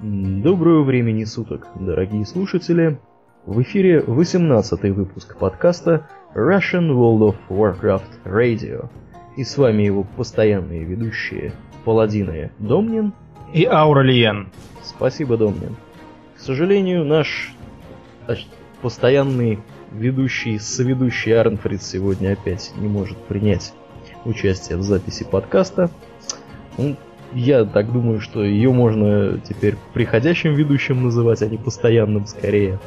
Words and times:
Доброго 0.00 0.84
времени 0.84 1.24
суток, 1.24 1.66
дорогие 1.74 2.24
слушатели! 2.24 3.00
В 3.44 3.60
эфире 3.62 4.00
18 4.00 4.94
выпуск 4.94 5.36
подкаста 5.36 6.08
Russian 6.36 6.92
World 6.92 7.34
of 7.34 7.36
Warcraft 7.48 8.22
Radio. 8.24 8.90
И 9.36 9.42
с 9.42 9.58
вами 9.58 9.82
его 9.82 10.04
постоянные 10.04 10.84
ведущие 10.84 11.52
Паладины 11.84 12.52
Домнин 12.60 13.12
и 13.52 13.64
Ауралиен. 13.64 14.50
Спасибо, 14.84 15.36
Домнин. 15.36 15.74
К 16.36 16.38
сожалению, 16.38 17.04
наш 17.04 17.52
постоянный 18.80 19.58
ведущий, 19.90 20.60
соведущий 20.60 21.36
Арнфрид 21.36 21.82
сегодня 21.82 22.34
опять 22.34 22.72
не 22.76 22.86
может 22.86 23.18
принять 23.18 23.74
участие 24.24 24.78
в 24.78 24.82
записи 24.82 25.24
подкаста. 25.24 25.90
Он 26.76 26.96
я 27.32 27.64
так 27.64 27.92
думаю, 27.92 28.20
что 28.20 28.42
ее 28.42 28.72
можно 28.72 29.38
теперь 29.38 29.76
приходящим 29.92 30.54
ведущим 30.54 31.04
называть, 31.04 31.42
а 31.42 31.46
не 31.46 31.56
постоянным 31.56 32.26
скорее. 32.26 32.78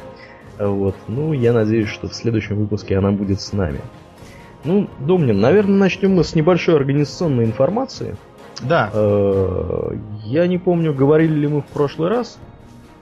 Вот. 0.58 0.94
Ну, 1.08 1.32
я 1.32 1.52
надеюсь, 1.52 1.88
что 1.88 2.08
в 2.08 2.14
следующем 2.14 2.56
выпуске 2.56 2.96
она 2.98 3.10
будет 3.10 3.40
с 3.40 3.52
нами. 3.52 3.80
Ну, 4.64 4.88
Домнин, 5.00 5.40
наверное, 5.40 5.76
начнем 5.76 6.14
мы 6.14 6.24
с 6.24 6.34
небольшой 6.34 6.76
организационной 6.76 7.44
информации. 7.44 8.16
Да. 8.62 8.90
Э, 8.92 9.96
я 10.24 10.46
не 10.46 10.58
помню, 10.58 10.94
говорили 10.94 11.32
ли 11.32 11.48
мы 11.48 11.62
в 11.62 11.66
прошлый 11.66 12.10
раз. 12.10 12.38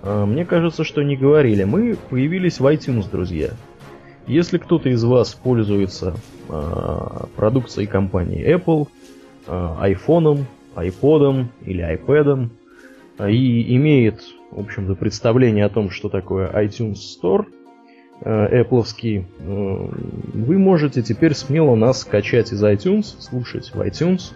Э, 0.03 0.25
мне 0.25 0.45
кажется, 0.47 0.85
что 0.85 1.03
не 1.03 1.17
говорили. 1.17 1.65
Мы 1.65 1.97
появились 2.09 2.61
в 2.61 2.67
iTunes, 2.67 3.11
друзья. 3.11 3.51
Если 4.27 4.59
кто-то 4.59 4.89
из 4.89 5.03
вас 5.05 5.35
пользуется 5.35 6.15
э, 6.49 7.01
продукцией 7.37 7.87
компании 7.87 8.47
Apple, 8.55 8.89
iPhone, 9.47 10.45
iPod 10.77 11.47
или 11.65 11.85
iPad 11.97 12.51
и 13.29 13.77
имеет, 13.77 14.23
в 14.51 14.61
общем-то, 14.61 14.95
представление 14.95 15.65
о 15.67 15.69
том, 15.69 15.91
что 15.91 16.09
такое 16.09 16.51
iTunes 16.51 16.99
Store, 17.21 17.47
э, 18.23 18.63
Apple, 18.63 18.85
э, 19.03 19.25
вы 20.35 20.59
можете 20.59 21.03
теперь 21.03 21.35
смело 21.35 21.75
нас 21.75 22.01
скачать 22.01 22.53
из 22.53 22.63
iTunes, 22.63 23.21
слушать 23.21 23.73
в 23.75 23.81
iTunes. 23.81 24.33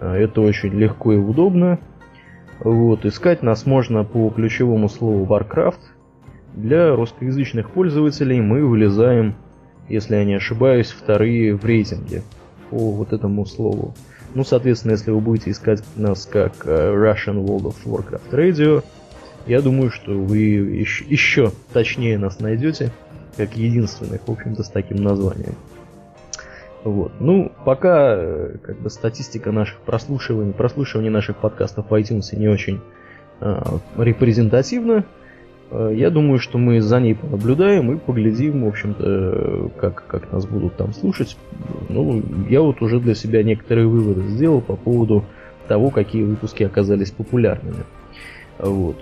Э, 0.00 0.14
это 0.14 0.40
очень 0.40 0.72
легко 0.74 1.12
и 1.12 1.16
удобно. 1.16 1.78
Вот, 2.62 3.06
искать 3.06 3.42
нас 3.42 3.64
можно 3.64 4.04
по 4.04 4.28
ключевому 4.30 4.88
слову 4.88 5.24
Warcraft. 5.24 5.80
Для 6.54 6.94
русскоязычных 6.94 7.70
пользователей 7.70 8.40
мы 8.40 8.66
вылезаем, 8.66 9.34
если 9.88 10.16
я 10.16 10.24
не 10.24 10.34
ошибаюсь, 10.34 10.90
вторые 10.90 11.54
в 11.54 11.64
рейтинге 11.64 12.22
по 12.68 12.90
вот 12.90 13.12
этому 13.12 13.46
слову. 13.46 13.94
Ну, 14.34 14.44
соответственно, 14.44 14.92
если 14.92 15.10
вы 15.10 15.20
будете 15.20 15.50
искать 15.50 15.82
нас 15.96 16.26
как 16.26 16.52
э, 16.64 16.92
Russian 16.94 17.44
World 17.44 17.74
of 17.74 17.76
Warcraft 17.84 18.30
Radio, 18.30 18.84
я 19.46 19.60
думаю, 19.60 19.90
что 19.90 20.12
вы 20.12 20.38
еще, 20.38 21.04
еще 21.04 21.52
точнее 21.72 22.18
нас 22.18 22.38
найдете, 22.38 22.92
как 23.36 23.56
единственных, 23.56 24.20
в 24.26 24.30
общем-то, 24.30 24.62
с 24.62 24.68
таким 24.68 24.98
названием. 24.98 25.54
Вот. 26.84 27.12
Ну, 27.20 27.52
пока 27.64 28.14
э, 28.16 28.56
как 28.62 28.78
бы 28.80 28.88
статистика 28.88 29.52
наших 29.52 29.80
прослушиваний, 29.80 30.52
прослушивания 30.52 31.10
наших 31.10 31.36
подкастов 31.36 31.90
в 31.90 31.94
iTunes 31.94 32.34
не 32.36 32.48
очень 32.48 32.80
э, 33.40 33.62
репрезентативна. 33.98 35.04
Э, 35.70 35.92
я 35.94 36.10
думаю, 36.10 36.38
что 36.38 36.58
мы 36.58 36.80
за 36.80 37.00
ней 37.00 37.14
понаблюдаем 37.14 37.92
и 37.92 37.98
поглядим, 37.98 38.64
в 38.64 38.68
общем-то, 38.68 39.70
как, 39.80 40.04
как 40.06 40.32
нас 40.32 40.46
будут 40.46 40.76
там 40.76 40.92
слушать. 40.92 41.36
Ну, 41.88 42.22
я 42.48 42.60
вот 42.60 42.82
уже 42.82 43.00
для 43.00 43.14
себя 43.14 43.42
некоторые 43.42 43.86
выводы 43.86 44.22
сделал 44.28 44.60
по 44.60 44.76
поводу 44.76 45.24
того, 45.68 45.90
какие 45.90 46.24
выпуски 46.24 46.64
оказались 46.64 47.10
популярными. 47.10 47.84
Вот. 48.58 48.96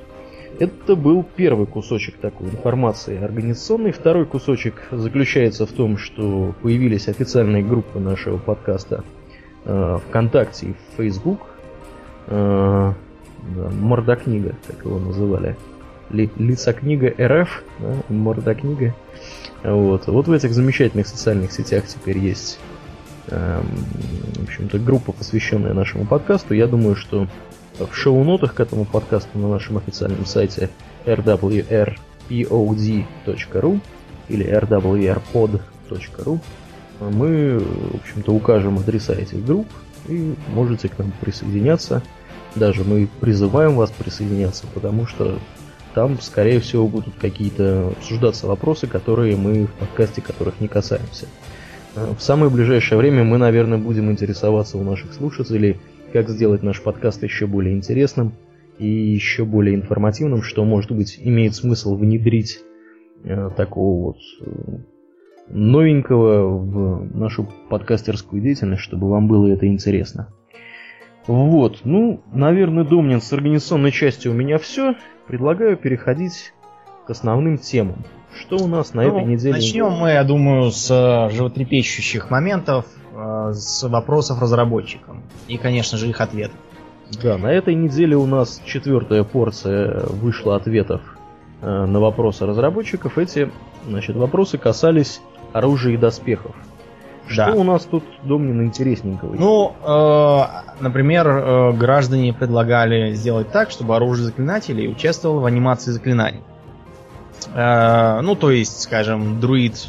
Это 0.58 0.97
был 0.97 1.25
первый 1.36 1.66
кусочек 1.66 2.16
такой 2.16 2.48
информации 2.48 3.22
организационной. 3.22 3.92
Второй 3.92 4.27
кусочек 4.27 4.82
заключается 4.91 5.66
в 5.66 5.72
том, 5.72 5.98
что 5.98 6.55
появились 6.62 7.08
официальные 7.08 7.62
группы 7.62 8.00
нашего 8.00 8.38
подкаста 8.38 9.04
э, 9.65 9.98
ВКонтакте 10.09 10.66
и 10.66 10.72
в 10.72 10.97
Facebook. 10.97 11.41
Э, 12.26 12.92
Мордокнига, 13.81 14.56
как 14.66 14.84
его 14.84 14.98
называли 14.98 15.56
ли, 16.10 16.30
лица 16.36 16.72
книга 16.72 17.14
РФ, 17.19 17.62
да, 17.78 17.94
морда 18.08 18.54
книга. 18.54 18.94
Вот. 19.62 20.06
вот 20.06 20.28
в 20.28 20.32
этих 20.32 20.52
замечательных 20.52 21.08
социальных 21.08 21.52
сетях 21.52 21.84
теперь 21.86 22.19
есть 22.19 22.58
эм, 23.28 23.66
в 24.36 24.42
общем-то, 24.44 24.78
группа, 24.78 25.12
посвященная 25.12 25.74
нашему 25.74 26.06
подкасту. 26.06 26.54
Я 26.54 26.66
думаю, 26.66 26.94
что 26.94 27.26
в 27.78 27.94
шоу-нотах 27.94 28.54
к 28.54 28.60
этому 28.60 28.84
подкасту 28.84 29.38
на 29.38 29.48
нашем 29.48 29.78
официальном 29.78 30.26
сайте 30.26 30.70
rwrpod.ru 31.04 32.00
или 34.28 34.47
rwrpod.ru 34.47 36.41
мы, 37.00 37.58
в 37.58 37.97
общем-то, 37.97 38.32
укажем 38.32 38.78
адреса 38.78 39.14
этих 39.14 39.44
групп 39.44 39.68
и 40.08 40.34
можете 40.48 40.88
к 40.88 40.98
нам 40.98 41.12
присоединяться. 41.20 42.02
Даже 42.54 42.82
мы 42.82 43.08
призываем 43.20 43.76
вас 43.76 43.91
присоединяться, 43.91 44.64
потому 44.74 45.06
что 45.06 45.38
там, 45.98 46.20
скорее 46.20 46.60
всего, 46.60 46.86
будут 46.86 47.14
какие-то 47.20 47.88
обсуждаться 47.88 48.47
вопросы, 48.47 48.86
которые 48.86 49.36
мы 49.36 49.66
в 49.66 49.72
подкасте, 49.72 50.22
которых 50.22 50.60
не 50.60 50.69
касаемся. 50.69 51.26
А, 51.97 52.14
в 52.14 52.22
самое 52.22 52.53
ближайшее 52.53 52.98
время 52.98 53.25
мы, 53.25 53.36
наверное, 53.36 53.78
будем 53.78 54.09
интересоваться 54.09 54.78
у 54.78 54.84
наших 54.84 55.12
слушателей, 55.12 55.81
как 56.12 56.28
сделать 56.28 56.62
наш 56.62 56.81
подкаст 56.82 57.25
еще 57.25 57.48
более 57.48 57.75
интересным 57.75 58.34
и 58.78 58.86
еще 58.86 59.44
более 59.44 59.75
информативным, 59.75 60.44
что, 60.44 60.64
может 60.64 60.92
быть, 60.92 61.19
имеет 61.20 61.56
смысл 61.56 61.97
внедрить 61.97 62.60
э, 63.25 63.50
такого 63.56 64.04
вот 64.04 64.19
э, 64.47 64.78
новенького 65.48 66.59
в 66.59 67.16
нашу 67.16 67.48
подкастерскую 67.70 68.41
деятельность, 68.41 68.82
чтобы 68.82 69.09
вам 69.10 69.26
было 69.26 69.48
это 69.48 69.66
интересно. 69.66 70.28
Вот, 71.28 71.81
ну, 71.84 72.22
наверное, 72.33 72.84
Домнин, 72.84 73.21
с 73.21 73.31
организационной 73.34 73.93
частью 73.93 74.33
у 74.33 74.34
меня 74.34 74.56
все. 74.59 74.94
Предлагаю 75.27 75.77
переходить 75.77 76.55
к 77.06 77.11
основным 77.11 77.59
темам. 77.59 78.06
Что 78.34 78.56
у 78.56 78.66
нас 78.66 78.94
на 78.94 79.03
ну, 79.03 79.09
этой 79.09 79.27
неделе? 79.27 79.53
Начнем 79.53 79.91
мы, 79.91 80.09
я 80.11 80.25
думаю, 80.25 80.71
с 80.71 80.91
э, 80.91 81.34
животрепещущих 81.34 82.31
моментов, 82.31 82.87
э, 83.15 83.53
с 83.53 83.87
вопросов 83.87 84.41
разработчикам. 84.41 85.22
И, 85.49 85.59
конечно 85.59 85.99
же, 85.99 86.09
их 86.09 86.19
ответов. 86.22 86.56
Да, 87.22 87.37
на 87.37 87.53
этой 87.53 87.75
неделе 87.75 88.16
у 88.16 88.25
нас 88.25 88.62
четвертая 88.65 89.22
порция 89.22 90.06
вышла 90.06 90.56
ответов 90.56 91.03
э, 91.60 91.84
на 91.84 92.00
вопросы 92.00 92.47
разработчиков. 92.47 93.19
Эти 93.19 93.50
значит, 93.87 94.16
вопросы 94.16 94.56
касались 94.56 95.21
оружия 95.53 95.93
и 95.93 95.99
доспехов. 95.99 96.56
Что 97.28 97.47
да. 97.47 97.53
у 97.53 97.62
нас 97.62 97.84
тут, 97.84 98.05
Домнин, 98.22 98.65
интересненького? 98.65 99.34
Ну, 99.34 99.75
э, 99.84 100.83
например, 100.83 101.28
э, 101.28 101.72
граждане 101.72 102.33
предлагали 102.33 103.12
сделать 103.12 103.50
так, 103.53 103.71
чтобы 103.71 103.94
оружие 103.97 104.27
заклинателей 104.27 104.91
участвовало 104.91 105.41
в 105.41 105.44
анимации 105.44 105.91
заклинаний. 105.91 106.43
Э, 107.55 108.21
ну, 108.22 108.34
то 108.34 108.50
есть, 108.50 108.81
скажем, 108.81 109.41
друид 109.41 109.89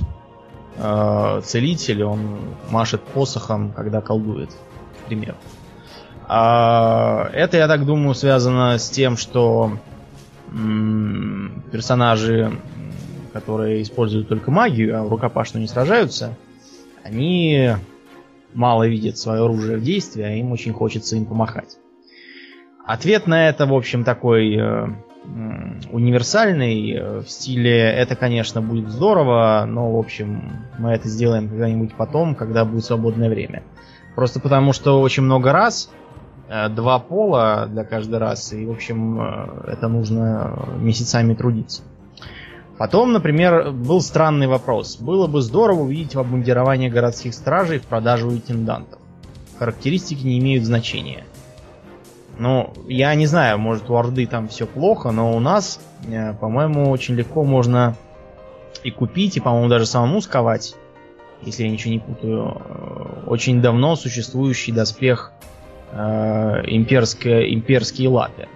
э, 0.78 1.42
целитель, 1.44 2.04
он 2.04 2.40
машет 2.70 3.02
посохом, 3.02 3.72
когда 3.72 4.02
колдует, 4.02 4.50
к 4.50 5.08
примеру. 5.08 5.36
Э, 6.28 7.30
это, 7.34 7.58
я 7.58 7.68
так 7.68 7.86
думаю, 7.86 8.16
связано 8.16 8.78
с 8.78 8.90
тем, 8.90 9.16
что 9.16 9.72
м- 10.52 11.64
персонажи, 11.72 12.52
которые 13.32 13.82
используют 13.82 14.28
только 14.28 14.52
магию, 14.52 15.00
а 15.00 15.08
рукопашную 15.08 15.62
не 15.62 15.68
сражаются, 15.68 16.36
они 17.10 17.72
мало 18.54 18.88
видят 18.88 19.18
свое 19.18 19.44
оружие 19.44 19.78
в 19.78 19.84
действии, 19.84 20.24
а 20.24 20.32
им 20.32 20.52
очень 20.52 20.74
хочется 20.74 21.16
им 21.16 21.26
помахать. 21.26 21.78
Ответ 22.86 23.28
на 23.28 23.50
это, 23.50 23.66
в 23.66 23.74
общем, 23.74 24.04
такой 24.04 24.56
э, 24.56 24.88
универсальный, 25.92 26.92
э, 26.92 27.20
в 27.20 27.30
стиле 27.30 27.78
«это, 27.78 28.16
конечно, 28.16 28.62
будет 28.62 28.90
здорово, 28.90 29.66
но, 29.68 29.92
в 29.92 30.00
общем, 30.00 30.66
мы 30.80 30.92
это 30.92 31.08
сделаем 31.08 31.50
когда-нибудь 31.50 31.94
потом, 31.96 32.36
когда 32.36 32.66
будет 32.66 32.86
свободное 32.86 33.30
время». 33.30 33.64
Просто 34.16 34.40
потому, 34.40 34.74
что 34.74 35.02
очень 35.02 35.24
много 35.24 35.52
раз, 35.52 35.92
э, 36.48 36.70
два 36.70 37.00
пола 37.00 37.68
для 37.70 37.84
каждой 37.84 38.20
расы, 38.20 38.64
и, 38.64 38.66
в 38.66 38.72
общем, 38.72 39.22
э, 39.22 39.72
это 39.74 39.88
нужно 39.88 40.68
месяцами 40.80 41.36
трудиться. 41.36 41.84
Потом, 42.80 43.12
например, 43.12 43.72
был 43.72 44.00
странный 44.00 44.48
вопрос. 44.48 44.96
Было 44.96 45.28
бы 45.28 45.42
здорово 45.42 45.82
увидеть 45.82 46.16
в 46.16 46.20
обмундировании 46.20 46.88
городских 46.88 47.34
стражей 47.34 47.80
в 47.80 47.84
продажу 47.84 48.32
интендантов. 48.32 49.00
Характеристики 49.60 50.26
не 50.26 50.40
имеют 50.40 50.64
значения. 50.64 51.26
Ну, 52.38 52.72
я 52.88 53.14
не 53.16 53.26
знаю, 53.26 53.60
может 53.60 53.90
у 53.90 53.98
Орды 53.98 54.26
там 54.28 54.48
все 54.48 54.66
плохо, 54.66 55.12
но 55.12 55.36
у 55.36 55.42
нас, 55.42 55.82
э, 56.08 56.34
по-моему, 56.36 56.90
очень 56.90 57.16
легко 57.16 57.44
можно 57.44 57.98
и 58.82 58.92
купить, 58.92 59.36
и, 59.36 59.42
по-моему, 59.42 59.68
даже 59.68 59.86
самому 59.86 60.22
сковать, 60.22 60.74
если 61.42 61.64
я 61.64 61.70
ничего 61.70 61.92
не 61.92 62.00
путаю, 62.00 62.62
э, 62.64 63.24
очень 63.28 63.62
давно 63.62 63.98
существующий 63.98 64.72
доспех 64.72 65.34
э, 65.92 66.62
имперские, 66.66 67.54
имперские 67.54 68.08
латы 68.08 68.48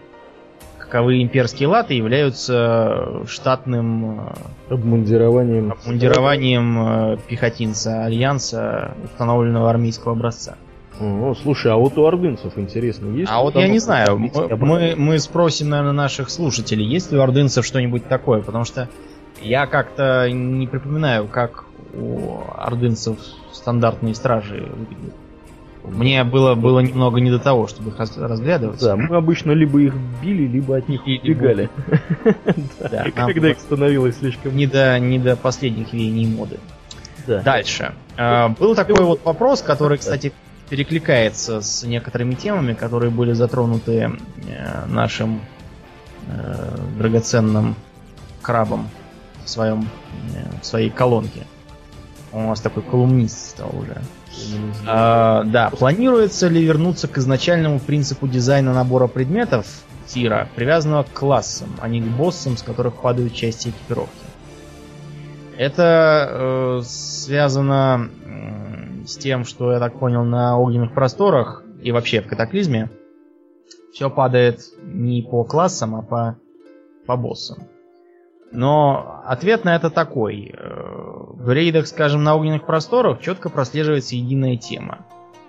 легковые 0.94 1.24
имперские 1.24 1.70
латы 1.70 1.96
являются 1.96 3.26
штатным 3.26 4.30
э, 4.70 4.74
обмундированием, 4.74 5.72
обмундированием 5.72 7.14
э, 7.14 7.18
пехотинца 7.28 8.06
Альянса, 8.06 8.94
установленного 9.04 9.72
армейского 9.72 10.14
образца. 10.14 10.56
О, 11.00 11.34
слушай, 11.34 11.72
а 11.72 11.78
вот 11.78 11.98
у 11.98 12.06
ордынцев 12.06 12.60
интересно 12.60 13.08
есть? 13.08 13.32
А 13.32 13.42
вот 13.42 13.56
я 13.56 13.68
не 13.68 13.80
знаю, 13.80 14.20
мы, 14.20 14.94
мы 14.96 15.18
спросим, 15.18 15.70
наверное, 15.70 15.94
наших 15.94 16.30
слушателей, 16.30 16.86
есть 16.86 17.12
ли 17.12 17.18
у 17.18 17.22
ордынцев 17.22 17.66
что-нибудь 17.66 18.08
такое, 18.08 18.42
потому 18.42 18.64
что 18.64 18.88
я 19.42 19.66
как-то 19.66 20.30
не 20.30 20.68
припоминаю, 20.68 21.28
как 21.28 21.66
у 21.96 22.42
ордынцев 22.56 23.18
стандартные 23.52 24.14
стражи 24.14 24.70
выглядят. 24.72 25.16
Мне 25.84 26.24
было, 26.24 26.56
было 26.56 26.80
немного 26.80 27.20
не 27.20 27.30
до 27.30 27.40
того, 27.40 27.68
чтобы 27.68 27.90
их 27.90 28.00
разглядывать. 28.00 28.80
Да, 28.80 28.96
мы 28.96 29.16
обычно 29.18 29.52
либо 29.52 29.82
их 29.82 29.94
били, 30.22 30.48
либо 30.48 30.78
от 30.78 30.88
них 30.88 31.06
убегали. 31.06 31.70
Когда 33.16 33.52
их 33.52 33.60
становилось 33.60 34.18
слишком... 34.18 34.56
Не 34.56 34.66
до, 34.66 34.98
не 35.00 35.20
до 35.20 35.36
последних 35.36 35.92
веяний 35.92 36.26
моды. 36.26 36.60
Дальше. 37.28 37.94
А, 38.18 38.50
был 38.50 38.76
такой 38.76 39.04
вот 39.04 39.24
вопрос, 39.26 39.62
который, 39.62 39.98
кстати, 39.98 40.32
перекликается 40.70 41.62
с 41.62 41.84
некоторыми 41.84 42.36
темами, 42.36 42.74
которые 42.74 43.12
были 43.12 43.34
затронуты 43.34 44.12
э, 44.48 44.86
нашим 44.88 45.42
э, 46.28 46.78
драгоценным 46.98 47.76
крабом 48.42 48.90
в, 49.44 49.50
своем, 49.50 49.88
э, 50.34 50.62
в 50.62 50.66
своей 50.66 50.90
колонке. 50.90 51.46
Он 52.32 52.46
у 52.46 52.48
нас 52.50 52.62
такой 52.62 52.84
колумнист 52.84 53.52
стал 53.52 53.72
уже. 53.78 54.02
А, 54.88 55.44
да, 55.44 55.70
планируется 55.70 56.48
ли 56.48 56.64
вернуться 56.64 57.08
к 57.08 57.18
изначальному 57.18 57.80
принципу 57.80 58.28
дизайна 58.28 58.74
набора 58.74 59.08
предметов 59.08 59.66
тира, 60.08 60.50
привязанного 60.56 61.04
к 61.04 61.12
классам, 61.12 61.70
а 61.80 61.88
не 61.88 62.02
к 62.02 62.06
боссам, 62.06 62.58
с 62.58 62.64
которых 62.64 62.96
падают 62.96 63.34
части 63.34 63.70
экипировки? 63.70 64.12
Это 65.58 66.30
э, 66.30 66.82
связано 66.84 68.10
э, 68.26 69.06
с 69.06 69.18
тем, 69.18 69.46
что, 69.46 69.72
я 69.72 69.80
так 69.80 70.00
понял, 70.00 70.24
на 70.24 70.58
огненных 70.58 70.94
просторах 70.94 71.64
и 71.82 71.92
вообще 71.92 72.22
в 72.22 72.28
катаклизме 72.28 72.90
все 73.94 74.10
падает 74.10 74.62
не 74.82 75.22
по 75.22 75.44
классам, 75.44 75.96
а 75.96 76.02
по, 76.02 76.38
по 77.06 77.16
боссам. 77.16 77.68
Но 78.54 79.24
ответ 79.26 79.66
на 79.66 79.76
это 79.76 79.90
такой. 79.90 80.54
Э, 80.56 81.24
в 81.34 81.52
рейдах, 81.52 81.88
скажем, 81.88 82.24
на 82.24 82.36
огненных 82.36 82.66
просторах 82.66 83.20
четко 83.20 83.50
прослеживается 83.50 84.16
единая 84.16 84.58
тема. 84.58 85.00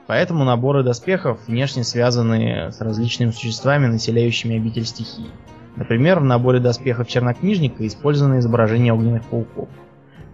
Поэтому 0.07 0.45
наборы 0.45 0.83
доспехов 0.83 1.39
внешне 1.47 1.85
связаны 1.85 2.73
с 2.73 2.81
различными 2.81 3.31
существами, 3.31 3.87
населяющими 3.87 4.57
обитель 4.57 4.87
стихий. 4.87 5.31
Например, 5.77 6.21
в 6.21 6.25
наборе 6.25 6.61
доспехов 6.61 7.07
чернокнижника 7.07 7.87
использовано 7.87 8.39
изображение 8.39 8.95
огненных 8.95 9.25
пауков. 9.25 9.69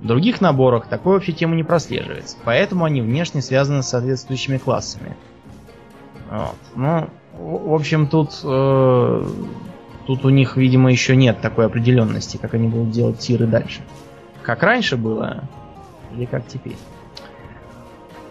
В 0.00 0.06
других 0.06 0.40
наборах 0.40 0.86
такой 0.86 1.14
вообще 1.14 1.32
тему 1.32 1.56
не 1.56 1.64
прослеживается, 1.64 2.36
поэтому 2.44 2.84
они 2.84 3.02
внешне 3.02 3.42
связаны 3.42 3.82
с 3.82 3.88
соответствующими 3.88 4.58
классами. 4.58 5.16
Вот. 6.30 6.56
Ну, 6.76 7.10
в 7.32 7.74
общем, 7.74 8.06
тут 8.06 8.30
э, 8.44 9.24
Тут 10.10 10.24
у 10.24 10.28
них, 10.30 10.56
видимо, 10.56 10.90
еще 10.90 11.14
нет 11.14 11.40
такой 11.40 11.66
определенности, 11.66 12.36
как 12.36 12.54
они 12.54 12.66
будут 12.66 12.90
делать 12.90 13.20
тиры 13.20 13.46
дальше. 13.46 13.80
Как 14.42 14.64
раньше 14.64 14.96
было, 14.96 15.44
или 16.12 16.24
как 16.24 16.48
теперь. 16.48 16.74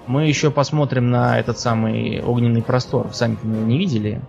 Мы 0.06 0.28
еще 0.28 0.52
посмотрим 0.52 1.10
на 1.10 1.40
этот 1.40 1.58
самый 1.58 2.22
огненный 2.22 2.62
простор. 2.62 3.08
Сами-то 3.14 3.48
мы 3.48 3.56
его 3.56 3.66
не 3.66 3.78
видели, 3.78 4.20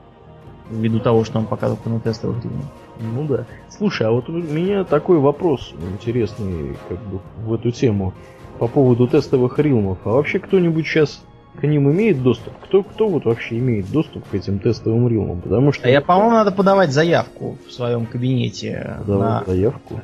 ввиду 0.71 1.01
того, 1.01 1.25
что 1.25 1.41
он 1.41 1.47
показывал 1.47 1.81
на 1.87 1.99
тестовых 1.99 2.45
рівнях. 2.45 2.67
Ну 3.01 3.25
да. 3.25 3.47
Слушай, 3.69 4.07
а 4.07 4.13
вот 4.13 4.29
у 4.29 4.33
меня 4.33 4.85
такой 4.85 5.19
вопрос 5.19 5.75
интересный 5.93 6.77
как 6.89 7.03
бы 7.03 7.19
в 7.39 7.53
эту 7.53 7.73
тему 7.73 8.15
по 8.61 8.69
поводу 8.69 9.09
тестовых 9.09 9.59
рилмов. 9.59 9.99
А 10.05 10.11
вообще 10.11 10.39
кто-нибудь 10.39 10.87
сейчас 10.87 11.21
к 11.61 11.67
ним 11.67 11.91
имеет 11.91 12.23
доступ? 12.23 12.55
Кто, 12.65 12.83
кто 12.83 13.09
вот 13.09 13.25
вообще 13.25 13.59
имеет 13.59 13.91
доступ 13.91 14.29
к 14.29 14.35
этим 14.35 14.59
тестовым 14.59 15.09
рилмам? 15.09 15.41
Потому 15.41 15.73
что... 15.73 15.87
А 15.87 15.91
я, 15.91 16.01
по-моему, 16.01 16.33
надо 16.33 16.53
подавать 16.53 16.93
заявку 16.93 17.59
в 17.67 17.73
своем 17.73 18.07
кабинете. 18.07 18.97
Подавать 19.01 19.47
на... 19.47 19.53
заявку? 19.53 20.01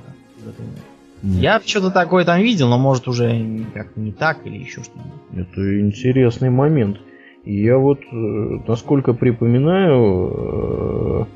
Я 1.23 1.61
что-то 1.65 1.91
такое 1.91 2.25
там 2.25 2.41
видел, 2.41 2.69
но 2.69 2.79
может 2.79 3.09
уже 3.09 3.65
как 3.75 3.97
не 3.97 4.13
так 4.13 4.47
или 4.47 4.59
еще 4.59 4.83
что-нибудь. 4.83 5.13
Это 5.35 5.81
интересный 5.81 6.51
момент. 6.51 6.99
И 7.45 7.63
я 7.63 7.79
вот, 7.79 8.01
э, 8.01 8.59
насколько 8.67 9.13
припоминаю, 9.13 11.27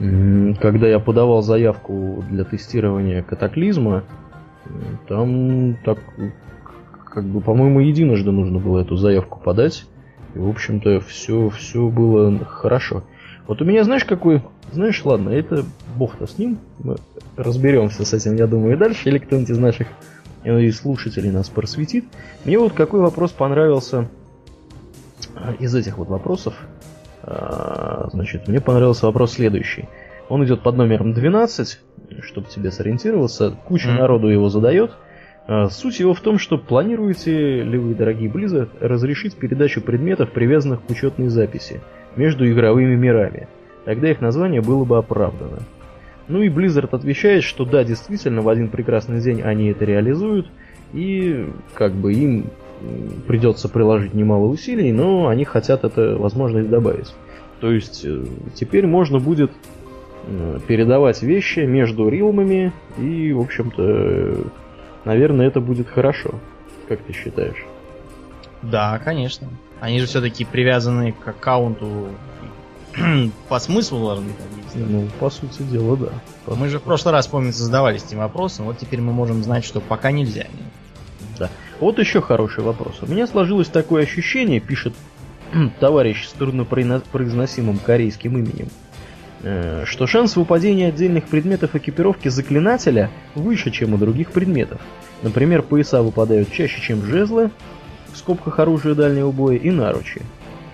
э, 0.00 0.54
когда 0.60 0.88
я 0.88 0.98
подавал 0.98 1.42
заявку 1.42 2.24
для 2.28 2.44
тестирования 2.44 3.22
катаклизма, 3.22 4.04
там 5.08 5.76
так 5.84 5.98
как 7.14 7.24
бы, 7.24 7.40
по-моему, 7.40 7.80
единожды 7.80 8.32
нужно 8.32 8.58
было 8.58 8.80
эту 8.80 8.96
заявку 8.96 9.40
подать. 9.40 9.84
И, 10.34 10.38
в 10.38 10.48
общем-то, 10.48 11.00
все, 11.00 11.48
все 11.48 11.88
было 11.88 12.36
хорошо. 12.44 13.04
Вот 13.46 13.62
у 13.62 13.64
меня, 13.64 13.84
знаешь, 13.84 14.04
какой... 14.04 14.42
Знаешь, 14.72 15.04
ладно, 15.04 15.30
это 15.30 15.64
бог-то 15.96 16.26
с 16.26 16.38
ним. 16.38 16.58
Мы 16.80 16.96
разберемся 17.36 18.04
с 18.04 18.12
этим, 18.12 18.34
я 18.34 18.46
думаю, 18.46 18.74
и 18.74 18.78
дальше. 18.78 19.08
Или 19.08 19.18
кто-нибудь 19.18 19.50
из 19.50 19.58
наших 19.58 19.86
э, 20.42 20.60
из 20.62 20.78
слушателей 20.78 21.30
нас 21.30 21.48
просветит. 21.48 22.04
Мне 22.44 22.58
вот 22.58 22.72
какой 22.72 23.00
вопрос 23.00 23.30
понравился 23.30 24.08
а, 25.36 25.52
из 25.60 25.74
этих 25.74 25.98
вот 25.98 26.08
вопросов. 26.08 26.54
А, 27.22 28.08
значит, 28.12 28.48
мне 28.48 28.60
понравился 28.60 29.06
вопрос 29.06 29.34
следующий. 29.34 29.88
Он 30.28 30.44
идет 30.44 30.62
под 30.62 30.76
номером 30.76 31.12
12, 31.12 31.80
чтобы 32.22 32.48
тебе 32.48 32.72
сориентироваться. 32.72 33.56
Куча 33.66 33.90
mm. 33.90 33.98
народу 33.98 34.28
его 34.28 34.48
задает. 34.48 34.92
А, 35.46 35.68
суть 35.68 36.00
его 36.00 36.14
в 36.14 36.20
том, 36.20 36.38
что 36.38 36.56
планируете 36.56 37.62
ли 37.62 37.78
вы, 37.78 37.94
дорогие 37.94 38.30
Blizzard, 38.30 38.70
разрешить 38.80 39.36
передачу 39.36 39.80
предметов, 39.80 40.30
привязанных 40.30 40.82
к 40.82 40.90
учетной 40.90 41.28
записи, 41.28 41.80
между 42.16 42.50
игровыми 42.50 42.94
мирами. 42.96 43.48
Тогда 43.84 44.10
их 44.10 44.20
название 44.20 44.62
было 44.62 44.84
бы 44.84 44.96
оправдано. 44.96 45.58
Ну 46.28 46.40
и 46.40 46.48
Blizzard 46.48 46.88
отвечает, 46.92 47.42
что 47.44 47.66
да, 47.66 47.84
действительно, 47.84 48.40
в 48.40 48.48
один 48.48 48.68
прекрасный 48.68 49.20
день 49.20 49.42
они 49.42 49.68
это 49.68 49.84
реализуют, 49.84 50.46
и 50.94 51.46
как 51.74 51.92
бы 51.92 52.14
им 52.14 52.46
придется 53.26 53.68
приложить 53.68 54.14
немало 54.14 54.46
усилий, 54.46 54.92
но 54.92 55.28
они 55.28 55.44
хотят 55.44 55.84
это 55.84 56.16
возможность 56.16 56.70
добавить. 56.70 57.14
То 57.60 57.70
есть 57.72 58.04
э, 58.04 58.24
теперь 58.54 58.86
можно 58.86 59.18
будет 59.18 59.50
э, 60.26 60.58
передавать 60.66 61.22
вещи 61.22 61.60
между 61.60 62.08
рилмами 62.08 62.72
и, 62.98 63.32
в 63.32 63.40
общем-то, 63.40 64.46
наверное, 65.04 65.46
это 65.46 65.60
будет 65.60 65.88
хорошо. 65.88 66.40
Как 66.88 67.00
ты 67.02 67.12
считаешь? 67.12 67.64
Да, 68.62 68.98
конечно. 68.98 69.48
Они 69.80 70.00
же 70.00 70.06
все-таки 70.06 70.44
привязаны 70.44 71.12
к 71.12 71.28
аккаунту 71.28 72.08
по 73.48 73.58
смыслу 73.58 74.06
должны 74.06 74.30
ходить. 74.32 74.88
Ну, 74.90 75.08
по 75.20 75.30
сути 75.30 75.62
дела, 75.62 75.96
да. 75.96 76.12
По 76.46 76.54
мы 76.54 76.68
же 76.68 76.78
в 76.78 76.82
прошлый 76.82 77.12
раз, 77.12 77.26
помнится, 77.26 77.64
задавались 77.64 78.04
этим 78.04 78.18
вопросом, 78.18 78.66
вот 78.66 78.78
теперь 78.78 79.00
мы 79.00 79.12
можем 79.12 79.42
знать, 79.42 79.64
что 79.64 79.80
пока 79.80 80.10
нельзя. 80.10 80.46
Да. 81.38 81.50
Вот 81.80 81.98
еще 81.98 82.20
хороший 82.20 82.62
вопрос. 82.62 82.96
У 83.02 83.06
меня 83.06 83.26
сложилось 83.26 83.68
такое 83.68 84.04
ощущение, 84.04 84.60
пишет 84.60 84.94
товарищ 85.80 86.26
с 86.26 86.32
труднопроизносимым 86.32 87.78
корейским 87.78 88.38
именем, 88.38 88.68
что 89.84 90.06
шанс 90.06 90.36
выпадения 90.36 90.88
отдельных 90.88 91.24
предметов 91.24 91.74
экипировки 91.74 92.28
заклинателя 92.28 93.10
выше, 93.34 93.70
чем 93.70 93.94
у 93.94 93.98
других 93.98 94.32
предметов. 94.32 94.80
Например, 95.22 95.62
пояса 95.62 96.02
выпадают 96.02 96.50
чаще, 96.50 96.80
чем 96.80 97.04
жезлы, 97.04 97.50
в 98.12 98.16
скобках 98.16 98.58
оружия 98.58 98.94
дальнего 98.94 99.30
боя, 99.32 99.56
и 99.56 99.70
наручи. 99.70 100.22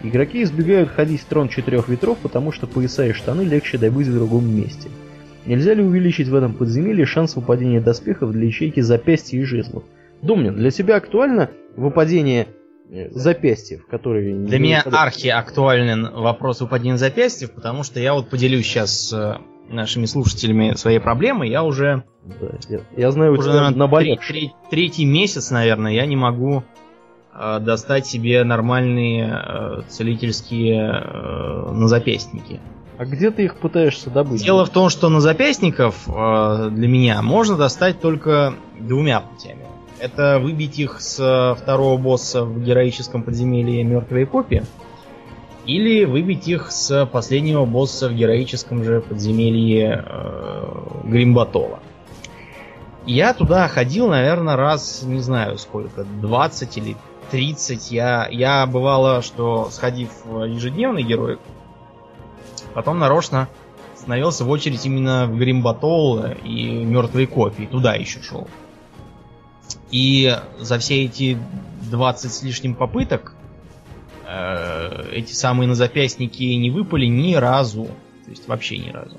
Игроки 0.03 0.43
избегают 0.43 0.91
ходить 0.91 1.21
в 1.21 1.25
трон 1.25 1.49
четырех 1.49 1.89
ветров, 1.89 2.19
потому 2.19 2.53
что 2.53 2.67
пояса 2.67 3.07
и 3.07 3.13
штаны 3.13 3.43
легче 3.43 3.77
добыть 3.77 4.07
в 4.07 4.15
другом 4.15 4.49
месте. 4.49 4.89
Нельзя 5.47 5.75
ли 5.75 5.83
увеличить 5.83 6.29
в 6.29 6.35
этом 6.35 6.55
подземелье 6.55 7.07
шанс 7.07 7.37
выпадения 7.37 7.81
доспехов 7.81 8.33
для 8.33 8.47
ячейки 8.47 8.81
запястья 8.81 9.39
и 9.39 9.45
жезлов? 9.45 9.85
Домнин, 10.23 10.55
для 10.55 10.71
тебя 10.71 10.97
актуально 10.97 11.51
выпадение 11.77 12.47
Э, 12.47 12.60
запястьев, 13.11 13.87
которые... 13.87 14.35
Для 14.35 14.59
меня 14.59 14.83
архи 14.83 15.29
актуален 15.29 16.11
вопрос 16.13 16.61
упадения 16.61 16.97
запястьев, 16.97 17.53
потому 17.53 17.83
что 17.83 18.01
я 18.01 18.15
вот 18.15 18.29
поделюсь 18.29 18.67
сейчас 18.67 19.09
с 19.09 19.13
э, 19.13 19.39
нашими 19.73 20.07
слушателями 20.07 20.75
своей 20.75 20.99
проблемой, 20.99 21.51
я 21.51 21.63
уже... 21.63 22.05
Да, 22.25 22.49
я, 22.69 22.81
я 22.97 23.11
знаю, 23.11 23.39
уже, 23.39 23.49
наверное, 23.49 23.87
на 23.87 23.89
три, 23.89 24.17
три, 24.17 24.53
третий 24.71 25.05
месяц, 25.05 25.51
наверное, 25.51 25.93
я 25.93 26.05
не 26.07 26.17
могу 26.17 26.65
э, 27.33 27.59
достать 27.61 28.07
себе 28.07 28.43
нормальные 28.45 29.33
э, 29.33 29.83
целительские 29.89 30.91
э, 30.91 31.73
назапястники. 31.73 32.61
А 32.99 33.07
где 33.07 33.31
ты 33.31 33.45
их 33.45 33.57
пытаешься 33.57 34.11
добыть? 34.11 34.45
Дело 34.45 34.67
в 34.67 34.71
том, 34.71 34.91
что 34.91 35.09
на 35.09 35.21
запястников 35.21 36.07
э, 36.07 36.69
для 36.71 36.89
меня 36.89 37.23
можно 37.23 37.57
достать 37.57 38.01
только 38.01 38.53
двумя 38.79 39.21
путями. 39.21 39.70
Это 40.01 40.39
выбить 40.39 40.79
их 40.79 40.99
с 41.03 41.21
э, 41.21 41.61
второго 41.61 41.99
босса 41.99 42.45
в 42.45 42.63
героическом 42.63 43.23
подземелье 43.23 43.85
Мертвой 43.85 44.25
Копии. 44.25 44.65
или 45.67 46.07
выбить 46.07 46.49
их 46.49 46.73
с 46.73 47.05
последнего 47.05 47.67
босса 47.67 48.09
в 48.09 48.15
героическом 48.15 48.83
же 48.83 49.03
подземелье 49.03 50.03
э, 50.07 50.65
Гримбатола. 51.05 51.81
Я 53.05 53.35
туда 53.35 53.69
ходил, 53.69 54.09
наверное, 54.09 54.57
раз, 54.57 55.03
не 55.03 55.21
знаю 55.21 55.59
сколько, 55.59 56.05
20 56.05 56.79
или 56.79 56.97
30. 57.31 57.91
Я, 57.91 58.27
я 58.31 58.65
бывало, 58.67 59.21
что 59.21 59.69
сходив 59.71 60.09
в 60.25 60.45
ежедневный 60.45 61.03
герой, 61.03 61.39
потом 62.73 62.99
нарочно 62.99 63.49
становился 63.97 64.45
в 64.45 64.51
очередь 64.51 64.87
именно 64.87 65.27
в 65.27 65.37
Гримбатол 65.37 66.25
и 66.43 66.85
Мертвые 66.85 67.27
копии. 67.27 67.69
Туда 67.71 67.95
еще 67.95 68.23
шел. 68.23 68.49
И 69.91 70.37
за 70.59 70.79
все 70.79 71.05
эти 71.05 71.39
20 71.91 72.33
с 72.33 72.43
лишним 72.43 72.75
попыток 72.75 73.35
э, 74.27 75.11
эти 75.13 75.33
самые 75.33 75.69
назапястники 75.69 76.43
не 76.43 76.71
выпали 76.71 77.07
ни 77.07 77.35
разу. 77.35 77.85
То 78.25 78.31
есть 78.31 78.47
вообще 78.49 78.79
ни 78.79 78.91
разу. 78.91 79.19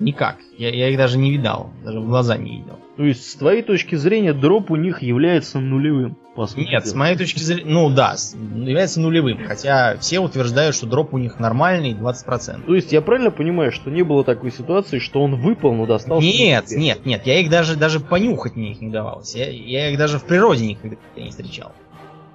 Никак. 0.00 0.38
Я, 0.56 0.70
я 0.70 0.88
их 0.88 0.96
даже 0.96 1.18
не 1.18 1.30
видал. 1.30 1.70
Даже 1.84 2.00
в 2.00 2.06
глаза 2.06 2.36
не 2.36 2.58
видел. 2.58 2.78
То 2.96 3.04
есть, 3.04 3.30
с 3.30 3.34
твоей 3.34 3.62
точки 3.62 3.94
зрения, 3.94 4.32
дроп 4.32 4.70
у 4.70 4.76
них 4.76 5.02
является 5.02 5.60
нулевым? 5.60 6.16
По 6.34 6.46
сути 6.46 6.60
Нет, 6.60 6.84
дела. 6.84 6.92
с 6.92 6.94
моей 6.94 7.16
точки 7.16 7.38
зрения, 7.38 7.70
ну 7.70 7.90
да, 7.90 8.16
является 8.54 9.00
нулевым. 9.00 9.46
Хотя 9.46 9.96
все 9.98 10.20
утверждают, 10.20 10.74
что 10.74 10.86
дроп 10.86 11.12
у 11.12 11.18
них 11.18 11.38
нормальный, 11.38 11.92
20%. 11.92 12.66
То 12.66 12.74
есть 12.74 12.92
я 12.92 13.02
правильно 13.02 13.30
понимаю, 13.30 13.72
что 13.72 13.90
не 13.90 14.02
было 14.02 14.24
такой 14.24 14.50
ситуации, 14.52 14.98
что 14.98 15.22
он 15.22 15.36
выпал, 15.36 15.74
но 15.74 15.86
достался? 15.86 16.26
Нет, 16.26 16.70
нет, 16.70 17.04
нет, 17.04 17.26
я 17.26 17.40
их 17.40 17.50
даже, 17.50 17.76
даже 17.76 18.00
понюхать 18.00 18.56
мне 18.56 18.72
их 18.72 18.80
не 18.80 18.90
давалось. 18.90 19.34
Я, 19.34 19.50
я 19.50 19.90
их 19.90 19.98
даже 19.98 20.18
в 20.18 20.24
природе 20.24 20.66
никогда 20.66 20.96
не 21.16 21.30
встречал. 21.30 21.68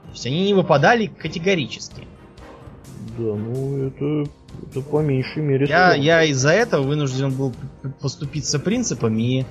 То 0.05 0.12
есть 0.12 0.25
они 0.27 0.45
не 0.45 0.53
выпадали 0.53 1.07
категорически. 1.07 2.07
Да, 3.17 3.35
ну 3.35 3.88
это, 3.88 4.29
это 4.63 4.81
по 4.81 5.01
меньшей 5.01 5.43
мере. 5.43 5.67
Я, 5.67 5.93
я 5.93 6.24
из-за 6.24 6.51
этого 6.51 6.81
вынужден 6.83 7.31
был 7.31 7.53
поступиться 8.01 8.59
принципами 8.59 9.21
и 9.21 9.45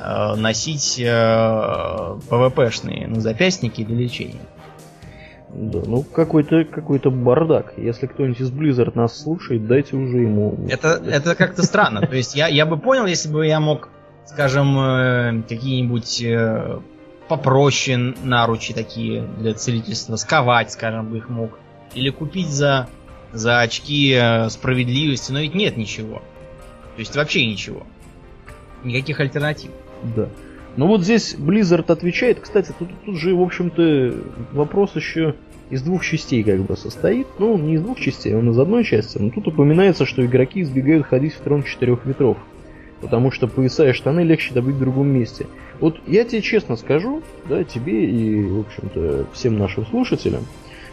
э, 0.00 0.34
носить 0.36 0.98
э, 0.98 2.18
ПВПшные 2.30 3.06
ну, 3.08 3.20
запястники 3.20 3.84
для 3.84 3.96
лечения. 3.96 4.40
Да, 5.50 5.80
ну 5.86 6.02
какой-то 6.02 6.64
какой-то 6.64 7.10
бардак. 7.10 7.74
Если 7.76 8.06
кто-нибудь 8.06 8.40
из 8.40 8.50
Blizzard 8.50 8.92
нас 8.94 9.20
слушает, 9.20 9.66
дайте 9.66 9.96
уже 9.96 10.18
ему. 10.18 10.58
Это, 10.68 11.00
это 11.06 11.34
как-то 11.34 11.62
странно. 11.62 12.00
То 12.06 12.16
есть 12.16 12.34
я, 12.34 12.48
я 12.48 12.64
бы 12.66 12.78
понял, 12.78 13.06
если 13.06 13.28
бы 13.28 13.46
я 13.46 13.60
мог, 13.60 13.90
скажем, 14.24 14.78
э, 14.78 15.42
какие-нибудь 15.46 16.22
э, 16.22 16.80
попроще 17.28 18.14
наручи 18.22 18.72
такие 18.72 19.22
для 19.38 19.54
целительства, 19.54 20.16
сковать, 20.16 20.72
скажем, 20.72 21.10
бы 21.10 21.18
их 21.18 21.28
мог. 21.28 21.58
Или 21.94 22.10
купить 22.10 22.48
за, 22.48 22.88
за 23.32 23.60
очки 23.60 24.12
э, 24.12 24.48
справедливости, 24.50 25.32
но 25.32 25.40
ведь 25.40 25.54
нет 25.54 25.76
ничего. 25.76 26.22
То 26.94 27.00
есть 27.00 27.16
вообще 27.16 27.46
ничего. 27.46 27.86
Никаких 28.84 29.20
альтернатив. 29.20 29.70
Да. 30.16 30.28
Ну 30.76 30.88
вот 30.88 31.02
здесь 31.02 31.34
Blizzard 31.34 31.90
отвечает. 31.90 32.40
Кстати, 32.40 32.72
тут, 32.78 32.88
тут 33.04 33.16
же, 33.16 33.34
в 33.34 33.42
общем-то, 33.42 34.14
вопрос 34.52 34.96
еще 34.96 35.34
из 35.70 35.82
двух 35.82 36.04
частей 36.04 36.42
как 36.42 36.60
бы 36.60 36.76
состоит. 36.76 37.26
Ну, 37.38 37.56
не 37.56 37.74
из 37.74 37.82
двух 37.82 37.98
частей, 37.98 38.34
он 38.34 38.50
из 38.50 38.58
одной 38.58 38.84
части. 38.84 39.18
Но 39.18 39.30
тут 39.30 39.48
упоминается, 39.48 40.04
что 40.04 40.24
игроки 40.24 40.62
избегают 40.62 41.06
ходить 41.06 41.34
в 41.34 41.40
трон 41.40 41.62
четырех 41.62 42.04
ветров. 42.04 42.38
Потому 43.00 43.30
что 43.30 43.46
пояса 43.46 43.88
и 43.88 43.92
штаны 43.92 44.20
легче 44.20 44.54
добыть 44.54 44.76
в 44.76 44.80
другом 44.80 45.08
месте. 45.08 45.46
Вот 45.80 45.98
я 46.06 46.24
тебе 46.24 46.42
честно 46.42 46.76
скажу, 46.76 47.22
да, 47.48 47.64
тебе 47.64 48.06
и, 48.06 48.44
в 48.44 48.60
общем-то, 48.60 49.26
всем 49.32 49.58
нашим 49.58 49.86
слушателям, 49.86 50.44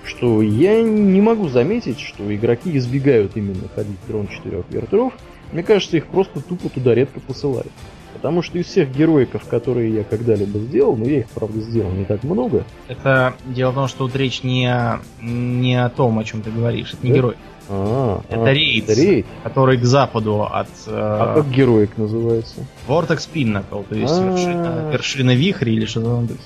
что 0.06 0.42
я 0.42 0.82
не 0.82 1.22
могу 1.22 1.50
заметить, 1.50 2.00
что 2.00 2.34
игроки 2.34 2.76
избегают 2.78 3.36
именно 3.36 3.68
ходить 3.74 3.98
в 4.04 4.08
трон 4.08 4.28
четырех 4.28 4.66
ветров. 4.70 5.14
Мне 5.52 5.64
кажется, 5.64 5.98
их 5.98 6.08
просто 6.08 6.42
тупо 6.42 6.70
туда 6.70 6.96
редко 6.96 7.20
посылают. 7.20 7.72
Потому 8.14 8.42
что 8.42 8.58
из 8.60 8.68
всех 8.68 8.92
героиков, 8.92 9.48
которые 9.48 9.94
я 9.94 10.04
когда-либо 10.04 10.60
сделал, 10.60 10.96
но 10.96 11.06
я 11.06 11.20
их, 11.20 11.30
правда, 11.30 11.60
сделал 11.62 11.92
не 11.92 12.06
так 12.06 12.24
много. 12.24 12.66
Это 12.88 13.34
дело 13.46 13.72
в 13.72 13.76
том, 13.76 13.88
что 13.88 14.06
тут 14.06 14.16
речь 14.16 14.44
не 14.44 14.68
о, 14.68 15.00
не 15.22 15.82
о 15.82 15.90
том, 15.90 16.20
о 16.20 16.24
чем 16.24 16.42
ты 16.42 16.52
говоришь. 16.52 16.94
Это 16.94 17.06
не 17.06 17.12
да? 17.12 17.18
герой. 17.18 17.36
А, 17.70 18.22
это 18.30 18.44
а, 18.44 18.54
рейд, 18.54 18.90
это 18.90 19.02
рейд, 19.02 19.26
который 19.44 19.78
к 19.78 19.86
западу 19.86 20.44
от... 20.44 20.68
Э, 20.88 20.92
а 20.92 21.36
как 21.36 21.50
героик 21.50 21.98
называется? 21.98 22.66
Vortex 22.88 23.30
Pinnacle, 23.34 23.86
то 23.88 23.96
есть 23.96 24.14
вершина, 24.14 24.90
вершина 24.92 25.36
вихря 25.36 25.72
или 25.72 25.86
что-то 25.86 26.16
в 26.16 26.28
духе. 26.28 26.42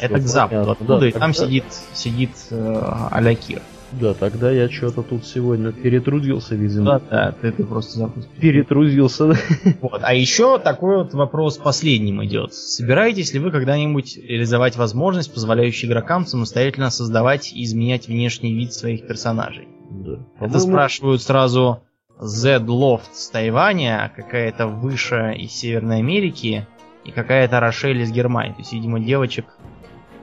Это 0.00 0.18
к 0.18 0.26
западу 0.26 0.70
оттуда, 0.72 1.06
и 1.06 1.12
там 1.12 1.34
сидит, 1.34 1.64
сидит 1.94 2.30
э, 2.50 2.82
Алякир. 3.10 3.62
Да, 3.92 4.14
тогда 4.14 4.50
я 4.50 4.68
что-то 4.68 5.02
тут 5.02 5.24
сегодня 5.24 5.72
перетрудился, 5.72 6.54
видимо. 6.54 6.84
Да, 6.84 7.00
да, 7.10 7.32
ты, 7.40 7.52
ты 7.52 7.64
просто 7.64 7.98
запустил. 7.98 8.32
Перетрудился, 8.40 9.28
да. 9.28 9.36
Вот. 9.80 10.00
А 10.02 10.12
еще 10.12 10.58
такой 10.58 10.98
вот 10.98 11.14
вопрос 11.14 11.56
последним 11.56 12.24
идет. 12.24 12.52
Собираетесь 12.52 13.32
ли 13.32 13.38
вы 13.38 13.50
когда-нибудь 13.50 14.18
реализовать 14.18 14.76
возможность, 14.76 15.32
позволяющую 15.32 15.88
игрокам 15.88 16.26
самостоятельно 16.26 16.90
создавать 16.90 17.52
и 17.52 17.62
изменять 17.62 18.08
внешний 18.08 18.52
вид 18.54 18.72
своих 18.72 19.06
персонажей? 19.06 19.68
Да. 19.90 20.18
Это 20.40 20.58
спрашивают 20.58 21.22
сразу 21.22 21.82
Z 22.18 22.58
Loft 22.58 23.12
с 23.12 23.28
Тайваня, 23.30 24.12
какая-то 24.14 24.66
выше 24.66 25.34
из 25.38 25.52
Северной 25.52 25.98
Америки 25.98 26.66
и 27.04 27.12
какая-то 27.12 27.60
Рошель 27.60 28.00
из 28.02 28.10
Германии. 28.10 28.52
То 28.52 28.58
есть, 28.58 28.72
видимо, 28.72 28.98
девочек, 28.98 29.46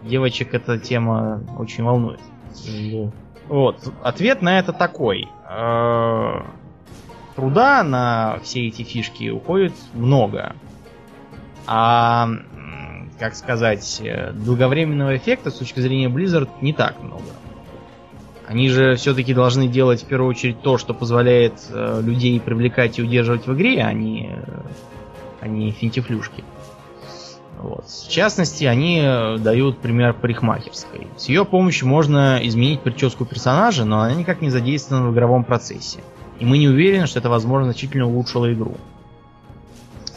девочек 0.03 0.53
эта 0.53 0.77
тема 0.77 1.41
очень 1.57 1.83
волнует. 1.83 2.19
Да. 2.65 3.11
Вот. 3.47 3.91
Ответ 4.01 4.41
на 4.41 4.59
это 4.59 4.73
такой. 4.73 5.27
Э, 5.49 6.41
труда 7.35 7.83
на 7.83 8.39
все 8.43 8.67
эти 8.67 8.83
фишки 8.83 9.29
уходит 9.29 9.73
много. 9.93 10.55
А, 11.65 12.29
как 13.19 13.35
сказать, 13.35 14.01
долговременного 14.33 15.15
эффекта 15.17 15.49
с 15.49 15.55
точки 15.55 15.79
зрения 15.79 16.09
Blizzard 16.09 16.49
не 16.61 16.73
так 16.73 17.01
много. 17.01 17.23
Они 18.47 18.69
же 18.69 18.95
все-таки 18.95 19.33
должны 19.33 19.67
делать 19.67 20.03
в 20.03 20.05
первую 20.05 20.29
очередь 20.29 20.61
то, 20.61 20.77
что 20.77 20.93
позволяет 20.93 21.53
э, 21.69 22.01
людей 22.03 22.39
привлекать 22.41 22.99
и 22.99 23.01
удерживать 23.01 23.47
в 23.47 23.53
игре, 23.53 23.81
а 23.83 23.93
не, 23.93 24.31
э, 24.31 24.61
а 25.39 25.47
не 25.47 25.71
финтифлюшки. 25.71 26.43
Вот. 27.63 27.85
В 27.87 28.09
частности, 28.09 28.65
они 28.65 28.99
э, 29.01 29.37
дают 29.37 29.79
пример 29.79 30.13
парикмахерской. 30.13 31.07
С 31.15 31.29
ее 31.29 31.45
помощью 31.45 31.87
можно 31.87 32.37
изменить 32.43 32.81
прическу 32.81 33.23
персонажа, 33.23 33.85
но 33.85 34.01
она 34.01 34.13
никак 34.13 34.41
не 34.41 34.49
задействована 34.49 35.07
в 35.07 35.13
игровом 35.13 35.45
процессе. 35.45 35.99
И 36.39 36.45
мы 36.45 36.57
не 36.57 36.67
уверены, 36.67 37.07
что 37.07 37.19
это, 37.19 37.29
возможно, 37.29 37.71
значительно 37.71 38.05
улучшило 38.05 38.51
игру. 38.51 38.75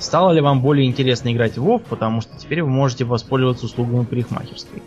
Стало 0.00 0.33
ли 0.33 0.41
вам 0.41 0.61
более 0.61 0.88
интересно 0.88 1.33
играть 1.33 1.57
в 1.57 1.65
WoW, 1.65 1.85
потому 1.88 2.21
что 2.21 2.37
теперь 2.37 2.62
вы 2.62 2.69
можете 2.69 3.05
воспользоваться 3.05 3.67
услугами 3.67 4.05
парикмахерской. 4.05 4.83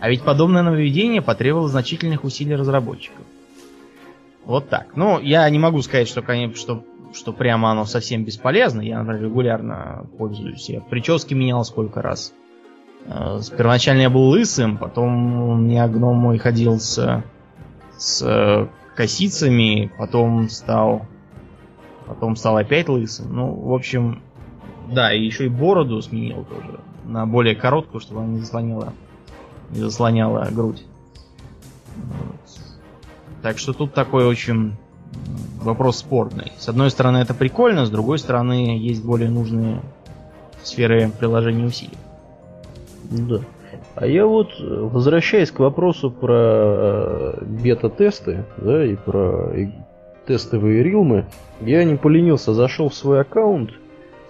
А 0.00 0.08
ведь 0.08 0.22
подобное 0.22 0.62
нововведение 0.62 1.20
потребовало 1.20 1.68
значительных 1.68 2.24
усилий 2.24 2.56
разработчиков. 2.56 3.26
Вот 4.46 4.70
так. 4.70 4.96
Ну, 4.96 5.20
я 5.20 5.48
не 5.50 5.58
могу 5.58 5.82
сказать, 5.82 6.08
что, 6.08 6.22
конечно, 6.22 6.56
что 6.56 6.84
что 7.12 7.32
прямо 7.32 7.70
оно 7.70 7.84
совсем 7.84 8.24
бесполезно. 8.24 8.80
Я, 8.80 8.98
например, 8.98 9.24
регулярно 9.24 10.06
пользуюсь. 10.18 10.68
Я 10.68 10.80
прически 10.80 11.34
менял 11.34 11.64
сколько 11.64 12.02
раз. 12.02 12.32
Э, 13.06 13.40
первоначально 13.56 14.02
я 14.02 14.10
был 14.10 14.28
лысым, 14.28 14.76
потом 14.78 15.50
у 15.50 15.54
меня 15.56 15.88
гном 15.88 16.16
мой 16.16 16.38
ходил 16.38 16.78
с, 16.78 17.24
с 17.96 18.68
косицами, 18.94 19.92
потом 19.98 20.48
стал 20.48 21.06
потом 22.06 22.36
стал 22.36 22.56
опять 22.56 22.88
лысым. 22.88 23.34
Ну, 23.34 23.52
в 23.52 23.72
общем, 23.74 24.22
да, 24.90 25.12
и 25.12 25.22
еще 25.22 25.46
и 25.46 25.48
бороду 25.48 26.00
сменил 26.00 26.44
тоже. 26.44 26.80
На 27.04 27.26
более 27.26 27.54
короткую, 27.54 28.00
чтобы 28.00 28.20
она 28.20 28.32
не 28.32 28.40
заслоняла, 28.40 28.92
не 29.70 29.80
заслоняла 29.80 30.48
грудь. 30.50 30.84
Вот. 31.96 32.60
Так 33.42 33.58
что 33.58 33.72
тут 33.72 33.94
такой 33.94 34.26
очень 34.26 34.74
вопрос 35.62 35.98
спорный. 35.98 36.52
С 36.58 36.68
одной 36.68 36.90
стороны, 36.90 37.18
это 37.18 37.34
прикольно, 37.34 37.86
с 37.86 37.90
другой 37.90 38.18
стороны, 38.18 38.78
есть 38.78 39.04
более 39.04 39.30
нужные 39.30 39.80
сферы 40.62 41.10
приложения 41.18 41.64
усилий. 41.64 41.98
Да. 43.10 43.40
А 43.94 44.06
я 44.06 44.26
вот, 44.26 44.48
возвращаясь 44.60 45.50
к 45.50 45.58
вопросу 45.58 46.10
про 46.10 46.34
э, 46.36 47.44
бета-тесты, 47.44 48.44
да, 48.56 48.84
и 48.84 48.94
про 48.94 49.52
тестовые 50.26 50.82
рилмы, 50.82 51.26
я 51.60 51.82
не 51.84 51.96
поленился, 51.96 52.54
зашел 52.54 52.90
в 52.90 52.94
свой 52.94 53.20
аккаунт, 53.20 53.70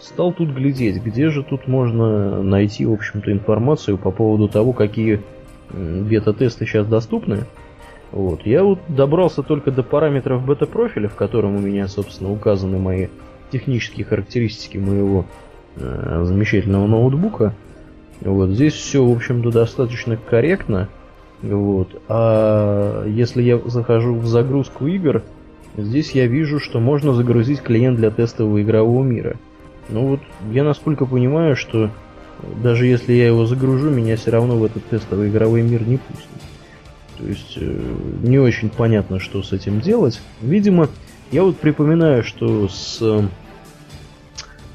стал 0.00 0.32
тут 0.32 0.50
глядеть, 0.50 1.02
где 1.02 1.28
же 1.28 1.42
тут 1.42 1.66
можно 1.66 2.42
найти, 2.42 2.86
в 2.86 2.92
общем-то, 2.92 3.30
информацию 3.30 3.98
по 3.98 4.10
поводу 4.10 4.48
того, 4.48 4.72
какие 4.72 5.22
бета-тесты 5.70 6.64
сейчас 6.64 6.86
доступны. 6.86 7.44
Вот. 8.12 8.46
Я 8.46 8.64
вот 8.64 8.80
добрался 8.88 9.42
только 9.42 9.70
до 9.70 9.82
параметров 9.82 10.44
бета-профиля, 10.44 11.08
в 11.08 11.14
котором 11.14 11.56
у 11.56 11.60
меня, 11.60 11.88
собственно, 11.88 12.32
указаны 12.32 12.78
мои 12.78 13.08
технические 13.50 14.06
характеристики 14.06 14.78
моего 14.78 15.26
э, 15.76 16.22
замечательного 16.24 16.86
ноутбука. 16.86 17.54
Вот 18.20 18.50
здесь 18.50 18.72
все, 18.74 19.04
в 19.04 19.12
общем-то, 19.12 19.50
достаточно 19.50 20.16
корректно. 20.16 20.88
Вот. 21.42 22.00
А 22.08 23.04
если 23.06 23.42
я 23.42 23.58
захожу 23.58 24.14
в 24.14 24.26
загрузку 24.26 24.86
игр, 24.86 25.22
здесь 25.76 26.12
я 26.12 26.26
вижу, 26.26 26.58
что 26.58 26.80
можно 26.80 27.12
загрузить 27.12 27.62
клиент 27.62 27.98
для 27.98 28.10
тестового 28.10 28.60
игрового 28.62 29.04
мира. 29.04 29.36
Ну 29.88 30.06
вот, 30.06 30.20
я 30.50 30.64
насколько 30.64 31.06
понимаю, 31.06 31.56
что 31.56 31.90
даже 32.62 32.86
если 32.86 33.12
я 33.12 33.26
его 33.26 33.46
загружу, 33.46 33.90
меня 33.90 34.16
все 34.16 34.30
равно 34.30 34.56
в 34.56 34.64
этот 34.64 34.84
тестовый 34.86 35.28
игровой 35.28 35.62
мир 35.62 35.86
не 35.86 35.98
пустят. 35.98 36.28
То 37.18 37.26
есть 37.26 37.54
э, 37.56 37.96
не 38.22 38.38
очень 38.38 38.70
понятно, 38.70 39.18
что 39.18 39.42
с 39.42 39.52
этим 39.52 39.80
делать. 39.80 40.20
Видимо, 40.40 40.88
я 41.32 41.42
вот 41.42 41.58
припоминаю, 41.58 42.22
что 42.22 42.68
с 42.68 42.98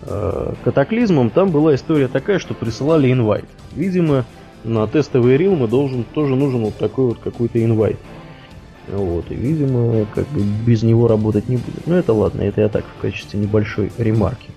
э, 0.05 0.53
катаклизмом 0.63 1.29
там 1.29 1.51
была 1.51 1.75
история 1.75 2.07
такая, 2.07 2.39
что 2.39 2.53
присылали 2.53 3.12
инвайт. 3.12 3.45
Видимо, 3.71 4.25
на 4.63 4.85
тестовый 4.88 5.38
рилмы 5.38 5.67
должен 5.67 6.03
тоже 6.03 6.35
нужен 6.35 6.65
вот 6.65 6.75
такой 6.75 7.07
вот 7.07 7.19
какой-то 7.19 7.63
инвайт. 7.63 7.97
Вот, 8.89 9.31
и, 9.31 9.35
видимо, 9.35 10.05
как 10.13 10.27
бы 10.27 10.41
без 10.65 10.83
него 10.83 11.07
работать 11.07 11.47
не 11.47 11.55
будет. 11.55 11.88
Но 11.88 11.95
это 11.95 12.12
ладно, 12.12 12.41
это 12.41 12.59
я 12.59 12.67
так 12.67 12.83
в 12.85 13.01
качестве 13.01 13.39
небольшой 13.39 13.91
ремарки. 13.97 14.50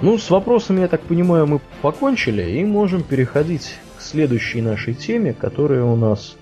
Ну, 0.00 0.16
с 0.16 0.30
вопросами, 0.30 0.80
я 0.80 0.88
так 0.88 1.02
понимаю, 1.02 1.46
мы 1.46 1.60
покончили 1.82 2.58
и 2.58 2.64
можем 2.64 3.02
переходить 3.02 3.74
к 3.98 4.00
следующей 4.00 4.62
нашей 4.62 4.94
теме, 4.94 5.34
которая 5.34 5.84
у 5.84 5.94
нас 5.94 6.36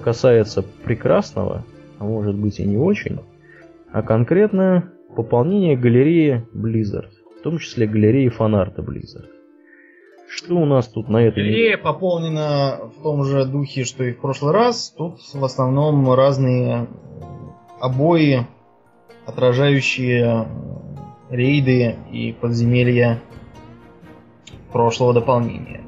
касается 0.00 0.62
прекрасного, 0.62 1.64
а 1.98 2.04
может 2.04 2.34
быть 2.34 2.58
и 2.58 2.64
не 2.64 2.76
очень, 2.76 3.20
а 3.92 4.02
конкретно 4.02 4.92
пополнение 5.14 5.76
галереи 5.76 6.46
Blizzard, 6.54 7.10
в 7.38 7.42
том 7.42 7.58
числе 7.58 7.86
галереи 7.86 8.28
фанарта 8.28 8.82
Blizzard. 8.82 9.28
Что 10.28 10.54
у 10.54 10.64
нас 10.64 10.86
тут 10.86 11.08
на 11.08 11.18
этой... 11.18 11.42
Галерея 11.42 11.76
пополнена 11.76 12.90
в 12.96 13.02
том 13.02 13.24
же 13.24 13.44
духе, 13.46 13.84
что 13.84 14.04
и 14.04 14.12
в 14.12 14.20
прошлый 14.20 14.52
раз. 14.52 14.94
Тут 14.96 15.18
в 15.34 15.44
основном 15.44 16.08
разные 16.12 16.86
обои, 17.80 18.46
отражающие 19.26 20.46
рейды 21.30 21.96
и 22.12 22.32
подземелья 22.32 23.20
прошлого 24.72 25.12
дополнения. 25.12 25.80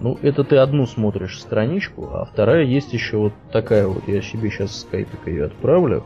Ну, 0.00 0.18
это 0.20 0.44
ты 0.44 0.56
одну 0.56 0.86
смотришь 0.86 1.40
страничку, 1.40 2.10
а 2.12 2.26
вторая 2.26 2.64
есть 2.64 2.92
еще 2.92 3.16
вот 3.16 3.32
такая 3.50 3.86
вот. 3.86 4.06
Я 4.06 4.20
себе 4.22 4.50
сейчас 4.50 4.80
скайпик 4.80 5.26
ее 5.26 5.46
отправлю. 5.46 6.04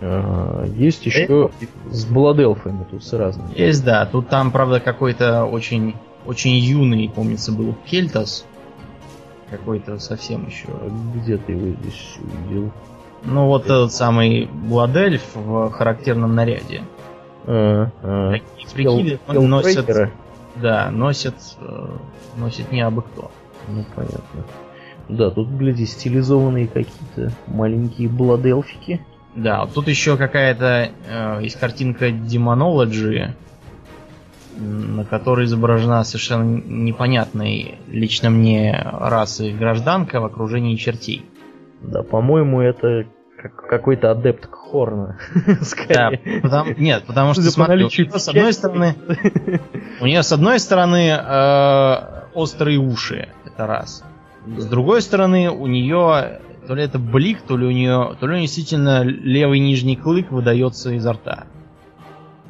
А, 0.00 0.64
есть 0.66 1.04
еще 1.06 1.50
с 1.90 2.04
Бладелфами 2.06 2.84
тут 2.90 3.04
с 3.04 3.12
разными. 3.12 3.56
Есть, 3.56 3.84
да. 3.84 4.06
Тут 4.06 4.28
там, 4.28 4.50
правда, 4.50 4.80
какой-то 4.80 5.44
очень, 5.44 5.94
очень 6.26 6.52
юный, 6.52 7.10
помнится, 7.14 7.52
был 7.52 7.74
Кельтас. 7.84 8.46
Какой-то 9.50 9.98
совсем 9.98 10.46
еще. 10.46 10.68
А 10.68 10.90
где 11.14 11.36
ты 11.36 11.52
его 11.52 11.76
здесь 11.82 12.16
увидел? 12.18 12.72
Ну, 13.24 13.46
вот 13.46 13.66
этот 13.66 13.92
самый 13.92 14.46
Бладельф 14.46 15.22
в 15.34 15.70
характерном 15.70 16.34
наряде. 16.34 16.82
А, 17.44 17.90
а. 18.02 18.32
Такие 18.32 18.68
прикиды 18.72 19.20
носят... 19.28 20.12
Да, 20.56 20.90
носят, 20.90 21.34
э, 21.60 21.88
носит 22.36 22.72
не 22.72 22.80
абы 22.82 23.02
кто. 23.02 23.30
Ну, 23.68 23.84
понятно. 23.94 24.44
Да, 25.08 25.30
тут, 25.30 25.48
гляди, 25.48 25.86
стилизованные 25.86 26.68
какие-то 26.68 27.32
маленькие 27.46 28.08
бладелфики. 28.08 29.04
Да, 29.34 29.66
тут 29.66 29.88
еще 29.88 30.16
какая-то 30.16 30.90
э, 31.06 31.38
есть 31.42 31.58
картинка 31.58 32.08
Demonology, 32.10 33.30
на 34.58 35.04
которой 35.04 35.46
изображена 35.46 36.04
совершенно 36.04 36.60
непонятной 36.60 37.78
лично 37.88 38.28
мне 38.28 38.78
расы 38.92 39.52
гражданка 39.52 40.20
в 40.20 40.24
окружении 40.26 40.76
чертей. 40.76 41.24
Да, 41.80 42.02
по-моему, 42.02 42.60
это 42.60 43.06
как 43.42 43.66
какой-то 43.66 44.12
адепт 44.12 44.48
Хорна. 44.50 45.18
Да, 45.88 46.10
потому, 46.42 46.74
нет, 46.78 47.04
потому 47.06 47.34
что 47.34 47.42
смотри, 47.50 47.88
с 47.88 48.28
одной 48.28 48.52
стороны, 48.52 48.94
у 50.00 50.06
нее 50.06 50.22
с 50.22 50.32
одной 50.32 50.60
стороны 50.60 51.10
э, 51.10 52.22
острые 52.34 52.78
уши, 52.78 53.28
это 53.44 53.66
раз. 53.66 54.04
С 54.46 54.66
другой 54.66 55.02
стороны, 55.02 55.50
у 55.50 55.66
нее 55.66 56.40
то 56.66 56.74
ли 56.74 56.84
это 56.84 56.98
блик, 56.98 57.42
то 57.42 57.56
ли 57.56 57.66
у 57.66 57.70
нее, 57.70 58.16
то 58.18 58.26
ли 58.26 58.32
у 58.32 58.36
нее 58.36 58.46
действительно 58.46 59.02
левый 59.02 59.58
нижний 59.58 59.96
клык 59.96 60.30
выдается 60.30 60.92
изо 60.92 61.12
рта. 61.12 61.46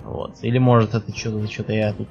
Вот. 0.05 0.37
Или 0.43 0.59
может 0.59 0.95
это 0.95 1.17
что-то, 1.17 1.51
что-то 1.51 1.73
я 1.73 1.93
тут 1.93 2.09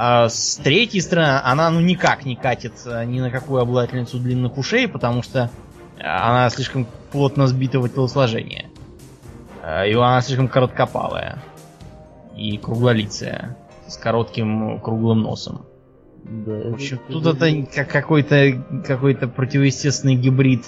а 0.00 0.28
с 0.28 0.60
третьей 0.62 1.00
стороны, 1.00 1.40
она 1.42 1.70
ну 1.70 1.80
никак 1.80 2.24
не 2.24 2.36
катит 2.36 2.74
ни 3.06 3.18
на 3.18 3.30
какую 3.30 3.60
обладательницу 3.60 4.20
длинных 4.20 4.56
ушей, 4.56 4.86
потому 4.86 5.24
что 5.24 5.50
она 6.00 6.48
слишком 6.50 6.86
плотно 7.10 7.46
сбитого 7.46 7.88
телосложения. 7.88 8.66
Э, 9.62 9.88
и 9.88 9.94
она 9.94 10.20
слишком 10.20 10.48
короткопалая. 10.48 11.38
И 12.36 12.56
круглолицая. 12.58 13.56
С 13.86 13.96
коротким 13.96 14.80
круглым 14.80 15.22
носом. 15.22 15.66
Да, 16.24 16.70
в 16.70 16.74
общем, 16.74 17.00
тут 17.08 17.26
это 17.26 17.66
как 17.74 17.88
какой-то 17.88 18.82
какой-то 18.86 19.28
противоестественный 19.28 20.14
гибрид. 20.14 20.64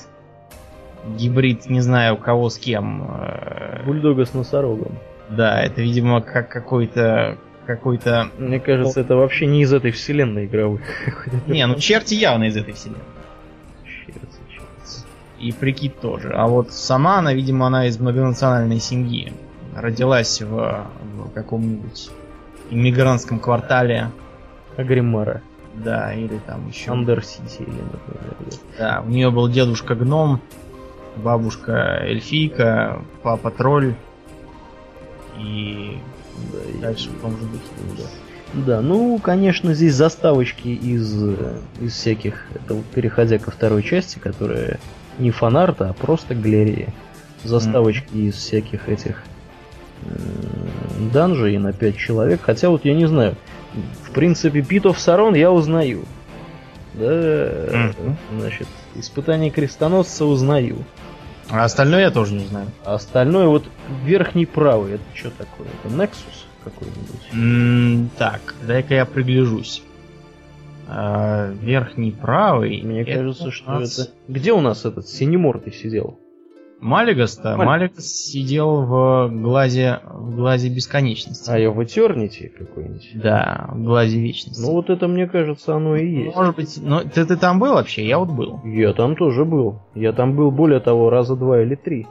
Гибрид, 1.18 1.68
не 1.68 1.80
знаю, 1.80 2.14
у 2.14 2.16
кого 2.16 2.48
с 2.48 2.58
кем. 2.58 3.10
Э, 3.10 3.82
Бульдога 3.84 4.24
с 4.24 4.34
носорогом. 4.34 4.98
Да, 5.28 5.62
это, 5.62 5.82
видимо, 5.82 6.22
как 6.22 6.48
какой-то 6.48 7.38
какой-то. 7.66 8.30
Мне 8.38 8.58
кажется, 8.58 9.00
это 9.00 9.16
вообще 9.16 9.46
не 9.46 9.62
из 9.62 9.72
этой 9.72 9.90
вселенной 9.92 10.46
игровой. 10.46 10.80
Не, 11.46 11.66
ну 11.66 11.76
черти 11.76 12.14
явно 12.14 12.44
из 12.44 12.56
этой 12.56 12.72
вселенной 12.74 13.04
и 15.40 15.52
прикид 15.52 16.00
тоже. 16.00 16.32
А 16.34 16.46
вот 16.46 16.72
сама 16.72 17.18
она, 17.18 17.32
видимо, 17.32 17.66
она 17.66 17.86
из 17.86 17.98
многонациональной 17.98 18.78
семьи. 18.78 19.32
Родилась 19.74 20.40
в, 20.42 20.86
в 21.14 21.30
каком-нибудь 21.32 22.10
иммигрантском 22.70 23.38
квартале. 23.38 24.10
Агримара. 24.76 25.42
Да, 25.74 26.12
или 26.12 26.38
там 26.46 26.68
еще. 26.68 26.90
Андер-Сити, 26.90 27.62
или, 27.62 27.68
например. 27.68 28.36
Да, 28.78 29.02
у 29.06 29.08
нее 29.08 29.30
был 29.30 29.48
дедушка 29.48 29.94
гном, 29.94 30.40
бабушка 31.16 32.00
эльфийка, 32.02 33.02
папа 33.22 33.50
тролль 33.50 33.94
и 35.38 35.98
да, 36.52 36.88
дальше 36.88 37.10
в 37.10 37.20
том 37.20 37.32
же 37.32 37.44
духе. 37.46 37.98
Да. 37.98 38.04
Да, 38.52 38.80
ну, 38.80 39.18
конечно, 39.22 39.74
здесь 39.74 39.94
заставочки 39.94 40.66
из, 40.66 41.14
из 41.80 41.92
всяких, 41.92 42.46
это 42.52 42.82
переходя 42.94 43.38
ко 43.38 43.52
второй 43.52 43.84
части, 43.84 44.18
которая 44.18 44.80
не 45.20 45.30
фанарта, 45.30 45.90
а 45.90 45.92
просто 45.92 46.34
галереи. 46.34 46.88
Заставочки 47.44 48.12
mm. 48.12 48.28
из 48.28 48.34
всяких 48.34 48.88
этих 48.88 49.22
данжей 51.12 51.58
на 51.58 51.72
5 51.72 51.96
человек. 51.96 52.40
Хотя 52.42 52.70
вот 52.70 52.84
я 52.84 52.94
не 52.94 53.06
знаю. 53.06 53.36
В 54.04 54.10
принципе, 54.12 54.62
Питов 54.62 54.98
Сарон 54.98 55.34
я 55.34 55.52
узнаю. 55.52 56.04
Да, 56.94 57.06
mm-hmm. 57.06 58.14
значит, 58.38 58.66
испытание 58.96 59.50
крестоносца 59.50 60.24
узнаю. 60.24 60.78
А 61.48 61.64
остальное 61.64 62.00
я 62.00 62.10
тоже 62.10 62.34
не 62.34 62.46
знаю. 62.46 62.66
А 62.84 62.94
остальное 62.94 63.46
вот 63.46 63.64
верхний 64.04 64.46
правый, 64.46 64.94
это 64.94 65.04
что 65.14 65.30
такое? 65.30 65.68
Это 65.84 65.94
Nexus 65.94 66.46
какой-нибудь? 66.64 67.28
Mm, 67.32 68.08
так, 68.18 68.54
дай-ка 68.66 68.94
я 68.94 69.06
пригляжусь. 69.06 69.82
А, 70.92 71.52
верхний 71.52 72.10
правый. 72.10 72.82
Мне 72.82 73.04
кажется, 73.04 73.52
что 73.52 73.70
нас... 73.70 73.96
это... 73.96 74.10
Где 74.26 74.52
у 74.52 74.60
нас 74.60 74.84
этот 74.84 75.06
синемортый 75.06 75.72
сидел? 75.72 76.18
Малигас-то? 76.80 77.56
Малигас 77.56 78.06
сидел 78.06 78.82
в 78.82 79.30
глазе, 79.30 80.00
в 80.04 80.34
глазе 80.34 80.68
бесконечности. 80.68 81.48
А 81.48 81.58
я 81.58 81.70
в 81.70 81.82
Этернити 81.84 82.48
какой-нибудь? 82.58 83.10
Да, 83.14 83.68
в 83.72 83.84
глазе 83.84 84.18
вечности. 84.18 84.60
Ну 84.60 84.72
вот 84.72 84.90
это, 84.90 85.06
мне 85.06 85.28
кажется, 85.28 85.76
оно 85.76 85.94
и 85.94 86.24
есть. 86.24 86.36
Может 86.36 86.56
быть, 86.56 86.78
но 86.82 87.02
ты, 87.02 87.24
ты 87.24 87.36
там 87.36 87.60
был 87.60 87.74
вообще? 87.74 88.04
Я 88.04 88.18
вот 88.18 88.30
был. 88.30 88.60
Я 88.64 88.92
там 88.92 89.14
тоже 89.14 89.44
был. 89.44 89.82
Я 89.94 90.12
там 90.12 90.34
был, 90.34 90.50
более 90.50 90.80
того, 90.80 91.08
раза 91.08 91.36
два 91.36 91.62
или 91.62 91.76
три. 91.76 92.08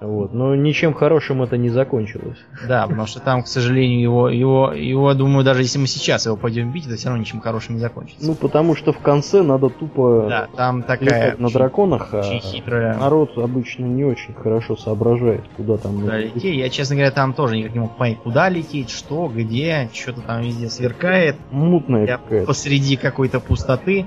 Вот. 0.00 0.34
Но 0.34 0.54
ничем 0.54 0.92
хорошим 0.92 1.42
это 1.42 1.56
не 1.56 1.70
закончилось. 1.70 2.38
Да, 2.68 2.86
потому 2.86 3.06
что 3.06 3.20
там, 3.20 3.42
к 3.42 3.46
сожалению, 3.46 4.02
его, 4.02 4.28
его, 4.28 4.72
его, 4.72 5.14
думаю, 5.14 5.44
даже 5.44 5.62
если 5.62 5.78
мы 5.78 5.86
сейчас 5.86 6.26
его 6.26 6.36
пойдем 6.36 6.70
бить, 6.70 6.86
это 6.86 6.96
все 6.96 7.08
равно 7.08 7.22
ничем 7.22 7.40
хорошим 7.40 7.76
не 7.76 7.80
закончится. 7.80 8.26
Ну, 8.26 8.34
потому 8.34 8.76
что 8.76 8.92
в 8.92 8.98
конце 8.98 9.42
надо 9.42 9.70
тупо 9.70 10.26
да, 10.28 10.48
там 10.54 10.82
такая 10.82 11.36
на 11.38 11.48
драконах, 11.48 12.10
а 12.12 12.22
хитрая. 12.22 12.98
народ 12.98 13.38
обычно 13.38 13.84
не 13.84 14.04
очень 14.04 14.34
хорошо 14.34 14.76
соображает, 14.76 15.42
куда 15.56 15.78
там 15.78 16.00
куда 16.00 16.18
лететь. 16.18 16.44
Я, 16.44 16.68
честно 16.68 16.96
говоря, 16.96 17.10
там 17.10 17.32
тоже 17.32 17.56
никак 17.56 17.72
не 17.72 17.80
мог 17.80 17.96
понять, 17.96 18.18
куда 18.18 18.50
лететь, 18.50 18.90
что, 18.90 19.30
где, 19.34 19.88
что-то 19.94 20.20
там 20.20 20.42
везде 20.42 20.68
сверкает. 20.68 21.36
Мутная 21.50 22.06
какая-то. 22.06 22.46
Посреди 22.46 22.96
какой-то 22.96 23.40
пустоты. 23.40 24.04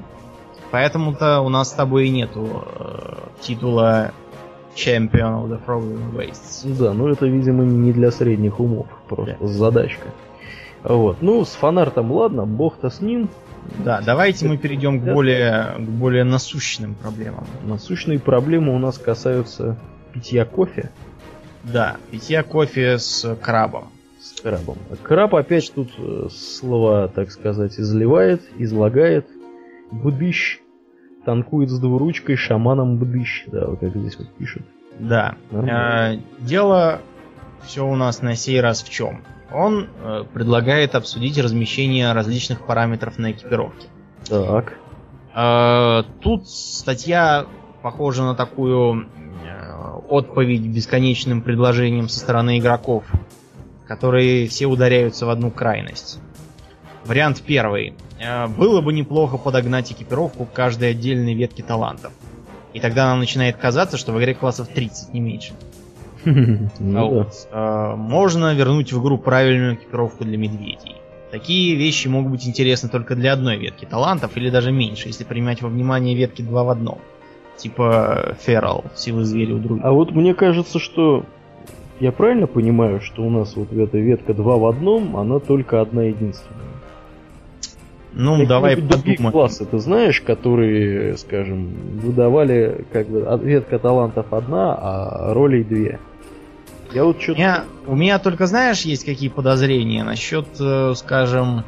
Поэтому-то 0.71 1.41
у 1.41 1.49
нас 1.49 1.69
с 1.69 1.73
тобой 1.73 2.07
и 2.07 2.09
нету 2.11 2.63
э, 2.77 3.15
титула 3.41 4.11
Champion 4.75 5.43
of 5.43 5.49
the 5.49 5.59
Frozen 5.65 6.13
Wastes. 6.15 6.65
Да, 6.77 6.93
ну 6.93 7.07
это, 7.07 7.25
видимо, 7.25 7.63
не 7.63 7.91
для 7.91 8.11
средних 8.11 8.59
умов, 8.59 8.87
просто 9.07 9.37
yeah. 9.39 9.47
задачка. 9.47 10.07
Вот. 10.83 11.21
Ну, 11.21 11.43
с 11.43 11.49
фанартом 11.49 12.11
ладно, 12.11 12.45
бог-то 12.45 12.89
с 12.89 13.01
ним. 13.01 13.29
Да, 13.83 14.01
давайте 14.05 14.47
мы 14.47 14.57
перейдем 14.57 15.01
к 15.01 15.03
более, 15.03 15.75
к 15.77 15.81
более 15.81 16.23
насущным 16.23 16.95
проблемам. 16.95 17.45
Насущные 17.63 18.19
проблемы 18.19 18.73
у 18.73 18.79
нас 18.79 18.97
касаются 18.97 19.77
питья 20.13 20.45
кофе. 20.45 20.91
Да, 21.63 21.97
питья 22.09 22.43
кофе 22.43 22.97
с 22.97 23.35
крабом. 23.35 23.89
С 24.21 24.41
крабом. 24.41 24.77
Краб 25.03 25.35
опять 25.35 25.71
тут 25.73 25.91
э, 25.97 26.27
слова, 26.31 27.07
так 27.07 27.31
сказать, 27.31 27.79
изливает, 27.79 28.41
излагает. 28.57 29.27
Бдыщ. 29.91 30.59
Танкует 31.25 31.69
с 31.69 31.79
двуручкой 31.79 32.35
шаманом 32.35 32.97
бдыщ. 32.97 33.45
Да, 33.47 33.67
вот 33.67 33.79
как 33.79 33.95
здесь 33.95 34.17
вот 34.17 34.29
пишут. 34.35 34.63
Да. 34.99 35.35
Э, 35.51 36.17
дело 36.39 37.01
все 37.63 37.85
у 37.85 37.95
нас 37.95 38.21
на 38.21 38.35
сей 38.35 38.59
раз 38.61 38.83
в 38.83 38.89
чем? 38.89 39.21
Он 39.51 39.89
э, 40.01 40.23
предлагает 40.33 40.95
обсудить 40.95 41.37
размещение 41.37 42.11
различных 42.13 42.65
параметров 42.65 43.17
на 43.17 43.31
экипировке. 43.31 43.87
Так. 44.27 44.73
Э, 45.35 46.03
тут 46.21 46.47
статья 46.47 47.45
похожа 47.81 48.23
на 48.23 48.35
такую 48.35 49.07
э, 49.43 49.99
отповедь 50.09 50.67
бесконечным 50.67 51.41
предложением 51.41 52.09
со 52.09 52.19
стороны 52.19 52.59
игроков, 52.59 53.05
которые 53.87 54.47
все 54.47 54.67
ударяются 54.67 55.25
в 55.25 55.29
одну 55.29 55.51
крайность. 55.51 56.19
Вариант 57.05 57.41
первый. 57.45 57.95
Э, 58.19 58.47
Было 58.47 58.81
бы 58.81 58.93
неплохо 58.93 59.37
подогнать 59.37 59.91
экипировку 59.91 60.45
к 60.45 60.53
каждой 60.53 60.91
отдельной 60.91 61.33
ветке 61.33 61.63
талантов. 61.63 62.11
И 62.73 62.79
тогда 62.79 63.07
нам 63.07 63.19
начинает 63.19 63.57
казаться, 63.57 63.97
что 63.97 64.11
в 64.11 64.19
игре 64.19 64.33
классов 64.33 64.67
30, 64.67 65.13
не 65.13 65.19
меньше. 65.19 65.53
А 66.25 66.29
Ну. 66.29 67.09
Вот. 67.09 67.47
Э, 67.51 67.95
Можно 67.95 68.53
вернуть 68.53 68.91
в 68.93 69.01
игру 69.01 69.17
правильную 69.17 69.75
экипировку 69.75 70.23
для 70.23 70.37
медведей. 70.37 70.95
Такие 71.31 71.75
вещи 71.75 72.07
могут 72.07 72.31
быть 72.31 72.47
интересны 72.47 72.89
только 72.89 73.15
для 73.15 73.33
одной 73.33 73.57
ветки 73.57 73.85
талантов, 73.85 74.35
или 74.35 74.49
даже 74.49 74.71
меньше, 74.71 75.09
если 75.09 75.23
принимать 75.23 75.61
во 75.61 75.69
внимание 75.69 76.15
ветки 76.15 76.41
два 76.41 76.63
в 76.63 76.69
одном. 76.69 76.97
Типа 77.57 78.35
Ферал, 78.39 78.85
силы 78.95 79.25
зверя 79.25 79.55
у 79.55 79.59
друга. 79.59 79.81
А 79.83 79.91
вот 79.91 80.11
мне 80.11 80.33
кажется, 80.33 80.79
что 80.79 81.25
я 81.99 82.11
правильно 82.11 82.47
понимаю, 82.47 83.01
что 83.01 83.23
у 83.23 83.29
нас 83.29 83.55
вот 83.55 83.73
эта 83.73 83.97
ветка 83.97 84.33
2 84.33 84.57
в 84.57 84.65
одном, 84.65 85.17
она 85.17 85.39
только 85.39 85.81
одна 85.81 86.03
единственная. 86.03 86.78
Ну, 88.13 88.45
давай 88.47 88.71
Какие-нибудь 88.71 88.95
другие 88.97 89.17
подумаем. 89.17 89.31
классы 89.33 89.65
ты 89.65 89.77
знаешь, 89.79 90.21
которые, 90.21 91.15
скажем, 91.17 91.69
выдавали 92.01 92.85
как 92.91 93.07
бы 93.07 93.23
а- 93.27 93.37
ветка 93.37 93.77
талантов 93.79 94.33
одна, 94.33 94.73
а 94.75 95.33
ролей 95.33 95.63
две. 95.63 95.99
Я 96.91 97.05
вот 97.05 97.17
У 97.17 97.21
что-то... 97.21 97.37
меня, 97.39 97.63
у 97.85 97.95
меня 97.95 98.17
только, 98.17 98.47
знаешь, 98.47 98.81
есть 98.81 99.05
какие 99.05 99.29
подозрения 99.29 100.03
насчет, 100.03 100.47
э, 100.59 100.93
скажем, 100.95 101.63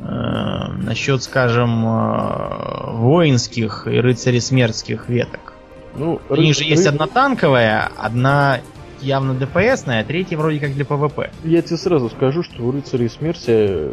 э, 0.00 0.04
насчет, 0.04 1.22
скажем, 1.22 1.84
э, 1.84 2.90
воинских 2.92 3.86
и 3.88 3.98
рыцаресмертских 4.00 5.08
веток. 5.08 5.52
Ну, 5.96 6.20
У 6.28 6.36
них 6.36 6.54
ры- 6.54 6.58
же 6.58 6.64
есть 6.64 6.86
ры- 6.86 6.90
одна 6.90 7.06
танковая, 7.08 7.90
одна 7.96 8.60
явно 9.00 9.34
ДПСная, 9.34 10.02
а 10.02 10.04
третья 10.04 10.36
вроде 10.36 10.60
как 10.60 10.74
для 10.74 10.84
ПВП. 10.84 11.30
Я 11.44 11.60
тебе 11.62 11.76
сразу 11.76 12.08
скажу, 12.08 12.42
что 12.44 12.62
у 12.62 12.70
рыцарей 12.70 13.08
смерти 13.10 13.90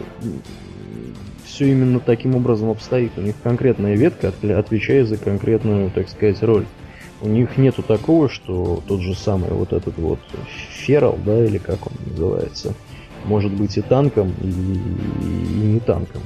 все 1.56 1.72
именно 1.72 2.00
таким 2.00 2.36
образом 2.36 2.70
обстоит. 2.70 3.14
У 3.18 3.22
них 3.22 3.36
конкретная 3.42 3.96
ветка 3.96 4.34
отвечает 4.58 5.08
за 5.08 5.18
конкретную, 5.18 5.90
так 5.90 6.10
сказать, 6.10 6.44
роль. 6.44 6.66
У 7.22 7.30
них 7.30 7.58
нету 7.58 7.82
такого, 7.82 8.28
что 8.28 8.84
тот 8.88 9.00
же 9.00 9.16
самый 9.16 9.52
вот 9.52 9.72
этот 9.72 9.98
вот 9.98 10.20
ферал, 10.70 11.18
да, 11.26 11.46
или 11.46 11.58
как 11.58 11.88
он 11.88 11.94
называется, 12.12 12.74
может 13.24 13.54
быть 13.54 13.78
и 13.78 13.82
танком, 13.82 14.34
и, 14.42 14.48
и 14.48 15.66
не 15.66 15.80
танком. 15.80 16.22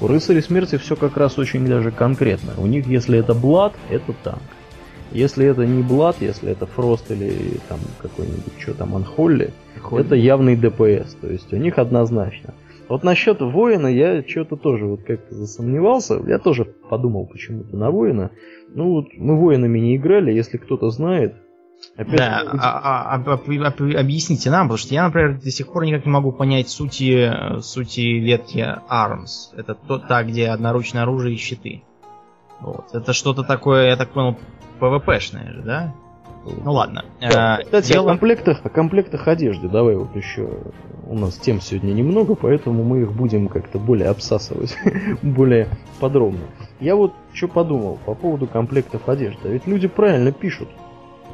У 0.00 0.06
рыцарей 0.06 0.42
смерти 0.42 0.78
все 0.78 0.96
как 0.96 1.18
раз 1.18 1.38
очень 1.38 1.66
даже 1.66 1.90
конкретно. 1.90 2.54
У 2.56 2.66
них, 2.66 2.86
если 2.86 3.18
это 3.18 3.34
блад, 3.34 3.74
это 3.90 4.14
танк. 4.24 4.42
Если 5.12 5.46
это 5.46 5.66
не 5.66 5.82
блад, 5.82 6.16
если 6.20 6.50
это 6.50 6.64
фрост 6.64 7.10
или 7.10 7.60
там 7.68 7.78
какой-нибудь 8.00 8.54
что 8.58 8.72
там 8.72 8.96
анхолли, 8.96 9.52
это 9.92 10.14
явный 10.14 10.56
ДПС, 10.56 11.14
то 11.20 11.28
есть 11.28 11.52
у 11.52 11.56
них 11.56 11.78
однозначно. 11.78 12.54
Вот 12.92 13.04
насчет 13.04 13.40
воина 13.40 13.86
я 13.86 14.22
что-то 14.22 14.56
тоже 14.56 14.84
вот 14.84 15.02
как-то 15.04 15.34
засомневался. 15.34 16.20
Я 16.26 16.38
тоже 16.38 16.66
подумал 16.90 17.24
почему-то 17.26 17.74
на 17.74 17.90
воина. 17.90 18.32
Ну 18.68 18.90
вот 18.90 19.06
мы 19.16 19.38
воинами 19.38 19.78
не 19.78 19.96
играли, 19.96 20.30
если 20.30 20.58
кто-то 20.58 20.90
знает. 20.90 21.34
Опять 21.96 22.18
Да, 22.18 22.40
же, 22.40 22.50
а- 22.60 23.14
а- 23.14 23.14
об- 23.14 23.28
объясните 23.30 24.50
нам, 24.50 24.66
потому 24.66 24.76
что 24.76 24.92
я, 24.92 25.04
например, 25.06 25.40
до 25.40 25.50
сих 25.50 25.72
пор 25.72 25.86
никак 25.86 26.04
не 26.04 26.12
могу 26.12 26.32
понять 26.32 26.68
сути, 26.68 27.30
э, 27.32 27.60
сути 27.62 28.00
ветки 28.00 28.58
ARMS. 28.90 29.56
Это 29.56 29.74
то, 29.74 29.98
та, 29.98 30.22
где 30.22 30.48
одноручное 30.48 31.04
оружие 31.04 31.34
и 31.34 31.38
щиты. 31.38 31.84
Вот. 32.60 32.88
Это 32.92 33.14
что-то 33.14 33.42
такое, 33.42 33.86
я 33.88 33.96
так 33.96 34.10
понял, 34.10 34.36
ПВПшное 34.80 35.50
же, 35.50 35.62
да? 35.62 35.94
Ну 36.64 36.72
ладно. 36.72 37.04
Да, 37.20 37.58
Э, 37.60 37.64
Кстати, 37.64 37.92
дело- 37.92 38.06
о 38.06 38.08
комплектах, 38.12 38.60
о 38.64 38.68
комплектах 38.68 39.28
одежды. 39.28 39.68
Давай 39.68 39.96
вот 39.96 40.14
еще. 40.16 40.48
У 41.06 41.14
нас 41.16 41.34
тем 41.36 41.60
сегодня 41.60 41.92
немного, 41.92 42.34
поэтому 42.34 42.82
мы 42.82 43.02
их 43.02 43.12
будем 43.12 43.48
как-то 43.48 43.78
более 43.78 44.08
обсасывать, 44.08 44.76
более 45.22 45.68
подробно. 46.00 46.40
Я 46.80 46.96
вот 46.96 47.12
что 47.32 47.48
подумал 47.48 47.98
по 48.04 48.14
поводу 48.14 48.46
комплектов 48.46 49.08
одежды. 49.08 49.48
Ведь 49.48 49.66
люди 49.66 49.88
правильно 49.88 50.32
пишут. 50.32 50.68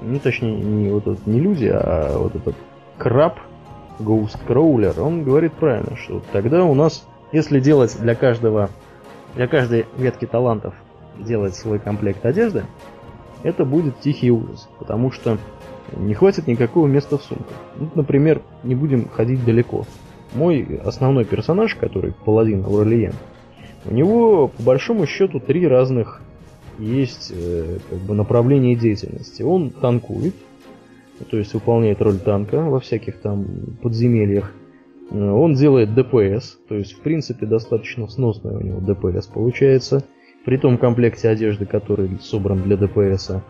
Ну, 0.02 0.18
точнее, 0.18 0.56
не 0.56 0.90
вот 0.90 1.06
этот, 1.06 1.26
не 1.26 1.40
люди, 1.40 1.66
а 1.72 2.18
вот 2.18 2.34
этот 2.36 2.54
краб, 2.98 3.38
Crawler, 3.98 5.00
он 5.00 5.24
говорит 5.24 5.52
правильно, 5.54 5.96
что 5.96 6.22
тогда 6.32 6.64
у 6.64 6.74
нас, 6.74 7.04
если 7.32 7.58
делать 7.60 7.96
для 8.00 8.14
каждого, 8.14 8.70
для 9.34 9.48
каждой 9.48 9.86
ветки 9.96 10.24
талантов 10.24 10.74
делать 11.18 11.56
свой 11.56 11.78
комплект 11.80 12.24
одежды, 12.24 12.64
это 13.42 13.64
будет 13.64 14.00
тихий 14.00 14.30
ужас, 14.30 14.68
потому 14.78 15.10
что 15.10 15.38
не 15.96 16.14
хватит 16.14 16.46
никакого 16.46 16.86
места 16.86 17.18
в 17.18 17.22
сумках. 17.22 17.56
Ну, 17.76 17.90
например, 17.94 18.42
не 18.62 18.74
будем 18.74 19.08
ходить 19.08 19.44
далеко. 19.44 19.84
Мой 20.34 20.80
основной 20.84 21.24
персонаж, 21.24 21.74
который 21.74 22.12
паладин 22.12 22.64
Аурелиен, 22.64 23.14
у 23.86 23.94
него 23.94 24.48
по 24.48 24.62
большому 24.62 25.06
счету 25.06 25.40
три 25.40 25.66
разных 25.66 26.20
есть 26.78 27.32
э, 27.34 27.78
как 27.88 27.98
бы 28.00 28.14
направления 28.14 28.74
деятельности. 28.76 29.42
Он 29.42 29.70
танкует, 29.70 30.34
то 31.30 31.36
есть 31.36 31.54
выполняет 31.54 32.00
роль 32.02 32.18
танка 32.18 32.60
во 32.60 32.80
всяких 32.80 33.20
там 33.20 33.46
подземельях. 33.82 34.52
Э, 35.10 35.30
Он 35.30 35.54
делает 35.54 35.94
ДПС, 35.94 36.58
то 36.68 36.74
есть 36.74 36.92
в 36.92 37.00
принципе 37.00 37.46
достаточно 37.46 38.08
сносная 38.08 38.58
у 38.58 38.60
него 38.60 38.80
ДПС 38.80 39.26
получается, 39.26 40.04
при 40.48 40.56
том 40.56 40.78
комплекте 40.78 41.28
одежды, 41.28 41.66
который 41.66 42.08
собран 42.22 42.62
для 42.62 42.78
ДПСа. 42.78 43.42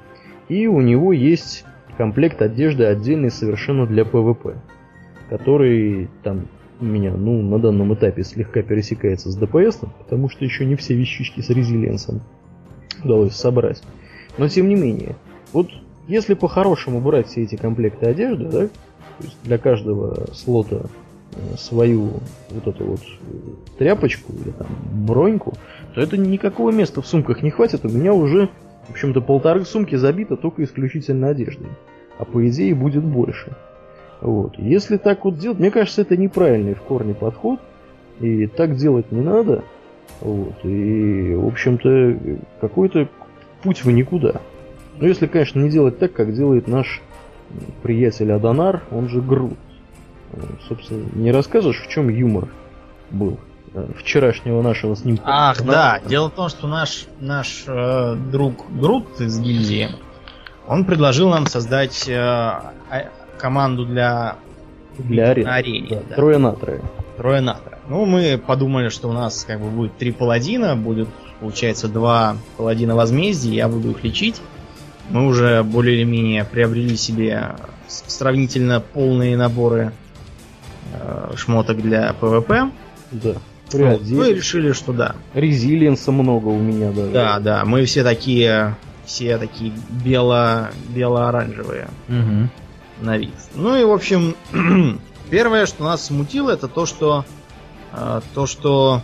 И 0.49 0.67
у 0.67 0.81
него 0.81 1.13
есть 1.13 1.65
комплект 1.97 2.43
одежды 2.43 2.87
отдельный 2.87 3.31
совершенно 3.31 3.87
для 3.87 4.05
ПВП, 4.05 4.57
который 5.31 6.09
там 6.25 6.49
у 6.81 6.85
меня, 6.85 7.13
ну, 7.15 7.41
на 7.41 7.61
данном 7.61 7.95
этапе 7.95 8.25
слегка 8.25 8.63
пересекается 8.63 9.31
с 9.31 9.37
ДПС, 9.37 9.79
потому 10.01 10.29
что 10.29 10.45
еще 10.45 10.67
не 10.67 10.75
все 10.75 10.97
вещички 10.97 11.41
с 11.41 11.51
резилиенсом 11.51 12.21
удалось 13.05 13.37
собрать. 13.37 13.81
Но 14.37 14.49
тем 14.49 14.69
не 14.69 14.75
менее, 14.75 15.15
вот 15.53 15.69
если 16.09 16.35
по-хорошему 16.35 17.01
брать 17.01 17.29
все 17.29 17.45
эти 17.45 17.55
комплекты 17.55 18.07
одежды, 18.07 18.45
да, 18.47 18.67
то 18.67 19.25
есть 19.25 19.39
для 19.45 19.59
каждого 19.59 20.27
слота 20.33 20.87
э, 21.37 21.57
свою 21.59 22.15
вот 22.51 22.67
эту 22.67 22.85
вот 22.85 23.01
э, 23.03 23.79
тряпочку 23.79 24.33
или 24.33 24.51
там 24.51 24.67
броньку, 25.07 25.55
то 25.95 26.01
это 26.01 26.17
никакого 26.17 26.71
места 26.71 27.03
в 27.03 27.07
сумках 27.07 27.43
не 27.43 27.51
хватит. 27.51 27.85
У 27.85 27.89
меня 27.89 28.13
уже, 28.13 28.49
в 28.87 28.91
общем-то, 28.91 29.21
полторы 29.21 29.65
сумки 29.65 29.95
забито 29.95 30.37
только 30.37 30.65
исключительно 30.65 31.29
одеждой. 31.29 31.69
А 32.19 32.25
по 32.25 32.47
идее 32.49 32.75
будет 32.75 33.05
больше. 33.05 33.57
Вот. 34.21 34.59
Если 34.59 34.97
так 34.97 35.25
вот 35.25 35.39
делать, 35.39 35.59
мне 35.59 35.71
кажется, 35.71 36.03
это 36.03 36.17
неправильный 36.17 36.75
в 36.75 36.83
корне 36.83 37.15
подход. 37.15 37.61
И 38.21 38.47
так 38.47 38.77
делать 38.77 39.13
не 39.13 39.21
надо. 39.21 39.63
Вот. 40.21 40.65
И, 40.65 41.35
в 41.35 41.47
общем-то, 41.47 42.39
какой-то 42.61 43.09
путь 43.63 43.85
в 43.85 43.91
никуда. 43.91 44.41
Ну, 44.99 45.07
если, 45.07 45.27
конечно, 45.27 45.61
не 45.61 45.71
делать 45.71 45.99
так, 45.99 46.13
как 46.13 46.35
делает 46.35 46.67
наш 46.67 47.01
приятель 47.83 48.33
Адонар, 48.33 48.83
он 48.91 49.09
же 49.09 49.21
Грут. 49.21 49.57
Собственно, 50.67 51.07
не 51.15 51.31
расскажешь, 51.31 51.81
в 51.81 51.89
чем 51.89 52.09
юмор 52.09 52.49
был 53.11 53.39
вчерашнего 53.99 54.63
нашего 54.63 54.95
с 54.95 55.05
ним... 55.05 55.19
Ах, 55.25 55.63
да. 55.65 56.01
Дело 56.07 56.29
в 56.31 56.35
том, 56.35 56.49
что 56.49 56.67
наш, 56.67 57.07
наш 57.21 57.65
э, 57.67 58.17
друг 58.31 58.71
Грут 58.71 59.21
из 59.21 59.39
гильдии, 59.39 59.91
он 60.67 60.85
предложил 60.85 61.31
нам 61.31 61.47
создать 61.47 62.09
э, 62.09 62.15
а- 62.17 62.73
команду 63.39 63.85
для 63.87 64.37
Для 64.99 65.31
арены. 65.31 65.49
арене. 65.49 65.89
Да, 65.91 66.03
да. 66.09 66.15
Трое 66.17 66.39
на 66.39 66.53
трое. 66.53 66.83
Трое 67.17 67.41
на 67.41 67.55
трое. 67.55 67.79
Ну, 67.89 68.05
мы 68.05 68.39
подумали, 68.39 68.89
что 68.91 69.09
у 69.09 69.13
нас 69.13 69.45
как 69.45 69.61
бы 69.61 69.71
будет 69.71 69.97
три 69.97 70.13
паладина, 70.13 70.77
будет, 70.77 71.09
получается, 71.41 71.89
два 71.89 72.37
паладина 72.57 72.95
возмездия, 72.95 73.55
я 73.55 73.69
буду 73.69 73.91
их 73.93 74.05
лечить. 74.05 74.41
Мы 75.11 75.27
уже 75.27 75.63
более 75.63 75.97
или 75.97 76.05
менее 76.05 76.45
приобрели 76.45 76.97
себе 76.97 77.57
сравнительно 77.87 78.81
полные 78.81 79.37
наборы 79.39 79.93
э, 80.93 81.33
шмоток 81.37 81.81
для 81.81 82.13
ПВП. 82.21 82.71
Да. 83.11 83.35
Приоделись. 83.71 84.11
Ну 84.11 84.25
и 84.25 84.35
решили, 84.35 84.73
что 84.73 84.93
да. 84.93 85.17
Резилиенса 85.35 86.13
много 86.13 86.49
у 86.49 86.59
меня 86.59 86.91
даже. 86.91 87.13
Да, 87.13 87.39
да, 87.39 87.65
мы 87.65 87.85
все 87.85 88.03
такие, 88.03 88.77
все 89.05 89.39
такие 89.39 89.73
бело, 90.05 90.71
бело-оранжевые 90.89 91.89
угу. 92.09 92.49
на 93.01 93.17
вид. 93.17 93.35
Ну 93.55 93.77
и, 93.77 93.85
в 93.85 93.93
общем, 93.93 94.35
первое, 95.31 95.67
что 95.67 95.85
нас 95.85 96.07
смутило, 96.07 96.51
это 96.51 96.69
то, 96.69 96.87
что 96.87 97.25
э, 97.93 98.21
то, 98.35 98.47
что 98.47 99.03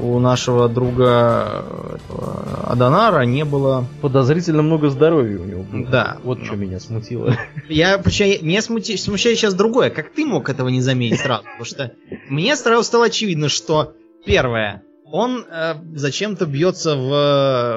у 0.00 0.18
нашего 0.18 0.68
друга 0.68 1.64
этого, 1.94 2.42
Адонара 2.66 3.22
не 3.22 3.44
было... 3.44 3.86
Подозрительно 4.00 4.62
много 4.62 4.88
здоровья 4.90 5.38
у 5.38 5.44
него 5.44 5.62
было. 5.62 5.86
Да. 5.86 6.16
Вот 6.24 6.38
ну. 6.38 6.44
что 6.44 6.56
меня 6.56 6.80
смутило. 6.80 7.36
Я, 7.68 7.98
меня 7.98 8.62
смути, 8.62 8.96
смущает 8.96 9.38
сейчас 9.38 9.54
другое. 9.54 9.90
Как 9.90 10.10
ты 10.10 10.24
мог 10.24 10.48
этого 10.48 10.68
не 10.68 10.80
заметить 10.80 11.20
сразу? 11.20 11.44
Потому 11.44 11.64
что 11.64 11.92
мне 12.28 12.56
сразу 12.56 12.82
стало 12.82 13.06
очевидно, 13.06 13.48
что 13.48 13.94
первое, 14.24 14.82
он 15.12 15.44
э, 15.48 15.74
зачем-то 15.94 16.46
бьется 16.46 16.96
в, 16.96 17.08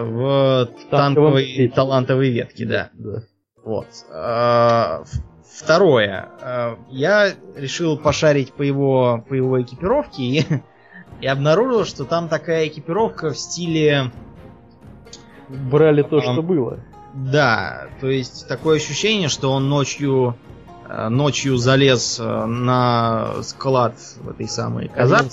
в 0.03 0.69
танковой 0.89 1.71
талантовой 1.75 2.29
ветке, 2.29 2.65
да. 2.65 2.89
да. 2.93 3.23
Вот. 3.63 3.87
Э, 4.09 5.03
второе. 5.43 6.29
Э, 6.41 6.75
я 6.89 7.33
решил 7.55 7.97
пошарить 7.97 8.53
по 8.53 8.61
его, 8.61 9.23
по 9.27 9.33
его 9.33 9.61
экипировке 9.61 10.23
и 10.23 10.45
и 11.25 11.27
обнаружил, 11.27 11.85
что 11.85 12.05
там 12.05 12.29
такая 12.29 12.67
экипировка 12.67 13.31
в 13.31 13.37
стиле... 13.37 14.11
Брали 15.49 16.03
то, 16.03 16.21
что 16.21 16.43
было. 16.43 16.81
Да, 17.15 17.87
то 17.99 18.07
есть 18.07 18.47
такое 18.47 18.77
ощущение, 18.77 19.27
что 19.27 19.51
он 19.51 19.67
ночью 19.67 20.35
э, 20.87 21.09
ночью 21.09 21.57
залез 21.57 22.19
э, 22.19 22.45
на 22.45 23.41
склад 23.41 23.95
в 24.21 24.29
этой 24.29 24.47
самой 24.47 24.87
казарме, 24.87 25.31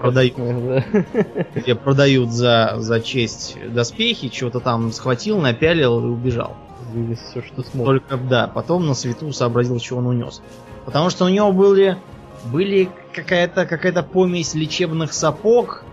продают, 0.00 0.34
где 1.54 1.76
продают 1.76 2.32
за, 2.32 2.74
за 2.78 3.00
честь 3.00 3.56
доспехи, 3.72 4.34
что-то 4.34 4.58
там 4.58 4.90
схватил, 4.90 5.38
напялил 5.38 6.00
и 6.00 6.08
убежал. 6.08 6.56
Вывез 6.92 7.20
все, 7.20 7.40
что 7.42 7.62
смог. 7.62 7.86
Только, 7.86 8.16
да, 8.16 8.48
потом 8.48 8.84
на 8.84 8.94
свету 8.94 9.32
сообразил, 9.32 9.78
что 9.78 9.96
он 9.98 10.06
унес. 10.06 10.42
Потому 10.86 11.08
что 11.08 11.26
у 11.26 11.28
него 11.28 11.52
были 11.52 11.98
были 12.44 12.90
какая-то 13.14 13.66
какая-то 13.66 14.02
помесь 14.02 14.54
лечебных 14.54 15.12
сапог, 15.12 15.84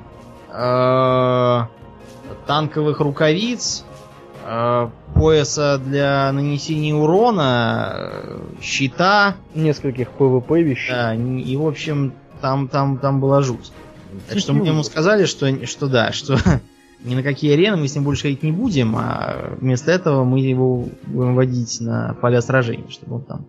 э, 0.49 1.61
танковых 2.45 2.99
рукавиц, 2.99 3.83
э, 4.45 4.89
пояса 5.13 5.77
для 5.77 6.31
нанесения 6.31 6.95
урона, 6.95 7.93
э, 7.95 8.39
щита. 8.61 9.35
Нескольких 9.55 10.09
ПВП 10.11 10.61
вещей. 10.61 10.91
Да, 10.91 11.15
и 11.15 11.55
в 11.55 11.67
общем, 11.67 12.13
там, 12.41 12.67
там, 12.67 12.97
там 12.97 13.19
была 13.19 13.41
жуть. 13.41 13.71
Так 14.29 14.39
что 14.39 14.53
мы 14.53 14.65
ему 14.65 14.83
сказали, 14.83 15.25
что, 15.25 15.65
что 15.65 15.87
да, 15.87 16.11
что 16.11 16.37
ни 17.03 17.15
на 17.15 17.23
какие 17.23 17.53
арены 17.53 17.77
мы 17.77 17.87
с 17.87 17.95
ним 17.95 18.03
больше 18.03 18.23
ходить 18.23 18.43
не 18.43 18.51
будем, 18.51 18.95
а 18.95 19.55
вместо 19.59 19.91
этого 19.91 20.23
мы 20.23 20.39
его 20.39 20.87
будем 21.03 21.35
водить 21.35 21.81
на 21.81 22.15
поля 22.21 22.41
сражений, 22.41 22.89
чтобы 22.89 23.17
он 23.17 23.21
там 23.23 23.45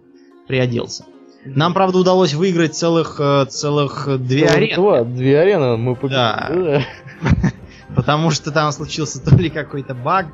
приоделся. 0.47 1.05
Нам, 1.45 1.73
правда, 1.73 1.99
удалось 1.99 2.35
выиграть 2.35 2.75
целых, 2.75 3.17
э, 3.21 3.47
целых 3.47 4.09
две 4.21 4.47
Целых 4.47 4.57
арены. 4.57 4.75
Два, 4.75 5.05
две 5.05 5.41
арены 5.41 5.77
мы 5.77 5.95
победили. 5.95 6.19
Да. 6.19 6.83
Потому 7.95 8.31
что 8.31 8.51
там 8.51 8.71
случился 8.73 9.21
то 9.21 9.35
ли 9.37 9.49
какой-то 9.49 9.95
баг, 9.95 10.27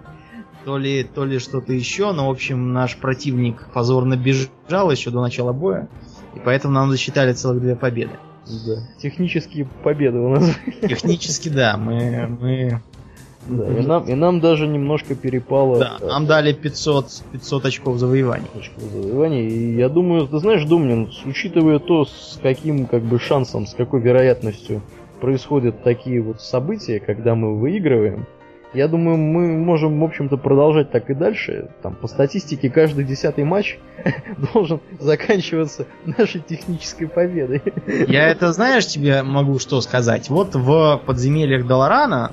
то 0.64 0.78
ли, 0.78 1.04
то 1.04 1.24
ли 1.24 1.38
что-то 1.38 1.72
еще, 1.72 2.12
но, 2.12 2.28
в 2.28 2.30
общем, 2.30 2.72
наш 2.72 2.96
противник 2.96 3.68
позорно 3.72 4.16
бежал 4.16 4.90
еще 4.90 5.10
до 5.10 5.20
начала 5.20 5.52
боя, 5.52 5.88
и 6.34 6.40
поэтому 6.44 6.74
нам 6.74 6.90
засчитали 6.90 7.32
целых 7.32 7.60
две 7.60 7.76
победы. 7.76 8.12
Да. 8.66 8.76
Технические 9.00 9.66
победы 9.82 10.18
у 10.18 10.28
нас. 10.30 10.50
Технически, 10.82 11.48
да. 11.48 11.76
Мы, 11.76 12.26
мы 12.40 12.82
да, 13.46 13.78
и, 13.78 13.86
нам, 13.86 14.04
и 14.04 14.14
нам 14.14 14.40
даже 14.40 14.66
немножко 14.66 15.14
перепало. 15.14 15.78
Да, 15.78 15.98
нам 16.00 16.26
дали 16.26 16.52
500, 16.52 17.22
500 17.32 17.66
очков 17.66 17.98
завоевания. 17.98 18.48
Очков 18.58 18.82
завоевания. 18.90 19.42
И 19.42 19.76
я 19.76 19.88
думаю, 19.88 20.26
ты 20.26 20.38
знаешь, 20.38 20.64
Думнин, 20.64 21.10
учитывая 21.24 21.78
то, 21.78 22.04
с 22.04 22.38
каким 22.42 22.86
как 22.86 23.02
бы 23.02 23.18
шансом, 23.18 23.66
с 23.66 23.74
какой 23.74 24.00
вероятностью 24.00 24.82
происходят 25.20 25.82
такие 25.82 26.20
вот 26.22 26.40
события, 26.40 27.00
когда 27.00 27.34
мы 27.34 27.58
выигрываем, 27.58 28.26
я 28.74 28.88
думаю, 28.88 29.16
мы 29.16 29.56
можем, 29.56 30.00
в 30.00 30.04
общем-то, 30.04 30.36
продолжать 30.36 30.90
так 30.90 31.08
и 31.08 31.14
дальше. 31.14 31.70
Там, 31.82 31.94
по 31.94 32.08
статистике, 32.08 32.68
каждый 32.68 33.04
десятый 33.04 33.44
матч 33.44 33.78
должен 34.52 34.80
заканчиваться 34.98 35.86
нашей 36.04 36.40
технической 36.40 37.06
победой. 37.06 37.62
Я 37.86 38.28
это, 38.28 38.52
знаешь, 38.52 38.86
тебе 38.86 39.22
могу 39.22 39.60
что 39.60 39.80
сказать. 39.80 40.28
Вот 40.28 40.56
в 40.56 41.00
подземельях 41.06 41.68
Долорана 41.68 42.32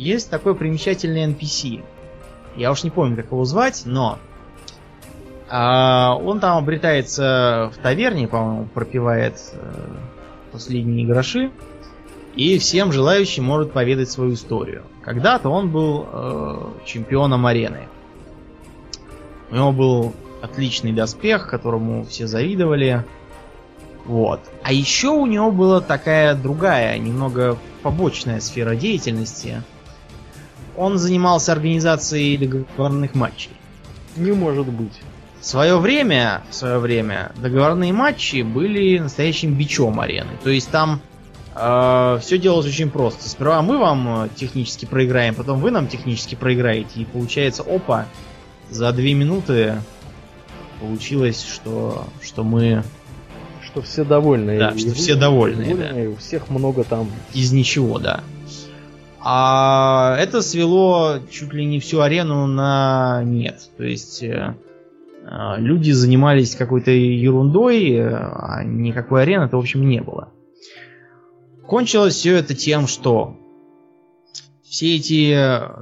есть 0.00 0.30
такой 0.30 0.54
примечательный 0.54 1.26
NPC. 1.26 1.84
Я 2.56 2.72
уж 2.72 2.84
не 2.84 2.90
помню, 2.90 3.16
как 3.16 3.26
его 3.26 3.44
звать, 3.44 3.82
но 3.84 4.18
а, 5.48 6.16
он 6.16 6.40
там 6.40 6.56
обретается 6.56 7.70
в 7.74 7.82
таверне, 7.82 8.26
по-моему, 8.26 8.66
пропивает 8.72 9.38
э, 9.52 9.72
последние 10.52 11.06
гроши. 11.06 11.50
И 12.34 12.58
всем 12.58 12.92
желающим 12.92 13.44
может 13.44 13.72
поведать 13.72 14.10
свою 14.10 14.34
историю. 14.34 14.84
Когда-то 15.02 15.50
он 15.50 15.70
был 15.70 16.06
э, 16.10 16.58
чемпионом 16.86 17.44
арены. 17.44 17.88
У 19.50 19.56
него 19.56 19.72
был 19.72 20.14
отличный 20.40 20.92
доспех, 20.92 21.48
которому 21.48 22.04
все 22.04 22.26
завидовали. 22.26 23.04
Вот. 24.06 24.40
А 24.62 24.72
еще 24.72 25.08
у 25.08 25.26
него 25.26 25.50
была 25.50 25.80
такая 25.80 26.34
другая, 26.34 26.96
немного 26.98 27.58
побочная 27.82 28.40
сфера 28.40 28.74
деятельности– 28.74 29.62
он 30.80 30.96
занимался 30.96 31.52
организацией 31.52 32.38
договорных 32.38 33.14
матчей. 33.14 33.50
Не 34.16 34.32
может 34.32 34.66
быть. 34.66 34.98
В 35.38 35.44
свое 35.44 35.78
время, 35.78 36.42
в 36.48 36.54
свое 36.54 36.78
время 36.78 37.32
договорные 37.36 37.92
матчи 37.92 38.40
были 38.40 38.98
настоящим 38.98 39.54
бичом 39.54 40.00
арены. 40.00 40.30
То 40.42 40.48
есть 40.48 40.70
там 40.70 41.02
э, 41.54 42.18
все 42.22 42.38
делалось 42.38 42.66
очень 42.66 42.90
просто. 42.90 43.28
Сперва 43.28 43.60
мы 43.60 43.76
вам 43.76 44.24
э, 44.24 44.28
технически 44.34 44.86
проиграем, 44.86 45.34
потом 45.34 45.60
вы 45.60 45.70
нам 45.70 45.86
технически 45.86 46.34
проиграете. 46.34 47.00
И 47.00 47.04
получается, 47.04 47.62
опа, 47.62 48.06
за 48.70 48.90
две 48.92 49.12
минуты 49.12 49.82
получилось, 50.80 51.42
что, 51.42 52.06
что 52.22 52.42
мы... 52.42 52.84
Что 53.62 53.82
все 53.82 54.02
довольны. 54.02 54.58
Да, 54.58 54.76
что 54.78 54.94
все 54.94 55.14
довольны. 55.14 55.62
довольны 55.62 56.04
да. 56.04 56.10
У 56.10 56.16
всех 56.16 56.48
много 56.48 56.84
там... 56.84 57.10
Из 57.34 57.52
ничего, 57.52 57.98
да. 57.98 58.22
А 59.22 60.16
это 60.18 60.40
свело 60.40 61.18
чуть 61.30 61.52
ли 61.52 61.64
не 61.66 61.78
всю 61.78 62.00
арену 62.00 62.46
на 62.46 63.22
нет. 63.24 63.68
То 63.76 63.84
есть 63.84 64.22
э, 64.22 64.56
э 65.24 65.54
люди 65.58 65.90
занимались 65.90 66.56
какой-то 66.56 66.90
ерундой, 66.90 67.90
э, 67.90 68.08
а 68.10 68.64
никакой 68.64 69.22
арены-то, 69.22 69.56
в 69.56 69.60
общем, 69.60 69.86
не 69.86 70.00
было. 70.00 70.30
Кончилось 71.66 72.14
все 72.14 72.36
это 72.36 72.54
тем, 72.54 72.86
что 72.86 73.36
все 74.70 74.96
эти 74.96 75.34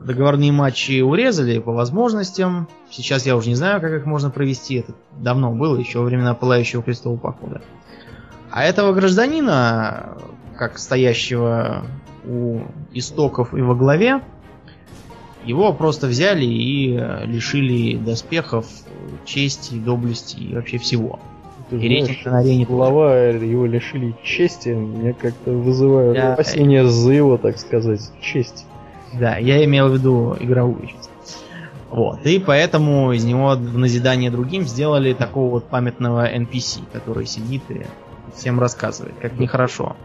договорные 0.05 0.51
матчи 0.51 1.03
урезали 1.03 1.59
по 1.59 1.73
возможностям. 1.73 2.69
Сейчас 2.91 3.27
я 3.27 3.37
уже 3.37 3.51
не 3.51 3.55
знаю, 3.55 3.81
как 3.81 3.93
их 3.93 4.07
можно 4.07 4.31
провести. 4.31 4.77
Это 4.77 4.95
давно 5.17 5.53
было, 5.53 5.77
еще 5.77 5.99
во 5.99 6.07
времена 6.07 6.35
Пылающего 6.35 6.83
крестового 6.83 7.19
похода. 7.19 7.61
А 8.51 8.65
этого 8.65 8.95
гражданина, 8.95 10.17
как 10.57 10.79
стоящего 10.79 11.85
у 12.29 12.61
истоков 12.93 13.55
и 13.55 13.61
во 13.61 13.75
главе, 13.75 14.21
его 15.45 15.73
просто 15.73 16.07
взяли 16.07 16.45
и 16.45 16.97
э, 16.97 17.25
лишили 17.25 17.97
доспехов, 17.97 18.67
чести, 19.25 19.75
доблести 19.77 20.37
и 20.37 20.55
вообще 20.55 20.79
всего. 20.79 21.19
Ты 21.71 21.77
и 21.77 22.03
знаешь, 22.03 22.25
на 22.25 22.39
арене 22.39 22.65
глава 22.65 23.17
его 23.19 23.67
лишили 23.67 24.15
чести, 24.23 24.71
меня 24.71 25.13
как-то 25.13 25.51
вызывают 25.53 26.17
я... 26.17 26.33
опасения 26.33 26.87
за 26.87 27.13
его, 27.13 27.37
так 27.37 27.59
сказать, 27.59 28.01
честь. 28.21 28.67
Да, 29.13 29.37
я 29.37 29.65
имел 29.65 29.89
в 29.89 29.95
виду 29.95 30.37
игровую 30.39 30.87
честь. 30.87 31.11
Вот. 31.91 32.25
И 32.27 32.39
поэтому 32.39 33.13
из 33.13 33.25
него 33.25 33.51
в 33.51 33.79
назидание 33.79 34.31
другим 34.31 34.65
сделали 34.65 35.15
такого 35.15 35.51
вот 35.51 35.65
памятного 35.65 36.31
NPC, 36.31 36.83
который 36.93 37.27
сидит 37.27 37.63
и 37.71 37.87
всем 38.35 38.61
рассказывает, 38.61 39.15
как 39.21 39.39
нехорошо 39.39 39.97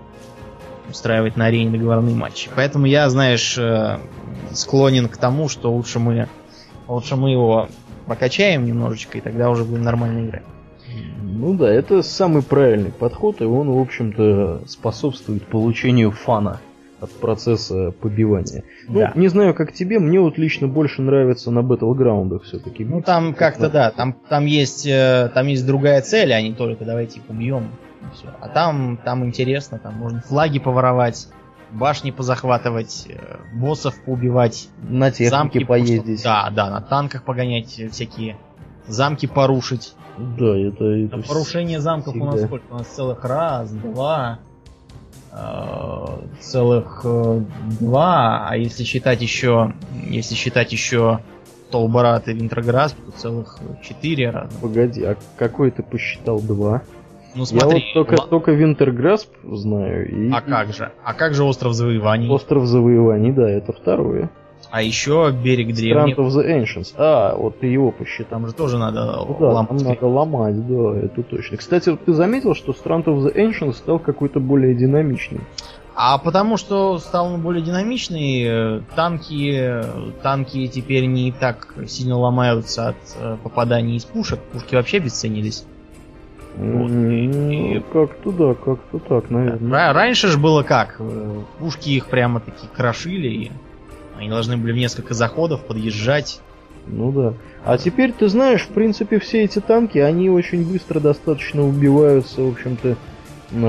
устраивать 0.90 1.38
на 1.38 1.46
арене 1.46 1.72
договорные 1.72 2.16
матчи. 2.16 2.50
Поэтому 2.56 2.86
я, 2.86 3.10
знаешь, 3.10 3.58
э, 3.58 4.00
склонен 4.52 5.08
к 5.08 5.18
тому, 5.18 5.50
что 5.50 5.72
лучше 5.72 6.00
мы, 6.00 6.28
лучше 6.88 7.16
мы 7.16 7.32
его 7.32 7.70
прокачаем 8.06 8.66
немножечко, 8.66 9.18
и 9.18 9.22
тогда 9.22 9.50
уже 9.50 9.64
будем 9.64 9.84
нормально 9.84 10.28
играть. 10.28 10.44
Ну 11.22 11.56
да, 11.56 11.72
это 11.72 12.04
самый 12.04 12.44
правильный 12.44 12.92
подход, 12.92 13.42
и 13.42 13.46
он, 13.46 13.72
в 13.72 13.80
общем-то, 13.80 14.64
способствует 14.68 15.44
получению 15.48 16.12
фана 16.12 16.60
от 17.00 17.12
процесса 17.12 17.92
побивания. 17.92 18.64
Ну, 18.88 19.00
да. 19.00 19.12
не 19.16 19.28
знаю, 19.28 19.54
как 19.54 19.74
тебе, 19.74 20.00
мне 20.00 20.20
вот 20.20 20.38
лично 20.38 20.68
больше 20.68 21.02
нравится 21.02 21.52
на 21.52 21.62
батлграундах 21.62 22.44
все-таки. 22.44 22.86
Ну, 22.86 23.02
там 23.02 23.34
как-то, 23.34 23.70
да, 23.70 23.92
там, 23.92 24.16
там, 24.30 24.46
есть, 24.46 24.86
э, 24.88 25.30
там 25.34 25.48
есть 25.48 25.66
другая 25.66 26.02
цель, 26.02 26.32
а 26.32 26.42
не 26.42 26.54
только 26.54 26.86
давайте 26.86 27.20
убьем. 27.28 27.68
Все. 28.14 28.28
А 28.40 28.50
там, 28.50 28.98
там 28.98 29.26
интересно, 29.26 29.80
там 29.80 29.96
можно 29.96 30.22
флаги 30.22 30.60
поворовать, 30.60 31.28
башни 31.72 32.12
позахватывать, 32.12 33.08
э, 33.10 33.38
боссов 33.56 34.00
поубивать, 34.04 34.70
На 34.82 35.10
технике 35.12 35.30
замки 35.30 35.64
поездить. 35.64 36.24
Да, 36.24 36.50
да, 36.52 36.70
на 36.70 36.82
танках 36.82 37.24
погонять 37.24 37.80
э, 37.80 37.90
всякие 37.90 38.38
замки 38.88 39.28
порушить. 39.28 39.96
Да, 40.18 40.56
это... 40.58 40.86
это 40.86 41.18
Да, 41.18 41.24
порушение 41.24 41.80
замков 41.80 42.16
у 42.16 42.20
нас 42.20 42.36
всегда. 42.36 42.48
сколько? 42.48 42.74
У 42.74 42.78
нас 42.78 42.88
целых 42.88 43.24
раз, 43.26 43.72
два, 43.72 44.40
э, 45.32 46.06
целых 46.40 47.06
два, 47.80 48.48
а 48.48 48.56
если 48.56 48.84
считать 48.84 49.22
еще, 49.22 49.74
если 50.08 50.36
считать 50.36 50.72
еще 50.72 51.20
Толбарат 51.72 52.28
и 52.28 52.34
Винтрограсп, 52.34 52.96
то 53.04 53.12
целых 53.20 53.58
четыре 53.82 54.30
раза. 54.30 54.56
Погоди, 54.62 55.04
а 55.04 55.18
какой 55.38 55.72
ты 55.72 55.82
посчитал 55.82 56.40
два? 56.40 56.84
Ну 57.36 57.42
Я 57.42 57.46
смотри, 57.46 57.80
вот 57.80 57.94
только, 57.94 58.22
ла- 58.22 58.28
только 58.28 58.52
Винтерграсп 58.52 59.30
знаю, 59.44 60.10
и 60.10 60.32
а 60.32 60.42
как 60.42 60.74
же? 60.74 60.92
А 61.04 61.14
как 61.14 61.34
же 61.34 61.44
остров 61.44 61.74
завоеваний? 61.74 62.30
Остров 62.30 62.66
Завоеваний, 62.66 63.32
да, 63.32 63.50
это 63.50 63.74
второе. 63.74 64.30
А 64.72 64.82
еще 64.82 65.32
берег 65.32 65.70
Strand 65.70 65.74
древних. 65.76 66.18
of 66.18 66.28
the 66.30 66.46
Ancients. 66.64 66.94
А, 66.98 67.36
вот 67.36 67.60
ты 67.60 67.68
его 67.68 67.92
посчитал. 67.92 68.40
Там 68.40 68.48
же 68.48 68.54
тоже 68.54 68.78
надо 68.78 69.06
Ну 69.28 69.38
да, 69.40 69.50
лампать. 69.52 69.80
там 69.80 69.88
надо 69.88 70.08
ломать, 70.08 70.68
да, 70.68 70.98
это 71.00 71.22
точно. 71.24 71.58
Кстати, 71.58 71.90
вот 71.90 72.06
ты 72.06 72.14
заметил, 72.14 72.56
что 72.56 72.72
Strand 72.72 73.04
of 73.06 73.18
the 73.26 73.36
Ancients 73.36 73.74
стал 73.74 74.00
какой-то 74.00 74.40
более 74.40 74.74
динамичный? 74.74 75.42
А 75.96 76.18
потому 76.18 76.58
что 76.58 76.98
стал 76.98 77.34
он 77.34 77.42
более 77.42 77.62
динамичный, 77.64 78.44
э, 78.46 78.82
танки, 78.96 79.52
э, 79.56 79.84
танки 80.24 80.66
теперь 80.68 81.06
не 81.06 81.32
так 81.32 81.76
сильно 81.88 82.18
ломаются 82.18 82.88
от 82.90 82.96
э, 83.22 83.38
попаданий 83.44 83.98
из 83.98 84.06
пушек. 84.06 84.40
Пушки 84.52 84.74
вообще 84.74 84.98
обесценились. 84.98 85.66
Вот, 86.56 86.90
и- 86.90 87.28
Ну, 87.28 87.82
как-то 87.92 88.32
да, 88.32 88.54
как-то 88.54 89.00
так, 89.00 89.30
наверное. 89.32 89.72
Ра- 89.72 89.94
Раньше 89.94 90.28
же 90.28 90.38
было 90.38 90.64
как? 90.64 90.98
э, 91.00 91.36
Пушки 91.60 91.90
их 91.90 92.08
прямо 92.08 92.40
таки 92.40 92.68
крошили, 92.76 93.28
и 93.28 93.52
они 94.18 94.30
должны 94.30 94.58
были 94.58 94.72
в 94.72 94.78
несколько 94.78 95.14
заходов 95.14 95.62
подъезжать. 95.66 96.42
Ну 96.86 97.12
да. 97.12 97.34
А 97.66 97.78
теперь, 97.78 98.12
ты 98.12 98.28
знаешь, 98.28 98.64
в 98.64 98.70
принципе, 98.70 99.20
все 99.20 99.44
эти 99.44 99.60
танки, 99.60 99.98
они 99.98 100.30
очень 100.30 100.64
быстро 100.70 101.00
достаточно 101.00 101.66
убиваются, 101.66 102.42
в 102.42 102.50
общем-то, 102.52 102.98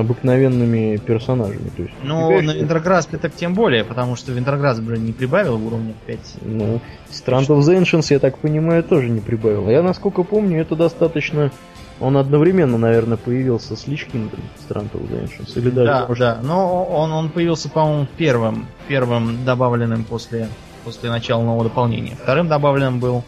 обыкновенными 0.01 0.97
персонажами. 0.97 1.71
То 1.77 1.83
есть, 1.83 1.95
Но 2.03 2.29
теперь, 2.33 2.45
на 2.47 2.51
Винтерграспе 2.53 3.19
так 3.19 3.35
тем 3.35 3.55
более, 3.55 3.85
потому 3.85 4.17
что 4.17 4.33
Винтерграсп 4.33 4.83
же 4.83 4.99
не 4.99 5.13
прибавил 5.13 5.59
в 5.59 5.67
уровне 5.67 5.95
5. 6.07 6.35
Ну, 6.43 6.81
Strand 7.11 7.47
of 7.49 7.59
the 7.61 7.81
Ancients, 7.81 8.07
я 8.11 8.19
так 8.19 8.39
понимаю, 8.39 8.83
тоже 8.83 9.09
не 9.11 9.21
прибавил. 9.21 9.69
Я, 9.69 9.83
насколько 9.83 10.23
помню, 10.23 10.61
это 10.61 10.75
достаточно... 10.77 11.51
Он 12.01 12.17
одновременно, 12.17 12.77
наверное, 12.77 13.17
появился 13.17 13.77
с 13.77 13.87
Лич 13.87 14.07
Кингом, 14.07 14.41
Strand 14.69 14.91
of 14.93 15.09
the 15.09 15.25
Ancients. 15.25 15.57
Или 15.57 15.71
даже, 15.71 15.87
Да, 15.87 16.07
может, 16.09 16.21
да. 16.21 16.41
Но 16.43 16.85
он, 16.85 17.13
он 17.13 17.29
появился, 17.31 17.71
по-моему, 17.71 18.07
первым, 18.17 18.67
первым 18.89 19.45
добавленным 19.45 20.05
после, 20.05 20.49
после 20.85 21.11
начала 21.11 21.43
нового 21.43 21.65
дополнения. 21.65 22.17
Вторым 22.17 22.49
добавленным 22.49 22.99
был 22.99 23.23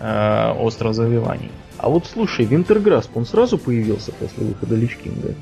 э, 0.00 0.52
Остров 0.58 0.94
Завоеваний. 0.94 1.50
А 1.78 1.90
вот 1.90 2.06
слушай, 2.06 2.46
Винтерграсп, 2.46 3.16
он 3.16 3.26
сразу 3.26 3.58
появился 3.58 4.12
после 4.12 4.46
выхода 4.46 4.74
Лич 4.74 4.96
Кинга? 4.96 5.34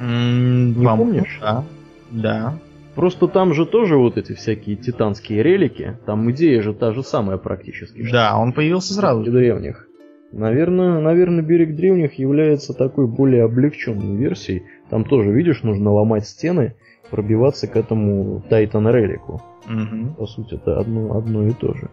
Не 0.00 0.74
по-моему, 0.74 0.96
помнишь? 0.96 1.38
Да. 1.40 1.64
Да. 2.10 2.58
Просто 2.94 3.28
там 3.28 3.54
же 3.54 3.66
тоже 3.66 3.96
вот 3.96 4.16
эти 4.16 4.34
всякие 4.34 4.76
титанские 4.76 5.42
релики. 5.42 5.96
Там 6.06 6.30
идея 6.30 6.62
же 6.62 6.74
та 6.74 6.92
же 6.92 7.02
самая 7.02 7.38
практически. 7.38 8.08
Да, 8.10 8.36
он 8.36 8.52
появился 8.52 8.94
сразу. 8.94 9.22
Древних. 9.22 9.88
Наверное, 10.36 11.00
наверное, 11.00 11.44
берег 11.44 11.76
древних 11.76 12.18
является 12.18 12.74
такой 12.74 13.06
более 13.06 13.44
облегченной 13.44 14.16
версией. 14.16 14.64
Там 14.90 15.04
тоже, 15.04 15.30
видишь, 15.30 15.62
нужно 15.62 15.92
ломать 15.92 16.26
стены, 16.26 16.74
пробиваться 17.10 17.68
к 17.68 17.76
этому 17.76 18.42
Тайтан 18.48 18.88
релику. 18.88 19.40
Мгм. 19.66 20.14
По 20.14 20.26
сути, 20.26 20.54
это 20.54 20.80
одно, 20.80 21.16
одно 21.16 21.46
и 21.46 21.52
то 21.52 21.74
же. 21.74 21.88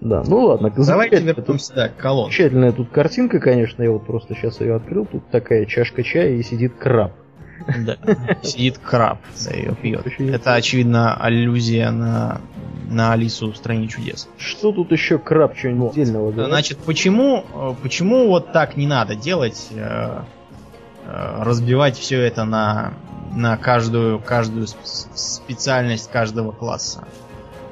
Да, 0.00 0.24
ну 0.26 0.46
ладно. 0.46 0.72
Давайте 0.76 1.20
вернемся 1.20 1.74
да, 1.74 1.88
к 1.88 1.96
колонне. 1.96 2.32
Замечательная 2.32 2.72
тут 2.72 2.88
картинка, 2.88 3.38
конечно, 3.38 3.82
я 3.82 3.92
вот 3.92 4.06
просто 4.06 4.34
сейчас 4.34 4.60
ее 4.60 4.74
открыл. 4.74 5.06
Тут 5.06 5.28
такая 5.30 5.64
чашка 5.66 6.02
чая 6.02 6.34
и 6.34 6.42
сидит 6.42 6.74
краб. 6.74 7.12
Да. 7.66 7.96
Сидит 8.42 8.78
краб, 8.78 9.18
да, 9.44 9.54
ее 9.54 9.74
пьет. 9.74 10.06
Это, 10.18 10.54
очевидно, 10.54 11.14
аллюзия 11.14 11.90
на, 11.90 12.40
на 12.88 13.12
Алису 13.12 13.52
в 13.52 13.56
стране 13.56 13.88
чудес. 13.88 14.28
Что 14.38 14.72
тут 14.72 14.92
еще 14.92 15.18
краб 15.18 15.56
что-нибудь 15.56 15.92
отдельного 15.92 16.30
говорит? 16.30 16.50
Значит, 16.52 16.78
почему, 16.78 17.44
э, 17.52 17.74
почему 17.82 18.28
вот 18.28 18.52
так 18.52 18.76
не 18.76 18.86
надо 18.86 19.14
делать, 19.14 19.68
э, 19.70 20.20
э, 21.04 21.42
разбивать 21.42 21.96
все 21.98 22.20
это 22.20 22.44
на, 22.44 22.94
на 23.34 23.56
каждую, 23.56 24.20
каждую 24.20 24.66
сп- 24.66 25.10
специальность 25.14 26.10
каждого 26.10 26.52
класса? 26.52 27.04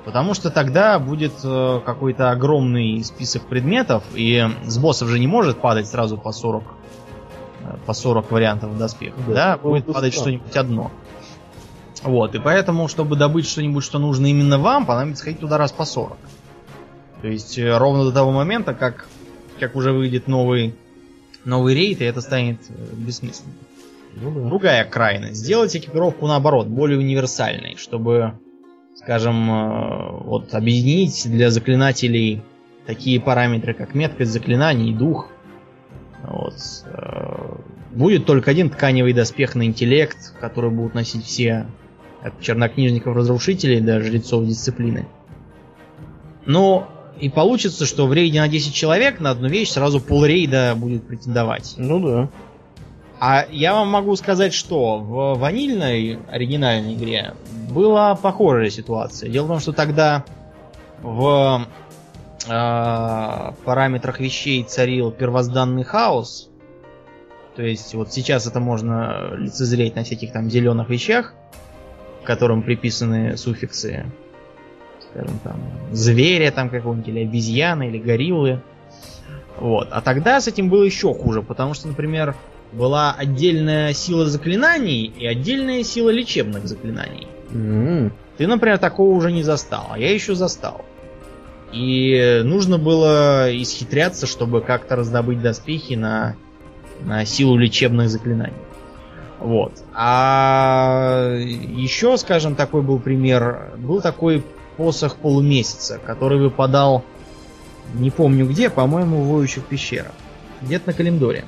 Потому 0.05 0.35
что 0.35 0.51
тогда 0.51 1.01
будет 1.01 1.33
какой-то 1.42 2.31
огромный 2.31 3.03
список 3.03 3.42
предметов, 3.42 4.05
и 4.14 4.49
с 4.64 4.79
боссов 4.79 5.09
же 5.09 5.18
не 5.18 5.27
может 5.27 5.59
падать 5.61 5.88
сразу 5.88 6.16
по 6.16 6.31
40, 6.31 6.62
э, 6.62 6.75
по 7.87 7.92
40 7.92 8.31
вариантов 8.31 8.79
доспехов, 8.79 9.26
Да, 9.29 9.35
да? 9.35 9.57
Будет 9.59 9.87
падать 9.87 10.14
что-нибудь 10.14 10.57
одно. 10.57 10.90
Вот, 12.02 12.35
и 12.35 12.38
поэтому, 12.38 12.88
чтобы 12.88 13.16
добыть 13.16 13.48
что-нибудь, 13.48 13.83
что 13.83 13.98
нужно 13.98 14.26
именно 14.26 14.59
вам, 14.59 14.87
понадобится 14.87 15.24
ходить 15.24 15.40
туда 15.40 15.59
раз 15.59 15.72
по 15.72 15.85
40. 15.85 16.16
То 17.22 17.29
есть 17.29 17.59
э, 17.59 17.76
ровно 17.76 18.05
до 18.05 18.12
того 18.12 18.31
момента, 18.31 18.74
как, 18.74 19.09
как 19.59 19.74
уже 19.74 19.92
выйдет 19.92 20.29
новый, 20.29 20.74
новый 21.44 21.74
рейд, 21.74 22.00
и 22.00 22.05
это 22.05 22.20
станет 22.20 22.61
э, 22.68 22.72
бессмысленным. 22.92 23.57
Ну 24.14 24.31
да. 24.31 24.48
Другая 24.48 24.85
крайность. 24.85 25.37
Сделать 25.37 25.74
экипировку 25.74 26.26
наоборот, 26.26 26.66
более 26.66 26.98
универсальной, 26.98 27.76
чтобы, 27.76 28.35
скажем, 28.94 29.50
э, 29.50 30.11
вот 30.24 30.55
объединить 30.55 31.22
для 31.24 31.50
заклинателей 31.50 32.42
такие 32.87 33.20
параметры, 33.20 33.74
как 33.74 33.94
меткость 33.94 34.33
заклинаний, 34.33 34.94
дух. 34.94 35.29
Вот. 36.22 36.55
э, 36.87 37.57
Будет 37.92 38.26
только 38.26 38.50
один 38.50 38.68
тканевый 38.68 39.12
доспех 39.12 39.55
на 39.55 39.64
интеллект, 39.64 40.35
который 40.40 40.70
будут 40.70 40.94
носить 40.94 41.24
все 41.24 41.66
от 42.22 42.40
чернокнижников-разрушителей 42.40 43.81
до 43.81 44.02
жрецов 44.02 44.46
дисциплины. 44.46 45.07
Но 46.44 46.88
и 47.20 47.29
получится, 47.29 47.87
что 47.87 48.07
в 48.07 48.12
рейде 48.12 48.40
на 48.40 48.48
10 48.48 48.74
человек 48.74 49.20
на 49.20 49.31
одну 49.31 49.48
вещь 49.48 49.70
сразу 49.70 50.00
пол 50.00 50.24
рейда 50.24 50.74
будет 50.76 51.07
претендовать. 51.07 51.74
Ну 51.79 52.00
да. 52.00 52.29
А 53.18 53.46
я 53.50 53.72
вам 53.72 53.88
могу 53.88 54.14
сказать, 54.16 54.52
что 54.52 54.98
в 54.98 55.38
ванильной 55.38 56.18
оригинальной 56.31 56.94
игре 56.94 57.35
была 57.70 58.14
похожая 58.14 58.68
ситуация. 58.68 59.31
Дело 59.31 59.46
в 59.46 59.48
том, 59.48 59.61
что 59.61 59.72
тогда 59.72 60.24
в 61.00 61.66
параметрах 62.44 64.20
вещей 64.20 64.62
царил 64.64 65.11
первозданный 65.11 65.85
хаос. 65.85 66.51
То 67.57 67.62
есть 67.62 67.94
вот 67.94 68.12
сейчас 68.12 68.46
это 68.46 68.61
можно 68.61 69.31
лицезреть 69.37 69.96
на 69.96 70.05
всяких 70.05 70.33
там 70.33 70.51
зеленых 70.51 70.90
вещах, 70.90 71.33
которым 72.25 72.62
приписаны 72.62 73.37
суффиксы, 73.37 74.05
скажем 75.11 75.38
там, 75.42 75.57
зверя 75.92 76.51
там 76.51 76.68
какого-нибудь, 76.68 77.09
или 77.09 77.20
обезьяны, 77.20 77.88
или 77.88 77.99
гориллы. 77.99 78.61
Вот. 79.59 79.88
А 79.90 80.03
тогда 80.03 80.38
с 80.40 80.49
этим 80.49 80.68
было 80.68 80.83
еще 80.83 81.14
хуже, 81.14 81.40
потому 81.42 81.72
что, 81.72 81.88
например, 81.88 82.37
была 82.72 83.14
отдельная 83.16 83.94
сила 83.94 84.27
заклинаний 84.27 85.07
и 85.07 85.27
отдельная 85.27 85.83
сила 85.83 86.11
лечебных 86.11 86.66
заклинаний. 86.66 87.27
М, 87.51 88.12
Ты, 88.37 88.46
например, 88.46 88.77
такого 88.77 89.14
уже 89.14 89.33
не 89.33 89.42
застал, 89.42 89.87
а 89.92 89.99
я 89.99 90.12
еще 90.12 90.35
застал. 90.35 90.85
И 91.72 92.42
нужно 92.44 92.79
было 92.79 93.48
исхитряться, 93.62 94.26
чтобы 94.26 94.61
как-то 94.61 94.96
раздобыть 94.96 95.42
доспехи 95.42 95.94
на, 95.94 96.37
на 97.00 97.24
силу 97.24 97.57
лечебных 97.57 98.09
заклинаний. 98.09 98.57
Вот. 99.38 99.72
А 99.92 101.35
еще, 101.37 102.16
скажем, 102.16 102.55
такой 102.55 102.83
был 102.83 102.98
пример. 102.98 103.72
Был 103.76 104.00
такой 104.00 104.44
посох 104.76 105.16
полумесяца, 105.16 105.98
который 105.98 106.38
выпадал, 106.38 107.05
не 107.94 108.10
помню 108.10 108.46
где, 108.46 108.71
по-моему, 108.71 109.23
в 109.23 109.29
воющих 109.29 109.64
пещерах. 109.64 110.12
Где-то 110.62 110.88
на 110.88 110.92
Калимдоре. 110.92 111.44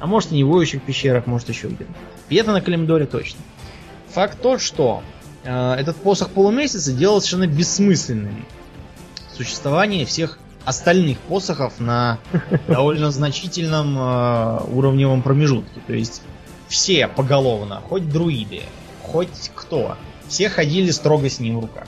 А 0.00 0.06
может 0.06 0.32
и 0.32 0.36
не 0.36 0.44
в 0.44 0.48
воющих 0.48 0.82
пещерах, 0.82 1.26
может 1.26 1.48
еще 1.48 1.68
где-то. 1.68 1.92
Где-то 2.28 2.52
на 2.52 2.60
Калимдоре 2.60 3.06
точно. 3.06 3.40
Факт 4.08 4.40
тот, 4.40 4.60
что 4.60 5.02
э, 5.44 5.74
этот 5.74 5.96
посох 5.96 6.30
полумесяца 6.30 6.92
делал 6.92 7.20
совершенно 7.20 7.46
бессмысленным 7.46 8.44
существование 9.42 10.04
всех 10.04 10.38
остальных 10.64 11.18
посохов 11.18 11.80
на 11.80 12.18
довольно 12.68 13.10
значительном 13.10 13.98
э, 13.98 14.60
уровневом 14.72 15.22
промежутке. 15.22 15.80
То 15.86 15.92
есть 15.92 16.22
все 16.68 17.08
поголовно, 17.08 17.80
хоть 17.88 18.08
друиды, 18.08 18.60
хоть 19.02 19.50
кто, 19.54 19.96
все 20.28 20.48
ходили 20.48 20.90
строго 20.90 21.28
с 21.28 21.40
ним 21.40 21.58
в 21.58 21.62
руках. 21.62 21.86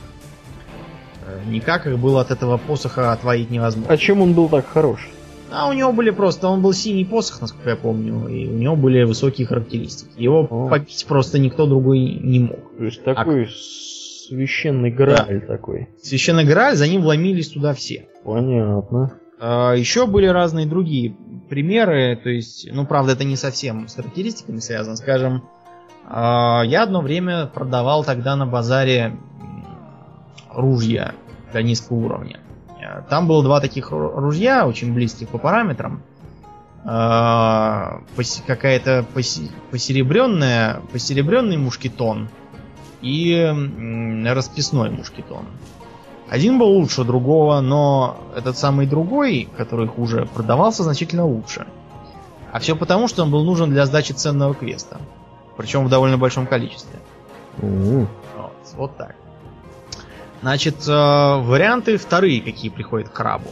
Э, 1.26 1.40
Никак 1.46 1.86
их 1.86 1.98
было 1.98 2.20
от 2.20 2.30
этого 2.30 2.57
посоха 2.57 3.12
отвоить 3.12 3.50
невозможно. 3.50 3.92
А 3.92 3.96
чем 3.96 4.20
он 4.20 4.34
был 4.34 4.48
так 4.48 4.66
хорош? 4.66 5.09
А 5.52 5.68
у 5.68 5.72
него 5.72 5.92
были 5.92 6.11
просто, 6.11 6.48
он 6.48 6.62
был 6.62 6.72
синий 6.72 7.05
посох, 7.05 7.40
насколько 7.40 7.70
я 7.70 7.76
помню, 7.76 8.26
и 8.26 8.48
у 8.48 8.55
него 8.59 8.74
были 8.74 9.05
высокие 9.05 9.46
характеристики. 9.46 10.11
Его 10.20 10.48
О. 10.50 10.68
побить 10.68 11.05
просто 11.07 11.38
никто 11.38 11.66
другой 11.66 12.00
не 12.00 12.40
мог. 12.40 12.76
То 12.76 12.84
есть 12.84 13.05
такой 13.05 13.48
священный 14.28 14.90
грааль 14.90 15.40
такой. 15.46 15.88
Священный 16.02 16.44
Грааль, 16.44 16.76
за 16.76 16.88
ним 16.88 17.02
вломились 17.02 17.48
туда 17.48 17.74
все. 17.74 18.08
Понятно. 18.24 19.12
А, 19.40 19.72
Еще 19.74 20.06
были 20.06 20.26
разные 20.26 20.66
другие 20.66 21.14
примеры, 21.48 22.16
то 22.22 22.30
есть, 22.30 22.68
ну, 22.72 22.86
правда, 22.86 23.12
это 23.12 23.24
не 23.24 23.36
совсем 23.36 23.86
с 23.88 23.94
характеристиками 23.94 24.58
связано. 24.58 24.96
Скажем, 24.96 25.42
а, 26.06 26.62
я 26.64 26.82
одно 26.84 27.00
время 27.00 27.46
продавал 27.46 28.04
тогда 28.04 28.36
на 28.36 28.46
базаре 28.46 29.16
ружья 30.52 31.14
для 31.52 31.62
низкого 31.62 31.96
уровня. 31.98 32.40
Э, 32.80 33.02
Там 33.08 33.26
было 33.26 33.42
два 33.42 33.60
таких 33.60 33.90
ру- 33.92 34.14
ружья, 34.14 34.66
очень 34.66 34.92
близких 34.94 35.28
по 35.28 35.38
параметрам. 35.38 36.02
А, 36.84 38.00
Какая-то 38.46 39.04
посеребренная, 39.70 40.80
посеребренный 40.92 41.56
мушкетон 41.56 42.28
и 43.05 44.24
расписной 44.26 44.90
мушкетон. 44.90 45.44
Один 46.28 46.59
был 46.59 46.68
лучше 46.68 47.05
другого, 47.05 47.61
но 47.61 48.16
этот 48.34 48.57
самый 48.57 48.86
другой, 48.86 49.48
который 49.57 49.86
хуже, 49.86 50.26
продавался 50.34 50.82
значительно 50.82 51.26
лучше. 51.26 51.66
А 52.50 52.59
все 52.61 52.74
потому, 52.74 53.09
что 53.09 53.22
он 53.22 53.30
был 53.30 53.44
нужен 53.44 53.70
для 53.70 53.84
сдачи 53.84 54.12
ценного 54.12 54.55
квеста. 54.55 55.00
Причем 55.57 55.84
в 55.84 55.90
довольно 55.90 56.16
большом 56.16 56.46
количестве. 56.46 56.98
М, 57.62 58.09
Вот, 58.36 58.52
вот 58.76 58.96
так. 58.96 59.14
Значит, 60.40 60.76
э, 60.88 60.92
варианты 60.92 61.96
вторые, 61.98 62.40
какие 62.40 62.70
приходят 62.70 63.09
к 63.09 63.12
крабу. 63.12 63.50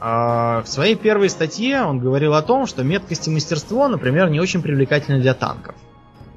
А, 0.00 0.62
В 0.62 0.68
своей 0.68 0.94
первой 0.96 1.28
статье 1.28 1.82
он 1.82 1.98
говорил 1.98 2.34
о 2.34 2.42
том, 2.42 2.66
что 2.66 2.84
меткость 2.84 3.26
и 3.26 3.30
мастерство, 3.30 3.88
например, 3.88 4.30
не 4.30 4.38
очень 4.40 4.62
привлекательны 4.62 5.20
для 5.20 5.34
танков. 5.34 5.74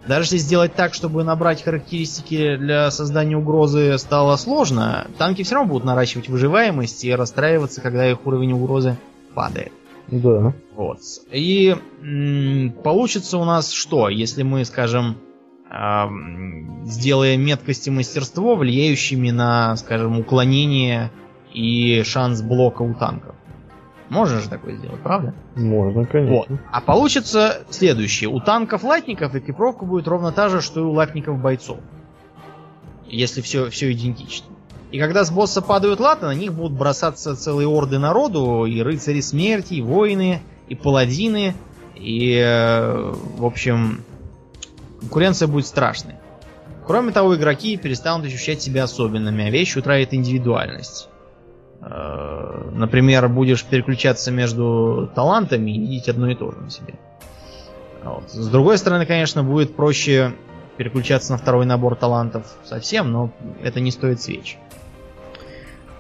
Даже 0.08 0.24
если 0.26 0.38
сделать 0.38 0.74
так, 0.74 0.94
чтобы 0.94 1.24
набрать 1.24 1.64
характеристики 1.64 2.56
для 2.56 2.90
создания 2.92 3.38
угрозы 3.38 3.98
стало 3.98 4.38
сложно, 4.38 5.08
танки 5.18 5.44
все 5.44 5.56
равно 5.56 5.74
будут 5.74 5.86
наращивать 5.86 6.30
выживаемость 6.30 7.04
и 7.04 7.14
расстраиваться, 7.14 7.82
когда 7.82 8.10
их 8.10 8.26
уровень 8.26 8.54
угрозы 8.54 8.96
падает. 9.36 9.74
Да. 10.08 10.54
Вот. 10.76 11.00
И 11.32 11.76
м, 12.02 12.74
получится 12.84 13.38
у 13.38 13.44
нас 13.44 13.72
что, 13.72 14.08
если 14.08 14.44
мы, 14.44 14.64
скажем, 14.64 15.18
ам, 15.70 16.86
сделаем 16.86 17.42
меткость 17.42 17.88
и 17.88 17.92
мастерство, 17.92 18.56
влияющими 18.56 19.32
на, 19.32 19.76
скажем, 19.76 20.20
уклонение 20.20 21.12
и 21.54 22.04
шанс 22.04 22.42
блока 22.42 22.84
у 22.84 22.94
танков. 22.94 23.36
Можно 24.10 24.40
же 24.40 24.50
такое 24.50 24.76
сделать, 24.78 25.02
правда? 25.02 25.34
Можно, 25.56 26.02
Вот. 26.02 26.10
конечно. 26.10 26.60
А 26.72 26.82
получится 26.82 27.64
следующее. 27.70 28.30
У 28.30 28.40
танков 28.40 28.84
латников 28.84 29.36
экипировка 29.36 29.86
будет 29.86 30.08
ровно 30.08 30.32
та 30.32 30.50
же, 30.50 30.62
что 30.62 30.80
и 30.80 30.84
у 30.84 30.92
латников 30.92 31.40
бойцов. 31.40 31.80
Если 33.06 33.42
все, 33.42 33.70
все 33.70 33.92
идентично. 33.92 34.48
И 34.92 35.00
когда 35.00 35.26
с 35.26 35.32
босса 35.32 35.62
падают 35.62 36.00
латы, 36.00 36.26
на 36.26 36.34
них 36.34 36.54
будут 36.54 36.78
бросаться 36.78 37.36
целые 37.36 37.68
орды 37.68 38.00
народу, 38.00 38.66
и 38.66 38.82
рыцари 38.82 39.20
смерти, 39.20 39.76
и 39.76 39.82
воины, 39.82 40.42
и 40.70 40.76
паладины, 40.76 41.56
и, 41.96 42.36
э, 42.36 43.14
в 43.38 43.46
общем, 43.46 44.04
конкуренция 45.02 45.48
будет 45.48 45.68
страшной. 45.68 46.16
Кроме 46.86 47.12
того, 47.12 47.36
игроки 47.36 47.76
перестанут 47.76 48.26
ощущать 48.28 48.62
себя 48.62 48.86
особенными, 48.86 49.46
а 49.46 49.50
вещь 49.50 49.76
утратит 49.76 50.14
индивидуальность. 50.14 51.10
Э, 51.82 52.38
Например, 52.78 53.28
будешь 53.28 53.64
переключаться 53.64 54.32
между 54.32 55.10
талантами 55.16 55.72
и 55.72 55.80
видеть 55.80 56.10
одно 56.10 56.30
и 56.30 56.36
то 56.36 56.52
же 56.52 56.58
на 56.58 56.70
себе. 56.70 56.94
Вот. 58.04 58.30
С 58.30 58.48
другой 58.50 58.78
стороны, 58.78 59.08
конечно, 59.08 59.44
будет 59.44 59.76
проще 59.76 60.34
переключаться 60.78 61.32
на 61.32 61.40
второй 61.40 61.66
набор 61.66 61.96
талантов 61.96 62.46
совсем, 62.64 63.12
но 63.12 63.32
это 63.64 63.80
не 63.80 63.90
стоит 63.90 64.22
свеч. 64.22 64.58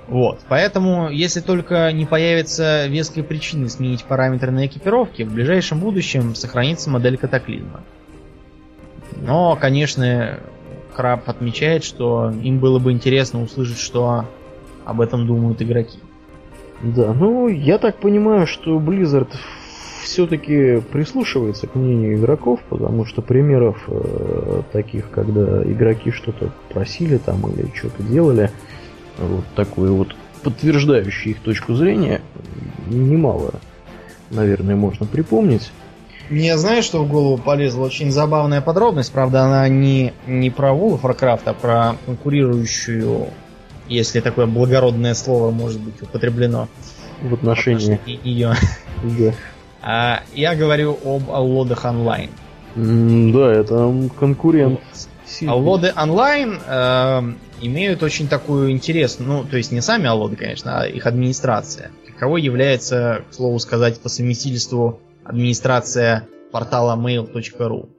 Вот. 0.07 0.39
Поэтому, 0.47 1.09
если 1.09 1.41
только 1.41 1.91
не 1.91 2.05
появится 2.05 2.85
веской 2.85 3.23
причины 3.23 3.67
сменить 3.69 4.05
параметры 4.05 4.51
на 4.51 4.67
экипировке, 4.67 5.25
в 5.25 5.33
ближайшем 5.33 5.79
будущем 5.79 6.35
сохранится 6.35 6.91
модель 6.91 7.17
катаклизма. 7.17 7.81
Но, 9.15 9.55
конечно, 9.55 10.39
Краб 10.95 11.27
отмечает, 11.27 11.83
что 11.83 12.31
им 12.31 12.59
было 12.59 12.77
бы 12.77 12.91
интересно 12.91 13.41
услышать, 13.41 13.79
что 13.79 14.25
об 14.87 15.01
этом 15.01 15.27
думают 15.27 15.61
игроки. 15.61 15.99
Да, 16.81 17.13
ну, 17.13 17.47
я 17.47 17.77
так 17.77 17.97
понимаю, 17.97 18.47
что 18.47 18.79
Blizzard 18.79 19.29
все-таки 20.03 20.79
прислушивается 20.91 21.67
к 21.67 21.75
мнению 21.75 22.17
игроков, 22.17 22.61
потому 22.69 23.05
что 23.05 23.21
примеров 23.21 23.83
э, 23.87 24.61
таких, 24.71 25.09
когда 25.09 25.63
игроки 25.63 26.11
что-то 26.11 26.51
просили 26.69 27.17
там 27.17 27.41
или 27.51 27.69
что-то 27.75 28.03
делали, 28.03 28.51
вот 29.17 29.43
такое 29.55 29.91
вот 29.91 30.15
подтверждающее 30.43 31.33
их 31.33 31.41
точку 31.41 31.73
зрения, 31.73 32.21
немало, 32.87 33.55
наверное, 34.29 34.75
можно 34.75 35.05
припомнить. 35.05 35.71
Мне 36.29 36.57
знаешь, 36.57 36.85
что 36.85 37.03
в 37.03 37.09
голову 37.09 37.37
полезла 37.37 37.85
очень 37.85 38.11
забавная 38.11 38.61
подробность, 38.61 39.11
правда, 39.11 39.43
она 39.43 39.67
не, 39.67 40.13
не 40.27 40.49
про 40.49 40.69
World 40.69 41.01
of 41.01 41.01
Warcraft, 41.01 41.41
а 41.45 41.53
про 41.53 41.95
конкурирующую, 42.05 43.27
если 43.89 44.19
такое 44.19 44.45
благородное 44.45 45.13
слово 45.13 45.51
может 45.51 45.79
быть 45.79 46.01
употреблено 46.01 46.67
В 47.21 47.33
отношении... 47.33 47.99
ее. 48.05 48.53
Да. 49.03 49.33
А, 49.81 50.23
я 50.33 50.55
говорю 50.55 50.97
об 51.05 51.29
Аллодах 51.29 51.85
онлайн. 51.85 52.29
Да, 52.75 53.51
это 53.53 53.93
конкурент. 54.19 54.79
сильный. 55.25 55.53
Аллоды 55.53 55.93
онлайн 55.95 56.59
э, 56.65 57.21
имеют 57.61 58.03
очень 58.03 58.27
такую 58.27 58.71
интересную, 58.71 59.29
ну, 59.29 59.43
то 59.43 59.57
есть 59.57 59.71
не 59.71 59.81
сами 59.81 60.07
аллоды, 60.07 60.35
конечно, 60.35 60.81
а 60.81 60.87
их 60.87 61.05
администрация. 61.05 61.91
Каково 62.05 62.37
является, 62.37 63.23
к 63.29 63.33
слову 63.33 63.59
сказать, 63.59 63.99
по 63.99 64.09
совместительству 64.09 64.99
администрация 65.23 66.27
портала 66.51 66.95
mail.ru. 66.95 67.89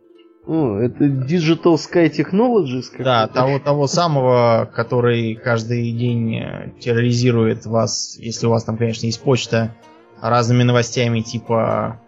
О, 0.48 0.78
это 0.78 1.04
Digital 1.04 1.74
Sky 1.74 2.10
Technologies? 2.10 2.86
Да, 2.98 3.28
того, 3.28 3.58
того 3.58 3.86
самого, 3.86 4.66
который 4.74 5.34
каждый 5.34 5.92
день 5.92 6.36
э, 6.36 6.70
терроризирует 6.80 7.66
вас, 7.66 8.16
если 8.18 8.46
у 8.46 8.50
вас 8.50 8.64
там, 8.64 8.78
конечно, 8.78 9.04
есть 9.04 9.20
почта, 9.20 9.74
разными 10.22 10.62
новостями 10.62 11.20
типа 11.20 12.00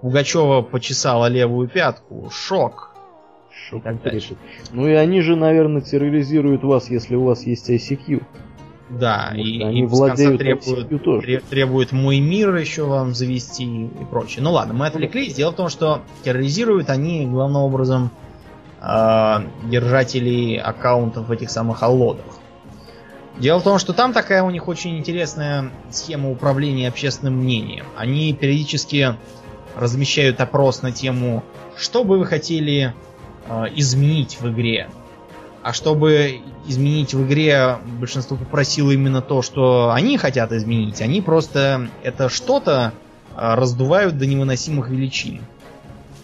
Пугачева 0.00 0.62
почесала 0.62 1.26
левую 1.26 1.68
пятку, 1.68 2.30
шок. 2.30 2.94
Шок 3.50 3.82
так 3.82 4.00
дальше. 4.00 4.36
Ну 4.70 4.86
и 4.86 4.92
они 4.92 5.20
же, 5.20 5.34
наверное, 5.34 5.82
терроризируют 5.82 6.62
вас, 6.62 6.88
если 6.90 7.16
у 7.16 7.24
вас 7.24 7.46
есть 7.46 7.68
ICQ. 7.68 8.22
Да, 8.90 9.32
и, 9.34 9.62
они 9.62 9.82
и 9.82 9.86
владеют 9.86 10.38
требуют, 10.38 11.04
тоже. 11.04 11.20
тре- 11.20 11.40
требуют 11.40 11.92
мой 11.92 12.20
мир 12.20 12.54
еще 12.56 12.84
вам 12.84 13.14
завести 13.14 13.64
и 13.64 14.04
прочее. 14.10 14.42
Ну 14.42 14.52
ладно, 14.52 14.72
мы 14.72 14.86
отвлеклись. 14.86 15.34
Дело 15.34 15.52
в 15.52 15.56
том, 15.56 15.68
что 15.68 16.02
терроризируют 16.24 16.88
они 16.88 17.26
главным 17.26 17.62
образом 17.62 18.10
э, 18.80 19.36
держателей 19.64 20.56
аккаунтов 20.58 21.28
в 21.28 21.32
этих 21.32 21.50
самых 21.50 21.82
аллодах. 21.82 22.24
Дело 23.38 23.60
в 23.60 23.62
том, 23.62 23.78
что 23.78 23.92
там 23.92 24.12
такая 24.12 24.42
у 24.42 24.50
них 24.50 24.66
очень 24.68 24.98
интересная 24.98 25.70
схема 25.90 26.30
управления 26.30 26.88
общественным 26.88 27.34
мнением. 27.34 27.84
Они 27.96 28.32
периодически 28.32 29.14
размещают 29.76 30.40
опрос 30.40 30.82
на 30.82 30.92
тему, 30.92 31.44
что 31.76 32.02
бы 32.04 32.18
вы 32.18 32.26
хотели 32.26 32.94
э, 33.46 33.64
изменить 33.76 34.40
в 34.40 34.50
игре. 34.50 34.88
А 35.68 35.74
чтобы 35.74 36.40
изменить 36.66 37.12
в 37.12 37.26
игре, 37.26 37.76
большинство 38.00 38.38
попросило 38.38 38.90
именно 38.90 39.20
то, 39.20 39.42
что 39.42 39.90
они 39.92 40.16
хотят 40.16 40.50
изменить. 40.50 41.02
Они 41.02 41.20
просто 41.20 41.90
это 42.02 42.30
что-то 42.30 42.94
э, 43.36 43.54
раздувают 43.54 44.16
до 44.16 44.24
невыносимых 44.24 44.88
величин. 44.88 45.42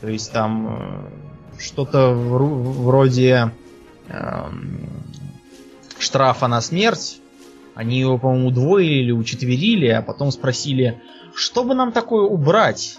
То 0.01 0.09
есть 0.09 0.33
там 0.33 1.11
э, 1.59 1.61
что-то 1.61 2.15
вроде 2.15 3.53
эм, 4.09 4.89
штрафа 5.99 6.47
на 6.47 6.63
смерть. 6.63 7.21
Они 7.75 8.01
его, 8.01 8.17
по-моему, 8.17 8.49
удвоили 8.49 9.03
или 9.03 9.13
учетверили, 9.13 9.89
а 9.89 10.01
потом 10.01 10.31
спросили, 10.31 11.03
что 11.35 11.65
бы 11.65 11.75
нам 11.75 11.93
такое 11.93 12.23
убрать, 12.23 12.97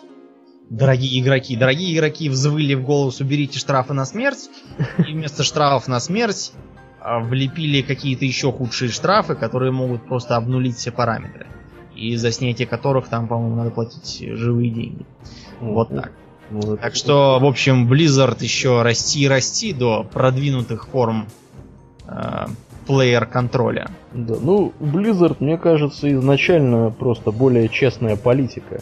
дорогие 0.70 1.20
игроки. 1.22 1.56
Дорогие 1.56 1.96
игроки 1.96 2.30
взвыли 2.30 2.74
в 2.74 2.84
голос, 2.84 3.20
уберите 3.22 3.60
штрафы 3.60 3.94
на 3.94 4.06
смерть. 4.06 4.50
И 5.00 5.12
вместо 5.14 5.44
штрафов 5.44 5.88
на 5.88 6.00
смерть 6.00 6.52
а, 7.00 7.20
влепили 7.20 7.82
какие-то 7.82 8.26
еще 8.26 8.52
худшие 8.52 8.90
штрафы, 8.90 9.36
которые 9.36 9.72
могут 9.72 10.06
просто 10.08 10.36
обнулить 10.36 10.76
все 10.78 10.92
параметры. 10.92 11.48
И 11.96 12.16
за 12.18 12.32
снятие 12.32 12.68
которых 12.68 13.08
там, 13.08 13.28
по-моему, 13.28 13.56
надо 13.56 13.72
платить 13.72 14.20
живые 14.38 14.70
деньги. 14.70 15.06
Вот 15.62 15.90
так. 15.90 16.12
Ну, 16.52 16.60
это- 16.60 16.78
Так 16.78 16.96
что, 16.96 17.40
в 17.40 17.46
общем, 17.46 17.92
Blizzard 17.92 18.38
еще 18.44 18.82
расти 18.82 19.22
и 19.22 19.28
расти 19.28 19.74
до 19.74 20.04
продвинутых 20.04 20.88
форм 20.88 21.28
э, 22.08 22.46
плеер 22.86 23.26
контроля. 23.26 23.90
Да, 24.14 24.36
ну, 24.40 24.74
Blizzard, 24.80 25.38
мне 25.40 25.58
кажется, 25.58 26.12
изначально 26.14 26.92
просто 26.92 27.32
более 27.32 27.68
честная 27.70 28.16
политика. 28.16 28.82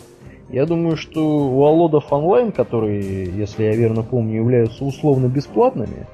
Я 0.54 0.68
думаю, 0.68 0.98
что 0.98 1.20
у 1.48 1.66
Алодов 1.66 2.14
онлайн, 2.14 2.52
которые, 2.52 3.26
если 3.36 3.64
я 3.64 3.76
верно 3.76 4.04
помню, 4.04 4.36
являются 4.36 4.86
условно 4.86 5.26
бесплатными, 5.26 6.08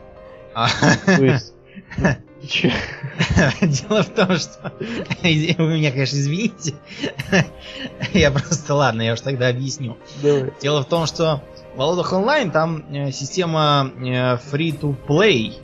А, 0.56 0.70
то 1.06 1.26
есть... 1.26 1.54
ну, 2.02 3.68
Дело 3.68 4.04
в 4.04 4.10
том, 4.10 4.38
что... 4.38 4.72
Вы 5.24 5.74
меня, 5.78 5.92
конечно, 5.92 6.16
извините. 6.16 6.76
Я 8.14 8.32
просто... 8.32 8.76
Ладно, 8.76 9.02
я 9.02 9.12
уж 9.12 9.20
тогда 9.20 9.50
объясню. 9.50 9.98
Давай. 10.24 10.54
Дело 10.62 10.84
в 10.84 10.86
том, 10.86 11.06
что 11.06 11.42
в 11.76 11.78
Володах 11.78 12.14
онлайн 12.14 12.50
там 12.52 12.86
э, 12.94 13.12
система 13.12 13.92
э, 13.98 14.38
free-to-play, 14.38 15.56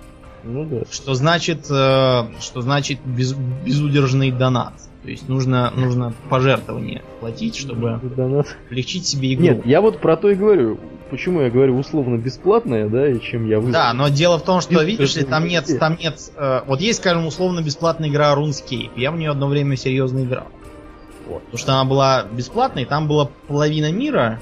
Ну 0.43 0.65
да. 0.65 0.81
что 0.91 1.13
значит, 1.13 1.65
э, 1.71 2.23
что 2.41 2.59
значит 2.59 2.99
без- 3.05 3.33
безудержный 3.33 4.31
донат. 4.31 4.73
То 5.05 5.11
есть 5.11 5.29
нужно, 5.29 5.71
нужно 5.75 6.13
пожертвование 6.31 7.03
платить, 7.19 7.55
чтобы 7.55 7.99
Донат. 8.01 8.47
облегчить 8.67 9.05
себе 9.05 9.35
игру. 9.35 9.43
Нет, 9.43 9.65
я 9.65 9.79
вот 9.79 9.99
про 9.99 10.17
то 10.17 10.31
и 10.31 10.35
говорю. 10.35 10.79
Почему 11.11 11.41
я 11.41 11.51
говорю 11.51 11.77
условно 11.77 12.17
бесплатное, 12.17 12.89
да, 12.89 13.07
и 13.07 13.19
чем 13.21 13.47
я 13.47 13.57
вызвал. 13.57 13.73
Да, 13.73 13.93
но 13.93 14.07
дело 14.07 14.39
в 14.39 14.43
том, 14.43 14.61
что, 14.61 14.73
Без- 14.73 14.85
видишь 14.85 15.15
ли, 15.15 15.23
там 15.23 15.45
нет, 15.45 15.69
там 15.79 15.95
нет, 16.01 16.15
э, 16.35 16.61
вот 16.65 16.81
есть, 16.81 16.99
скажем, 16.99 17.27
условно 17.27 17.61
бесплатная 17.61 18.09
игра 18.09 18.33
RuneScape. 18.33 18.89
Я 18.95 19.11
в 19.11 19.17
нее 19.17 19.29
одно 19.29 19.47
время 19.47 19.75
серьезно 19.77 20.23
играл. 20.23 20.47
Вот, 21.27 21.43
потому 21.43 21.57
что 21.59 21.73
она 21.73 21.85
была 21.85 22.25
бесплатной, 22.31 22.85
там 22.85 23.07
была 23.07 23.29
половина 23.47 23.91
мира, 23.91 24.41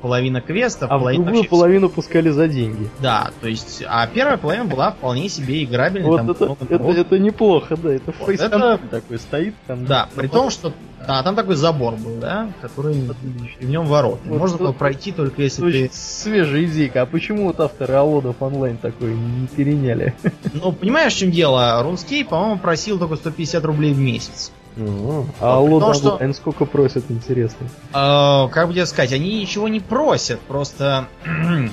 половина 0.00 0.40
квестов, 0.40 0.90
А 0.90 0.98
половина 0.98 1.24
другую 1.24 1.42
вообще 1.42 1.50
половину 1.50 1.88
пускали 1.88 2.30
за 2.30 2.48
деньги. 2.48 2.90
Да, 3.00 3.30
то 3.40 3.48
есть, 3.48 3.82
а 3.86 4.06
первая 4.06 4.36
половина 4.36 4.64
была 4.66 4.92
вполне 4.92 5.28
себе 5.28 5.64
играбельной. 5.64 6.08
Вот 6.08 6.16
там 6.18 6.30
это, 6.30 6.44
много 6.44 6.90
это, 6.90 7.00
это 7.00 7.18
неплохо, 7.18 7.76
да. 7.76 7.92
Это 7.94 8.12
Вот, 8.18 8.28
фейс 8.28 8.40
такой 8.40 9.18
стоит 9.18 9.54
там. 9.66 9.86
Да, 9.86 10.08
при 10.14 10.28
том, 10.28 10.50
что 10.50 10.72
да, 11.06 11.22
там 11.22 11.36
такой 11.36 11.56
забор 11.56 11.94
был, 11.96 12.16
да, 12.16 12.50
который 12.60 12.94
в 12.94 13.64
нем 13.68 13.86
ворот. 13.86 14.20
Вот 14.24 14.38
Можно 14.38 14.58
было 14.58 14.72
пройти 14.72 15.12
только 15.12 15.42
если 15.42 15.88
ты. 15.88 15.90
свежая 15.92 16.64
идейка. 16.64 17.02
А 17.02 17.06
почему 17.06 17.46
вот 17.46 17.60
авторы 17.60 17.94
Алодов 17.94 18.36
онлайн 18.40 18.76
такой 18.76 19.14
не 19.14 19.46
переняли? 19.46 20.14
Ну, 20.54 20.72
понимаешь, 20.72 21.14
в 21.14 21.18
чем 21.18 21.30
дело? 21.30 21.82
RuneScape, 21.84 22.26
по-моему, 22.26 22.58
просил 22.58 22.98
только 22.98 23.16
150 23.16 23.64
рублей 23.64 23.92
в 23.92 23.98
месяц. 23.98 24.52
Ну, 24.76 25.26
А 25.40 25.56
Алод 25.58 25.82
том, 25.82 25.94
что- 25.94 26.12
онлайн 26.14 26.34
сколько 26.34 26.64
просят, 26.64 27.04
интересно? 27.08 27.68
А, 27.92 28.48
как 28.48 28.66
бы 28.68 28.74
тебе 28.74 28.86
сказать, 28.86 29.12
они 29.12 29.40
ничего 29.40 29.68
не 29.68 29.80
просят, 29.80 30.40
просто. 30.40 31.06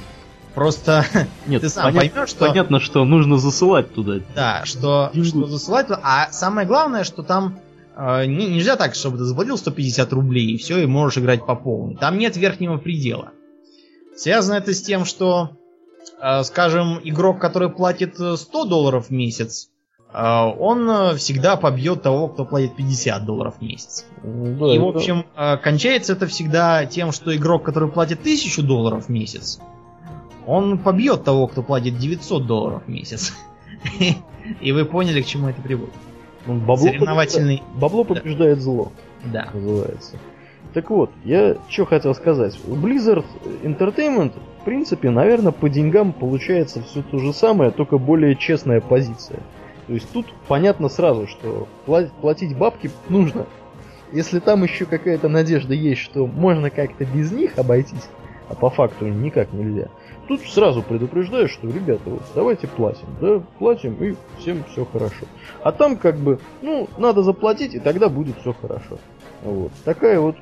Просто 0.54 1.06
Нет, 1.47 1.62
ты 1.62 1.70
сам 1.70 1.93
поймешь, 1.95 2.30
что. 2.30 2.45
понятно, 2.45 2.82
что 2.82 3.06
нужно 3.06 3.38
засылать 3.38 3.93
туда. 3.93 4.16
Да, 4.36 4.64
что, 4.66 5.10
Деньгу. 5.14 5.26
что 5.28 5.47
засылать. 5.47 5.88
туда. 5.88 6.02
А 6.04 6.30
самое 6.34 6.68
главное, 6.68 7.06
что 7.06 7.24
там 7.24 7.60
э, 7.95 8.26
не- 8.26 8.47
нельзя 8.49 8.76
так, 8.76 8.93
чтобы 8.95 9.18
ты 9.18 9.24
заплатил 9.24 9.58
150 9.58 10.12
рублей 10.12 10.47
и 10.52 10.58
все, 10.58 10.80
и 10.80 10.86
можешь 10.88 11.18
играть 11.20 11.45
по 11.45 11.56
полной. 11.56 11.95
Там 11.95 12.18
нет 12.18 12.36
верхнего 12.36 12.76
предела. 12.76 13.32
Связано 14.18 14.56
это 14.58 14.74
с 14.74 14.82
тем, 14.82 15.06
что, 15.06 15.52
э, 16.22 16.43
скажем, 16.43 16.99
игрок, 17.02 17.39
который 17.39 17.70
платит 17.70 18.20
э, 18.20 18.36
100 18.36 18.66
долларов 18.66 19.08
в 19.08 19.10
месяц, 19.12 19.70
э, 19.70 19.80
он 20.14 20.89
э, 20.89 21.16
всегда 21.16 21.55
побьет 21.55 22.01
того, 22.01 22.28
кто 22.28 22.43
платит 22.45 22.76
50 22.76 23.26
долларов 23.26 23.55
в 23.59 23.62
месяц. 23.62 24.05
Да, 24.24 24.74
и, 24.74 24.78
в 24.78 24.88
общем, 24.88 25.26
э, 25.38 25.57
кончается 25.57 26.14
это 26.14 26.28
всегда 26.28 26.86
тем, 26.86 27.12
что 27.12 27.36
игрок, 27.36 27.64
который 27.64 27.89
платит 27.89 28.20
1000 28.20 28.62
долларов 28.64 29.05
в 29.05 29.09
месяц, 29.09 29.59
он 30.45 30.78
побьет 30.80 31.24
того, 31.24 31.47
кто 31.47 31.64
платит 31.64 31.97
900 31.97 32.45
долларов 32.45 32.84
в 32.86 32.89
месяц. 32.89 33.34
И 34.59 34.72
вы 34.72 34.86
поняли, 34.86 35.22
к 35.22 35.26
чему 35.26 35.47
это 35.49 35.62
приводит. 35.62 35.93
ну, 36.45 36.55
бабло 36.55 36.78
Соревновательный... 36.88 37.57
побеждает- 37.59 37.80
Бабло 37.80 38.03
побеждает 38.03 38.62
зло, 38.62 38.91
Да. 39.26 39.49
называется. 39.53 40.18
Так 40.74 40.89
вот, 40.89 41.12
я 41.26 41.57
что 41.70 41.86
хотел 41.86 42.14
сказать. 42.16 42.57
Blizzard 42.66 43.26
Entertainment, 43.64 44.34
в 44.62 44.66
принципе, 44.66 45.09
наверное, 45.09 45.51
по 45.51 45.70
деньгам 45.70 46.12
получается 46.14 46.82
все 46.84 47.01
то 47.01 47.18
же 47.20 47.34
самое, 47.34 47.72
только 47.72 47.97
более 47.97 48.36
честная 48.36 48.82
позиция. 48.82 49.39
То 49.92 49.96
есть 49.96 50.10
тут 50.14 50.26
понятно 50.48 50.88
сразу, 50.88 51.28
что 51.28 51.68
пла- 51.86 52.10
платить 52.22 52.58
бабки 52.58 52.89
нужно. 53.10 53.46
Если 54.14 54.39
там 54.39 54.64
еще 54.64 54.86
какая-то 54.86 55.28
надежда 55.28 55.74
есть, 55.74 56.00
что 56.00 56.28
можно 56.28 56.70
как-то 56.70 57.04
без 57.04 57.34
них 57.34 57.58
обойтись, 57.58 58.08
а 58.48 58.56
по 58.56 58.70
факту 58.70 59.08
никак 59.08 59.52
нельзя, 59.52 59.89
тут 60.30 60.39
сразу 60.44 60.82
предупреждаю, 60.82 61.50
что, 61.50 61.68
ребята, 61.68 62.04
вот 62.06 62.22
давайте 62.34 62.70
платим, 62.70 63.06
да, 63.20 63.44
платим, 63.60 63.96
и 63.96 64.16
всем 64.39 64.64
все 64.72 64.86
хорошо. 64.86 65.26
А 65.62 65.74
там 65.74 65.98
как 65.98 66.16
бы, 66.16 66.39
ну, 66.62 66.88
надо 66.98 67.22
заплатить, 67.22 67.76
и 67.76 67.80
тогда 67.80 68.08
будет 68.08 68.38
все 68.39 68.54
хорошо. 68.54 68.98
Вот. 69.44 69.74
Такая 69.84 70.22
вот 70.22 70.38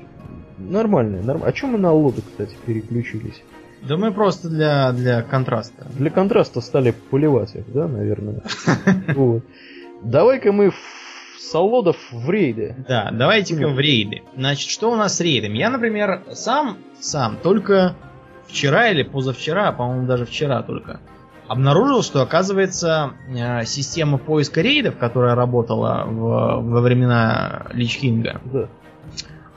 нормальная, 0.58 1.24
норм... 1.24 1.42
А 1.44 1.50
чем 1.50 1.70
мы 1.70 1.78
на 1.78 1.92
лоды, 1.92 2.22
кстати, 2.22 2.54
переключились? 2.66 3.42
Да 3.82 3.96
мы 3.96 4.12
просто 4.12 4.48
для, 4.48 4.92
для 4.92 5.22
контраста. 5.22 5.86
Для 5.96 6.10
контраста 6.10 6.60
стали 6.60 6.90
поливать 7.10 7.54
их, 7.54 7.64
да, 7.72 7.88
наверное. 7.88 8.42
Вот. 9.14 9.42
Давай-ка 10.02 10.52
мы 10.52 10.72
Солодов 11.38 11.96
в 12.12 12.30
рейды. 12.30 12.76
Да, 12.88 13.10
давайте-ка 13.12 13.68
в 13.68 13.78
рейды. 13.78 14.22
Значит, 14.36 14.70
что 14.70 14.92
у 14.92 14.96
нас 14.96 15.16
с 15.16 15.20
рейдами? 15.20 15.58
Я, 15.58 15.70
например, 15.70 16.22
сам, 16.32 16.76
сам, 17.00 17.36
только 17.42 17.96
вчера 18.46 18.88
или 18.90 19.02
позавчера, 19.02 19.72
по-моему, 19.72 20.06
даже 20.06 20.26
вчера 20.26 20.62
только, 20.62 21.00
обнаружил, 21.48 22.02
что, 22.02 22.22
оказывается, 22.22 23.12
э, 23.28 23.64
система 23.64 24.18
поиска 24.18 24.60
рейдов, 24.60 24.96
которая 24.98 25.34
работала 25.34 26.04
в- 26.06 26.60
во 26.62 26.80
времена 26.80 27.66
Лич 27.72 27.98
Кинга, 27.98 28.40
Да. 28.44 28.68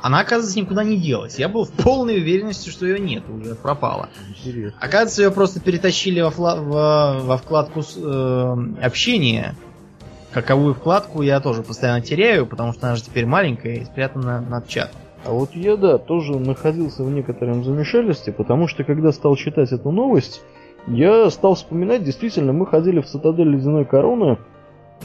Она, 0.04 0.20
оказывается, 0.20 0.60
никуда 0.60 0.84
не 0.84 0.98
делась. 0.98 1.40
Я 1.40 1.48
был 1.48 1.64
в 1.64 1.72
полной 1.72 2.18
уверенности, 2.18 2.70
что 2.70 2.86
ее 2.86 3.00
нет, 3.00 3.24
уже 3.30 3.56
пропала. 3.56 4.10
Интересно. 4.30 4.78
Оказывается, 4.80 5.24
ее 5.24 5.32
просто 5.32 5.60
перетащили 5.62 6.20
во, 6.20 6.30
фла- 6.30 6.62
во- 6.62 7.20
во 7.22 7.38
вкладку 7.38 7.82
с- 7.82 7.96
э, 7.98 8.56
общения. 8.84 9.56
Каковую 10.32 10.74
вкладку 10.74 11.22
я 11.22 11.40
тоже 11.40 11.62
постоянно 11.64 12.02
теряю, 12.02 12.46
потому 12.46 12.74
что 12.74 12.88
она 12.88 12.96
же 12.98 13.04
теперь 13.04 13.26
маленькая 13.26 13.76
и 13.76 13.86
спрятана 13.86 14.42
над 14.42 14.68
чатом. 14.68 15.00
А 15.26 15.32
вот 15.32 15.56
я, 15.56 15.78
да, 15.78 15.98
тоже 15.98 16.38
находился 16.38 17.04
в 17.04 17.10
некотором 17.10 17.64
замешательстве, 17.64 18.34
потому 18.34 18.68
что 18.68 18.84
когда 18.84 19.14
стал 19.14 19.38
читать 19.38 19.72
эту 19.72 19.90
новость, 19.92 20.42
я 20.88 21.30
стал 21.30 21.56
вспоминать, 21.56 22.04
действительно, 22.04 22.52
мы 22.52 22.66
ходили 22.68 23.00
в 23.00 23.06
цитадель 23.06 23.48
Ледяной 23.48 23.86
Короны, 23.86 24.38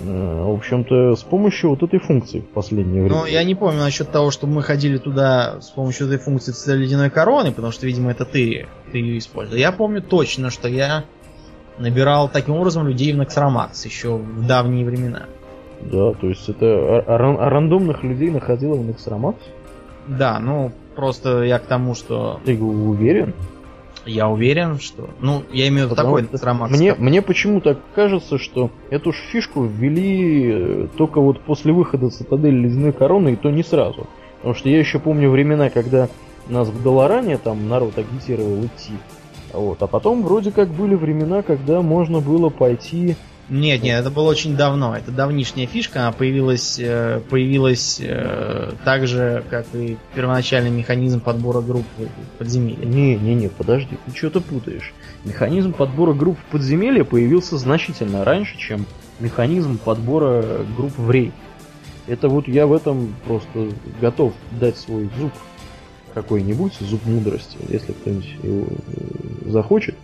в 0.01 0.55
общем-то, 0.55 1.15
с 1.17 1.23
помощью 1.23 1.71
вот 1.71 1.83
этой 1.83 1.99
функции 1.99 2.41
в 2.41 2.49
последнее 2.49 3.03
время. 3.03 3.17
Но 3.17 3.27
я 3.27 3.43
не 3.45 3.55
помню 3.55 3.81
насчет 3.81 4.11
того, 4.11 4.31
что 4.31 4.47
мы 4.47 4.63
ходили 4.63 4.99
туда 4.99 5.61
с 5.61 5.71
помощью 5.71 6.07
этой 6.07 6.19
функции 6.19 6.53
цитадель 6.53 6.83
ледяной 6.83 7.11
короны, 7.11 7.53
потому 7.53 7.73
что, 7.73 7.87
видимо, 7.87 8.11
это 8.11 8.25
ты, 8.25 8.67
ты 8.93 8.99
ее 8.99 9.19
использовал. 9.19 9.59
Я 9.59 9.73
помню 9.73 10.03
точно, 10.03 10.51
что 10.51 10.69
я 10.69 11.05
набирал 11.79 12.29
таким 12.29 12.55
образом 12.55 12.87
людей 12.87 13.13
в 13.13 13.17
Наксрамакс 13.17 13.85
еще 13.85 14.17
в 14.17 14.47
давние 14.47 14.85
времена. 14.85 15.23
Да, 15.81 16.13
то 16.13 16.27
есть 16.29 16.49
это 16.49 17.05
ран- 17.07 17.39
рандомных 17.39 18.03
людей 18.03 18.31
находило 18.31 18.75
в 18.75 18.85
Нексрамакс? 18.85 19.39
Да, 20.09 20.39
ну, 20.41 20.73
просто 20.97 21.45
я 21.45 21.59
к 21.59 21.67
тому, 21.67 21.95
что 21.95 22.41
Ты 22.45 22.61
уверен? 22.61 23.35
Я 24.09 24.29
уверен, 24.29 24.79
что... 24.79 25.09
Ну, 25.21 25.43
я 25.53 25.69
имею 25.69 25.87
в 25.87 25.91
виду 25.91 25.97
такой 25.97 26.23
Наксрамакс. 26.23 26.77
Мне, 26.77 26.95
мне 26.95 27.23
почему-то 27.23 27.79
кажется, 27.95 28.39
что 28.39 28.71
эту 28.91 29.13
ж 29.13 29.17
фишку 29.31 29.65
ввели 29.65 30.51
э, 30.53 30.89
только 30.97 31.21
вот 31.21 31.41
после 31.41 31.73
выхода 31.73 32.11
Цитадели 32.11 32.57
Ледяной 32.57 32.93
Короны, 32.93 33.35
и 33.35 33.37
то 33.37 33.51
не 33.51 33.63
сразу. 33.63 34.07
Потому 34.39 34.55
что 34.55 34.69
я 34.69 34.79
еще 34.79 34.99
помню 34.99 35.31
времена, 35.31 35.71
когда 35.71 36.09
нас 36.49 36.69
в 36.69 36.83
Долоране 36.83 37.39
там 37.39 37.69
народ 37.69 37.99
агитировал 37.99 38.65
идти. 38.65 38.95
Вот. 39.53 39.83
А 39.83 39.87
потом 39.87 40.23
вроде 40.23 40.51
как 40.53 40.69
были 40.69 40.95
времена, 40.95 41.43
когда 41.43 41.83
можно 41.83 42.21
было 42.21 42.49
пойти... 42.49 43.17
Нет, 43.51 43.83
нет, 43.83 44.01
это 44.01 44.11
было 44.11 44.29
очень 44.29 44.57
давно. 44.57 44.95
Это 44.95 45.11
давнишняя 45.11 45.67
фишка, 45.67 46.01
она 46.01 46.13
появилась, 46.13 46.79
э, 46.79 47.21
появилась 47.31 47.99
э, 47.99 48.73
так 48.85 49.07
же, 49.07 49.43
как 49.49 49.67
и 49.75 49.97
первоначальный 50.15 50.71
механизм 50.71 51.21
подбора 51.21 51.63
групп 51.63 51.87
в 51.97 52.39
подземелье. 52.39 52.85
Не-не-не, 52.85 53.49
подожди, 53.49 53.97
ты 54.05 54.17
что-то 54.17 54.43
путаешь. 54.43 54.93
Механизм 55.25 55.73
подбора 55.73 56.13
групп 56.13 56.39
в 56.39 56.53
подземелье 56.53 57.05
появился 57.05 57.57
значительно 57.57 58.23
раньше, 58.23 58.59
чем 58.59 58.85
механизм 59.19 59.79
подбора 59.79 60.67
групп 60.77 60.93
в 60.99 61.11
рейд. 61.11 61.33
Это 62.07 62.29
вот 62.29 62.49
я 62.49 62.67
в 62.67 62.75
этом 62.75 63.15
просто 63.27 63.71
готов 64.01 64.35
дать 64.61 64.77
свой 64.77 65.09
зуб 65.19 65.33
какой-нибудь, 66.13 66.75
зуб 66.81 67.05
мудрости, 67.07 67.57
если 67.69 67.93
кто-нибудь 67.93 68.35
его 68.43 68.67
э, 68.67 69.51
захочет, 69.51 69.95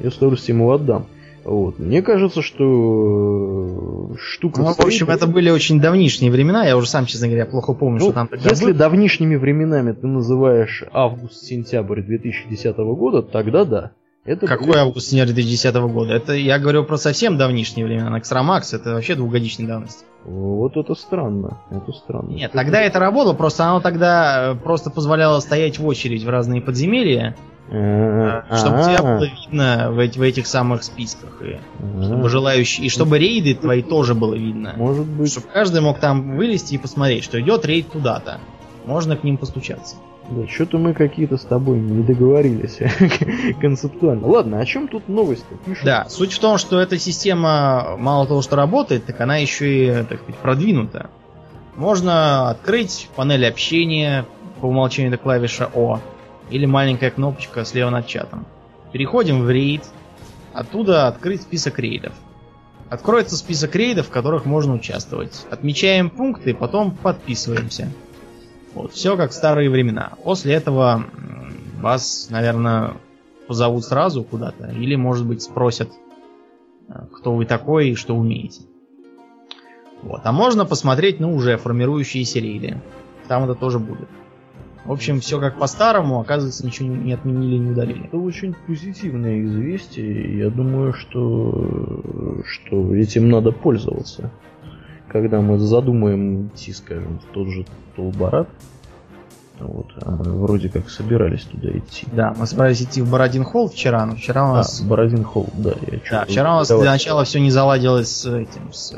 я 0.00 0.10
с 0.10 0.16
удовольствием 0.16 0.58
его 0.58 0.72
отдам. 0.72 1.06
Вот. 1.44 1.78
Мне 1.78 2.02
кажется, 2.02 2.40
что 2.42 4.12
э, 4.12 4.16
штука... 4.18 4.60
Ну, 4.60 4.72
в 4.72 4.80
общем, 4.80 5.10
это 5.10 5.26
были 5.26 5.50
очень 5.50 5.80
давнишние 5.80 6.30
времена. 6.30 6.64
Я 6.64 6.76
уже 6.76 6.88
сам, 6.88 7.06
честно 7.06 7.26
говоря, 7.28 7.46
плохо 7.46 7.72
помню, 7.74 7.98
Ну, 7.98 8.04
что 8.06 8.12
там 8.12 8.28
тогда 8.28 8.50
если 8.50 8.66
было. 8.66 8.74
давнишними 8.74 9.36
временами 9.36 9.92
ты 9.92 10.06
называешь 10.06 10.84
август-сентябрь 10.92 12.02
2010 12.02 12.76
года, 12.76 13.22
тогда 13.22 13.64
да. 13.64 13.90
Это 14.24 14.46
Какой 14.46 14.76
август 14.78 15.08
сентябрь 15.08 15.32
2010 15.32 15.74
года? 15.92 16.14
Это 16.14 16.32
я 16.34 16.60
говорю 16.60 16.84
про 16.84 16.96
совсем 16.96 17.36
давнишние 17.38 17.84
времена. 17.86 18.08
На 18.08 18.18
Xtramax 18.20 18.72
это 18.72 18.94
вообще 18.94 19.16
двухгодичной 19.16 19.66
давности. 19.66 20.04
Вот 20.24 20.76
это 20.76 20.94
странно. 20.94 21.58
Это 21.72 21.92
странно. 21.92 22.30
Нет, 22.30 22.52
тогда 22.52 22.80
это 22.82 23.00
работало, 23.00 23.34
просто 23.34 23.64
оно 23.64 23.80
тогда 23.80 24.52
э, 24.52 24.54
просто 24.54 24.90
позволяло 24.90 25.40
стоять 25.40 25.80
в 25.80 25.86
очередь 25.86 26.22
в 26.22 26.28
разные 26.28 26.62
подземелья, 26.62 27.34
чтобы 27.72 28.82
тебя 28.82 29.02
было 29.02 29.24
видно 29.24 29.90
в, 29.90 29.94
в 29.94 30.22
этих 30.22 30.46
самых 30.46 30.84
списках. 30.84 31.40
И 31.42 31.58
чтобы 32.04 32.28
желающие. 32.28 32.86
И 32.86 32.90
чтобы 32.90 33.18
рейды 33.18 33.54
твои 33.54 33.82
тоже 33.82 34.14
было 34.14 34.34
видно. 34.34 34.74
Может 34.76 35.06
быть. 35.06 35.32
Чтобы 35.32 35.46
каждый 35.48 35.80
мог 35.80 35.98
там 35.98 36.36
вылезти 36.36 36.74
и 36.74 36.78
посмотреть, 36.78 37.24
что 37.24 37.40
идет 37.40 37.64
рейд 37.64 37.90
туда-то. 37.90 38.40
Можно 38.84 39.16
к 39.16 39.24
ним 39.24 39.38
постучаться. 39.38 39.96
Да, 40.30 40.46
что-то 40.46 40.78
мы 40.78 40.94
какие-то 40.94 41.36
с 41.36 41.42
тобой 41.42 41.78
не 41.78 42.02
договорились 42.02 42.78
концептуально. 43.60 44.26
Ладно, 44.26 44.60
о 44.60 44.64
чем 44.64 44.88
тут 44.88 45.08
новости? 45.08 45.46
Пишут. 45.64 45.84
Да, 45.84 46.06
суть 46.08 46.32
в 46.32 46.38
том, 46.38 46.58
что 46.58 46.78
эта 46.80 46.98
система 46.98 47.96
мало 47.98 48.26
того, 48.26 48.42
что 48.42 48.56
работает, 48.56 49.04
так 49.04 49.20
она 49.20 49.36
еще 49.36 49.86
и, 49.86 50.04
так 50.04 50.22
сказать, 50.22 50.36
продвинута. 50.40 51.10
Можно 51.74 52.50
открыть 52.50 53.08
панель 53.16 53.46
общения, 53.46 54.26
по 54.60 54.66
умолчанию 54.66 55.12
это 55.12 55.22
клавиша 55.22 55.70
О, 55.74 56.00
или 56.50 56.66
маленькая 56.66 57.10
кнопочка 57.10 57.64
слева 57.64 57.90
над 57.90 58.06
чатом. 58.06 58.46
Переходим 58.92 59.42
в 59.42 59.50
рейд, 59.50 59.84
оттуда 60.52 61.08
открыть 61.08 61.42
список 61.42 61.78
рейдов. 61.78 62.12
Откроется 62.90 63.36
список 63.36 63.74
рейдов, 63.74 64.08
в 64.08 64.10
которых 64.10 64.44
можно 64.44 64.74
участвовать. 64.74 65.46
Отмечаем 65.50 66.10
пункты, 66.10 66.54
потом 66.54 66.90
подписываемся. 66.90 67.90
Вот, 68.74 68.92
все 68.92 69.16
как 69.16 69.30
в 69.30 69.34
старые 69.34 69.70
времена. 69.70 70.12
После 70.22 70.54
этого 70.54 71.04
вас, 71.80 72.28
наверное, 72.30 72.94
позовут 73.46 73.84
сразу 73.84 74.24
куда-то, 74.24 74.70
или, 74.70 74.94
может 74.94 75.26
быть, 75.26 75.42
спросят, 75.42 75.90
э, 76.88 77.06
кто 77.12 77.34
вы 77.34 77.44
такой 77.44 77.90
и 77.90 77.94
что 77.94 78.14
умеете. 78.14 78.62
Вот. 80.02 80.20
А 80.24 80.32
можно 80.32 80.64
посмотреть, 80.64 81.20
ну, 81.20 81.34
уже 81.34 81.56
формирующиеся 81.56 82.40
рейды. 82.40 82.80
Там 83.28 83.44
это 83.44 83.54
тоже 83.54 83.78
будет. 83.78 84.08
В 84.84 84.90
общем, 84.90 85.20
все 85.20 85.38
как 85.38 85.58
по-старому, 85.58 86.20
оказывается, 86.20 86.66
ничего 86.66 86.88
не 86.88 87.12
отменили, 87.12 87.56
не 87.56 87.70
удалили. 87.70 88.06
Это 88.06 88.16
очень 88.16 88.54
позитивное 88.66 89.44
известие. 89.44 90.38
Я 90.38 90.50
думаю, 90.50 90.92
что, 90.92 92.42
что 92.44 92.94
этим 92.94 93.30
надо 93.30 93.52
пользоваться. 93.52 94.30
Когда 95.08 95.40
мы 95.40 95.58
задумаем 95.58 96.48
идти, 96.48 96.72
скажем, 96.72 97.20
в 97.20 97.32
тот 97.32 97.48
же 97.48 97.64
Толбарат. 97.94 98.48
Вот, 99.60 99.86
а 100.00 100.10
вроде 100.10 100.68
как 100.68 100.90
собирались 100.90 101.42
туда 101.42 101.70
идти. 101.70 102.06
Да, 102.12 102.34
мы 102.36 102.46
собирались 102.46 102.82
идти 102.82 103.00
в 103.00 103.10
Бородин 103.10 103.44
Холл 103.44 103.68
вчера, 103.68 104.04
но 104.06 104.16
вчера 104.16 104.50
у 104.50 104.54
нас... 104.54 104.80
А, 104.80 104.84
Бородин 104.84 105.22
Холл, 105.22 105.48
да. 105.54 105.74
Я 105.86 106.00
да, 106.10 106.24
вчера 106.24 106.54
у 106.54 106.58
нас 106.58 106.68
для 106.68 106.90
начала 106.90 107.22
все 107.22 107.38
не 107.38 107.50
заладилось 107.50 108.08
с 108.08 108.26
этим, 108.26 108.72
с, 108.72 108.96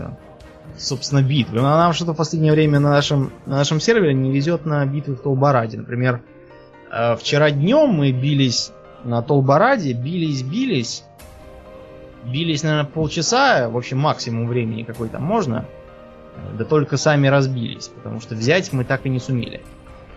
собственно, 0.77 1.23
битвой. 1.23 1.61
Но 1.61 1.69
нам 1.77 1.93
что-то 1.93 2.13
в 2.13 2.17
последнее 2.17 2.53
время 2.53 2.81
на 2.81 2.91
нашем, 2.91 3.33
на 3.47 3.57
нашем 3.57 3.81
сервере 3.81 4.15
не 4.15 4.33
везет 4.33 4.67
на 4.67 4.85
битвы 4.87 5.15
в 5.15 5.21
Толбараде. 5.21 5.79
Например, 5.79 6.23
э, 6.91 7.17
вчера 7.17 7.51
днем 7.51 7.91
мы 7.91 8.13
бились 8.13 8.73
на 9.05 9.23
Толбараде, 9.23 9.93
бились, 9.93 10.43
бились, 10.43 11.05
бились, 12.25 12.63
наверное, 12.63 12.91
полчаса, 12.91 13.69
в 13.69 13.77
общем, 13.77 13.99
максимум 13.99 14.49
времени 14.49 14.83
какой 14.83 15.09
там 15.09 15.23
можно. 15.23 15.67
Да 16.59 16.65
только 16.65 16.97
сами 16.97 17.29
разбились, 17.29 17.89
потому 17.89 18.21
что 18.21 18.35
взять 18.35 18.73
мы 18.73 18.85
так 18.85 19.07
и 19.07 19.09
не 19.09 19.21
сумели. 19.21 19.63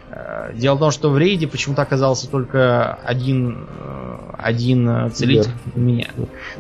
Э, 0.10 0.52
дело 0.54 0.76
в 0.76 0.80
том, 0.80 0.92
что 0.92 1.10
в 1.10 1.18
рейде 1.18 1.48
почему-то 1.48 1.82
оказался 1.82 2.30
только 2.30 2.94
один, 3.04 3.68
э, 3.80 4.18
один 4.38 5.12
целитель 5.12 5.52
да. 5.66 5.72
у 5.76 5.80
меня. 5.80 6.08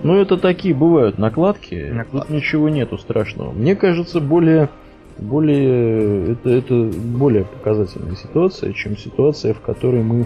Ну, 0.03 0.19
это 0.19 0.37
такие 0.37 0.73
бывают 0.73 1.17
накладки. 1.17 1.89
накладки. 1.91 2.27
Тут 2.27 2.35
ничего 2.35 2.69
нету 2.69 2.97
страшного. 2.97 3.51
Мне 3.51 3.75
кажется, 3.75 4.19
более, 4.19 4.69
более 5.17 6.33
это, 6.33 6.49
это 6.49 6.73
более 6.73 7.45
показательная 7.45 8.15
ситуация, 8.15 8.73
чем 8.73 8.97
ситуация, 8.97 9.53
в 9.53 9.61
которой 9.61 10.03
мы, 10.03 10.25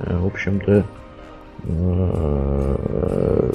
э, 0.00 0.16
в 0.18 0.26
общем-то, 0.26 0.84
в 1.64 3.48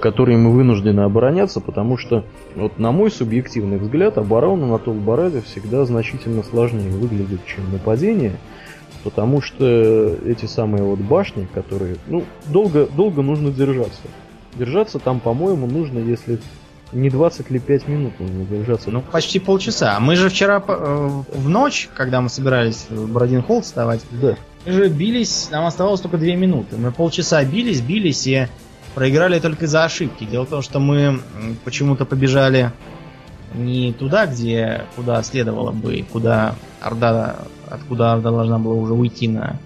которой 0.00 0.36
мы 0.36 0.52
вынуждены 0.52 1.00
обороняться, 1.00 1.60
потому 1.60 1.96
что, 1.96 2.24
вот 2.54 2.78
на 2.78 2.92
мой 2.92 3.10
субъективный 3.10 3.78
взгляд, 3.78 4.16
оборона 4.16 4.66
на 4.66 4.78
Толбараде 4.78 5.40
всегда 5.40 5.84
значительно 5.84 6.42
сложнее 6.42 6.90
выглядит, 6.90 7.40
чем 7.46 7.70
нападение, 7.72 8.36
потому 9.02 9.40
что 9.40 10.16
эти 10.24 10.46
самые 10.46 10.84
вот 10.84 11.00
башни, 11.00 11.48
которые, 11.52 11.96
ну, 12.06 12.24
долго, 12.46 12.86
долго 12.86 13.22
нужно 13.22 13.50
держаться. 13.50 14.02
Держаться 14.56 14.98
там, 14.98 15.20
по-моему, 15.20 15.66
нужно, 15.66 15.98
если 15.98 16.38
не 16.92 17.10
20 17.10 17.50
или 17.50 17.58
5 17.58 17.88
минут 17.88 18.20
нужно 18.20 18.44
держаться. 18.44 18.90
Ну, 18.90 19.02
почти 19.02 19.38
полчаса. 19.38 19.98
Мы 20.00 20.16
же 20.16 20.28
вчера 20.28 20.62
э, 20.66 21.22
в 21.34 21.48
ночь, 21.48 21.88
когда 21.94 22.20
мы 22.20 22.28
собирались 22.28 22.86
в 22.88 23.12
Бородин 23.12 23.42
Холл 23.42 23.62
вставать, 23.62 24.00
да. 24.10 24.36
мы 24.64 24.72
же 24.72 24.88
бились, 24.88 25.48
нам 25.50 25.66
оставалось 25.66 26.00
только 26.00 26.16
2 26.16 26.26
минуты. 26.34 26.76
Мы 26.76 26.92
полчаса 26.92 27.44
бились, 27.44 27.80
бились 27.80 28.26
и 28.26 28.46
проиграли 28.94 29.38
только 29.38 29.66
из-за 29.66 29.84
ошибки. 29.84 30.24
Дело 30.24 30.44
в 30.44 30.48
том, 30.48 30.62
что 30.62 30.80
мы 30.80 31.20
почему-то 31.64 32.04
побежали 32.04 32.72
не 33.54 33.92
туда, 33.92 34.26
где 34.26 34.84
куда 34.96 35.22
следовало 35.22 35.72
бы, 35.72 36.04
куда 36.10 36.54
Орда, 36.80 37.36
откуда 37.68 38.12
Орда 38.12 38.30
должна 38.30 38.58
была 38.58 38.74
уже 38.74 38.92
уйти 38.92 39.28
на, 39.28 39.58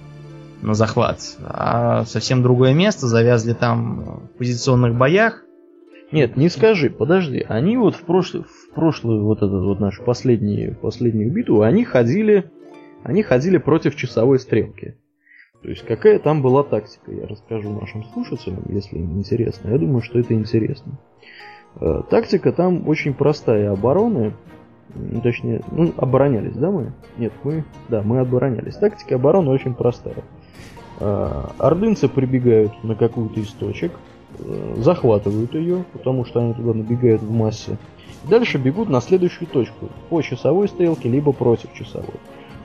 на 0.61 0.75
захват, 0.75 1.21
а 1.43 2.05
совсем 2.05 2.43
другое 2.43 2.75
место, 2.75 3.07
завязли 3.07 3.53
там 3.53 4.01
в 4.01 4.39
позиционных 4.39 4.95
боях. 4.95 5.43
Нет, 6.13 6.37
не 6.37 6.51
скажи, 6.51 6.91
подожди, 6.91 7.45
они 7.49 7.79
вот 7.79 7.97
в 7.97 8.03
прошлый, 8.03 8.45
в 8.45 8.75
прошлую 8.75 9.25
вот 9.25 9.39
эту 9.39 9.65
вот 9.65 9.81
нашу 9.81 10.03
последнюю, 10.03 10.77
последнюю 10.77 11.33
битву, 11.33 11.63
они 11.63 11.85
ходили, 11.85 12.51
они 13.03 13.23
ходили 13.23 13.57
против 13.57 13.97
часовой 13.97 14.39
стрелки. 14.39 14.97
То 15.63 15.71
есть 15.71 15.85
какая 15.87 16.19
там 16.19 16.43
была 16.43 16.65
тактика, 16.65 17.13
я 17.13 17.27
расскажу 17.27 17.71
нашим 17.81 18.05
слушателям, 18.05 18.65
если 18.69 18.99
им 18.99 19.19
интересно. 19.19 19.71
Я 19.71 19.79
думаю, 19.79 20.03
что 20.03 20.19
это 20.19 20.35
интересно. 20.35 20.99
Э, 21.81 22.03
тактика 22.11 22.53
там 22.53 22.87
очень 22.89 23.15
простая. 23.15 23.73
Обороны, 23.73 24.35
точнее, 25.23 25.63
ну, 25.71 25.95
оборонялись, 25.97 26.57
да, 26.57 26.71
мы? 26.71 26.93
Нет, 27.17 27.33
мы, 27.43 27.65
да, 27.89 28.03
мы 28.03 28.19
оборонялись. 28.19 28.75
Тактика 28.75 29.15
обороны 29.15 29.51
очень 29.51 29.75
простая. 29.75 30.25
Э, 31.01 31.45
ордынцы 31.59 32.09
прибегают 32.09 32.73
на 32.85 32.97
какую-то 32.97 33.41
из 33.41 33.53
точек, 33.53 33.93
захватывают 34.77 35.55
ее, 35.55 35.85
потому 35.93 36.25
что 36.25 36.41
они 36.41 36.55
туда 36.55 36.75
набегают 36.75 37.23
в 37.23 37.31
массе. 37.31 37.77
Дальше 38.25 38.59
бегут 38.59 38.89
на 38.89 39.01
следующую 39.01 39.49
точку, 39.49 39.89
по 40.09 40.23
часовой 40.23 40.69
стрелке, 40.69 41.09
либо 41.09 41.33
против 41.33 41.73
часовой. 41.75 42.15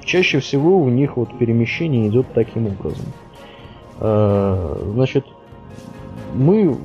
Чаще 0.06 0.40
всего 0.40 0.80
у 0.80 0.90
них 0.90 1.18
вот 1.18 1.38
перемещение 1.38 2.08
идет 2.08 2.28
таким 2.34 2.68
образом. 2.68 3.06
А, 4.00 4.80
значит, 4.94 5.26
мы 6.34 6.78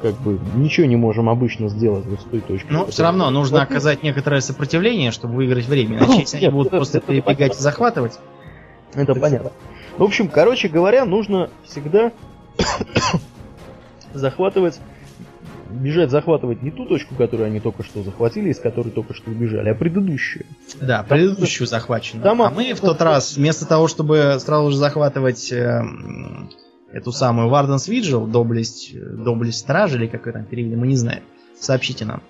как 0.00 0.14
бы 0.14 0.38
ничего 0.54 0.86
не 0.86 0.96
можем 0.96 1.28
обычно 1.28 1.68
сделать 1.68 2.06
вот 2.06 2.20
с 2.20 2.24
той 2.24 2.40
точки. 2.40 2.68
Но 2.70 2.86
все 2.86 3.02
равно 3.02 3.28
нужно 3.30 3.62
оказать 3.62 4.02
некоторое 4.04 4.40
сопротивление, 4.40 5.10
чтобы 5.10 5.34
выиграть 5.34 5.66
время. 5.66 5.98
Иначе 5.98 6.20
если 6.20 6.36
они 6.36 6.48
будут 6.50 6.70
просто 6.70 7.00
перебегать 7.00 7.58
и 7.58 7.60
захватывать. 7.60 8.18
Это 8.94 9.14
понятно. 9.14 9.50
В 9.96 10.02
общем, 10.04 10.28
короче 10.28 10.68
говоря, 10.68 11.04
нужно 11.04 11.50
всегда 11.64 12.12
захватывать 14.18 14.80
бежать 15.70 16.10
захватывать 16.10 16.62
не 16.62 16.70
ту 16.70 16.86
точку, 16.86 17.14
которую 17.14 17.46
они 17.46 17.60
только 17.60 17.82
что 17.82 18.02
захватили, 18.02 18.50
из 18.50 18.58
которой 18.58 18.90
только 18.90 19.14
что 19.14 19.30
убежали, 19.30 19.68
а 19.68 19.74
предыдущую. 19.74 20.46
Да, 20.80 21.04
предыдущую 21.06 21.68
Там, 21.68 21.78
захваченную. 21.78 22.24
Там, 22.24 22.42
а 22.42 22.50
мы 22.50 22.72
в 22.74 22.80
тот 22.80 23.00
раз, 23.02 23.36
вместо 23.36 23.66
того, 23.66 23.88
чтобы 23.88 24.36
сразу 24.38 24.70
же 24.70 24.76
захватывать 24.76 25.52
э, 25.52 25.82
эту 26.92 27.12
самую 27.12 27.48
Варденс 27.48 27.88
Виджел, 27.88 28.26
доблесть, 28.26 28.98
доблесть 28.98 29.58
стражи, 29.58 29.98
или 29.98 30.06
как 30.06 30.26
это 30.26 30.38
там 30.38 30.46
перевели, 30.46 30.76
мы 30.76 30.86
не 30.86 30.96
знаем. 30.96 31.22
Сообщите 31.60 32.04
нам. 32.04 32.22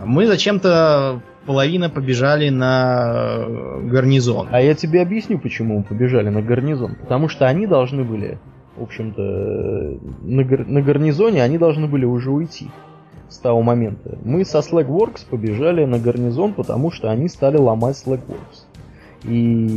Мы 0.00 0.26
зачем-то 0.26 1.20
половина 1.44 1.90
побежали 1.90 2.50
на 2.50 3.38
э, 3.38 3.80
гарнизон. 3.88 4.48
А 4.50 4.60
я 4.60 4.74
тебе 4.74 5.02
объясню, 5.02 5.38
почему 5.38 5.78
мы 5.78 5.84
побежали 5.84 6.28
на 6.28 6.40
гарнизон. 6.40 6.94
Потому 6.94 7.28
что 7.28 7.46
они 7.46 7.66
должны 7.66 8.04
были 8.04 8.38
в 8.78 8.82
общем-то, 8.82 9.98
на, 10.22 10.44
гар- 10.44 10.66
на 10.66 10.82
гарнизоне 10.82 11.42
они 11.42 11.58
должны 11.58 11.86
были 11.86 12.04
уже 12.04 12.30
уйти 12.30 12.68
с 13.28 13.38
того 13.38 13.62
момента. 13.62 14.18
Мы 14.24 14.44
со 14.44 14.58
Slackworks 14.58 15.26
побежали 15.28 15.84
на 15.84 15.98
гарнизон, 15.98 16.54
потому 16.54 16.90
что 16.90 17.10
они 17.10 17.28
стали 17.28 17.56
ломать 17.56 18.02
Slackworks. 18.04 18.66
И 19.24 19.34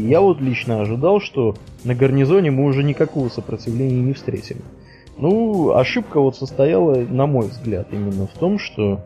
я 0.07 0.21
вот 0.21 0.39
лично 0.39 0.81
ожидал, 0.81 1.19
что 1.19 1.55
на 1.83 1.95
гарнизоне 1.95 2.51
мы 2.51 2.65
уже 2.65 2.83
никакого 2.83 3.29
сопротивления 3.29 4.01
не 4.01 4.13
встретим. 4.13 4.57
Ну, 5.17 5.73
ошибка 5.75 6.19
вот 6.19 6.35
состояла, 6.35 6.95
на 6.95 7.25
мой 7.25 7.47
взгляд, 7.47 7.87
именно 7.91 8.27
в 8.27 8.37
том, 8.37 8.59
что 8.59 9.01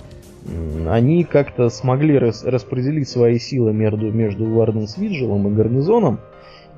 они 0.88 1.24
как-то 1.24 1.70
смогли 1.70 2.18
рас 2.20 2.44
распределить 2.44 3.10
свои 3.10 3.40
силы 3.40 3.74
между, 3.74 4.12
между 4.12 4.46
Варденс 4.46 4.98
Виджелом 4.98 5.48
и 5.48 5.54
гарнизоном, 5.54 6.20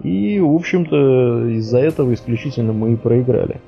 и, 0.04 0.40
в 0.40 0.54
общем-то, 0.54 1.48
из-за 1.58 1.80
этого 1.80 2.14
исключительно 2.14 2.74
мы 2.74 2.94
и 2.94 2.96
проиграли. 2.96 3.62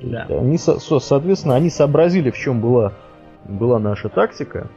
Да. 0.00 0.26
Они, 0.28 0.58
соответственно, 0.58 1.54
они 1.54 1.70
сообразили, 1.70 2.30
в 2.30 2.36
чем 2.36 2.60
была, 2.60 2.92
была 3.44 3.78
наша 3.78 4.08
тактика, 4.08 4.68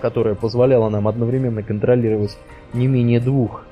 которая 0.00 0.34
позволяла 0.34 0.88
нам 0.88 1.08
одновременно 1.08 1.62
контролировать 1.62 2.36
не 2.72 2.86
менее 2.86 3.20
двух, 3.20 3.64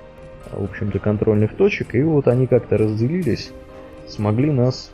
в 0.53 0.65
общем-то, 0.65 0.99
контрольных 0.99 1.55
точек, 1.55 1.95
и 1.95 2.03
вот 2.03 2.29
они 2.29 2.47
как-то 2.47 2.79
разделились, 2.79 3.53
смогли 4.09 4.51
нас 4.51 4.93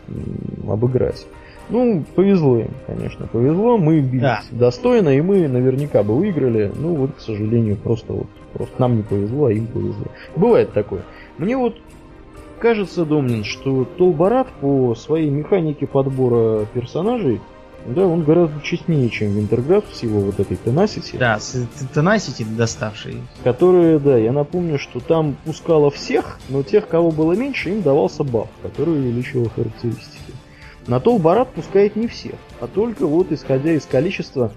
обыграть. 0.68 1.26
Ну, 1.68 2.04
повезло 2.14 2.60
им, 2.60 2.70
конечно, 2.86 3.26
повезло. 3.26 3.76
Мы 3.76 4.00
бились 4.00 4.20
да. 4.22 4.42
достойно, 4.52 5.08
и 5.08 5.20
мы 5.20 5.48
наверняка 5.48 6.04
бы 6.04 6.16
выиграли. 6.16 6.70
Ну, 6.72 6.94
вот, 6.94 7.16
к 7.16 7.20
сожалению, 7.20 7.76
просто 7.76 8.12
вот 8.12 8.28
просто 8.56 8.80
нам 8.80 8.96
не 8.96 9.02
повезло, 9.02 9.46
а 9.46 9.52
им 9.52 9.66
повезло. 9.66 10.06
Бывает 10.34 10.72
такое. 10.72 11.02
Мне 11.38 11.56
вот 11.56 11.76
кажется, 12.58 13.04
Домнин, 13.04 13.44
что 13.44 13.84
Толбарат 13.84 14.48
по 14.60 14.94
своей 14.94 15.30
механике 15.30 15.86
подбора 15.86 16.66
персонажей, 16.72 17.40
да, 17.86 18.04
он 18.04 18.24
гораздо 18.24 18.60
честнее, 18.62 19.08
чем 19.10 19.32
Винтерграф 19.32 19.84
с 19.92 20.02
его 20.02 20.20
вот 20.20 20.40
этой 20.40 20.56
Tenacity. 20.56 21.18
Да, 21.18 21.38
с 21.38 21.54
Tenacity 21.94 22.44
доставший. 22.56 23.22
Которые, 23.44 23.98
да, 24.00 24.16
я 24.16 24.32
напомню, 24.32 24.78
что 24.78 24.98
там 24.98 25.36
пускало 25.44 25.90
всех, 25.90 26.40
но 26.48 26.62
тех, 26.62 26.88
кого 26.88 27.10
было 27.12 27.34
меньше, 27.34 27.70
им 27.70 27.82
давался 27.82 28.24
баф, 28.24 28.48
который 28.62 28.94
увеличивал 28.94 29.48
характеристики. 29.54 30.32
На 30.88 31.00
Толбарат 31.00 31.48
пускает 31.50 31.96
не 31.96 32.08
всех, 32.08 32.34
а 32.60 32.66
только 32.66 33.06
вот 33.06 33.30
исходя 33.30 33.72
из 33.72 33.84
количества 33.86 34.52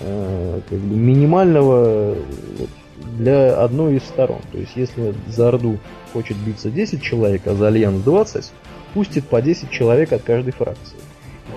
э, 0.00 0.60
как 0.68 0.78
бы 0.78 0.96
минимального 0.96 2.14
вот, 2.58 2.70
для 3.18 3.56
одной 3.62 3.96
из 3.96 4.02
сторон. 4.02 4.40
То 4.52 4.58
есть, 4.58 4.72
если 4.74 5.14
за 5.28 5.48
Орду 5.48 5.78
хочет 6.16 6.38
биться 6.38 6.70
10 6.70 7.02
человек, 7.02 7.42
а 7.44 7.52
за 7.52 7.66
Альянс 7.66 8.02
20, 8.02 8.50
пустит 8.94 9.26
по 9.26 9.42
10 9.42 9.68
человек 9.70 10.14
от 10.14 10.22
каждой 10.22 10.52
фракции. 10.52 10.96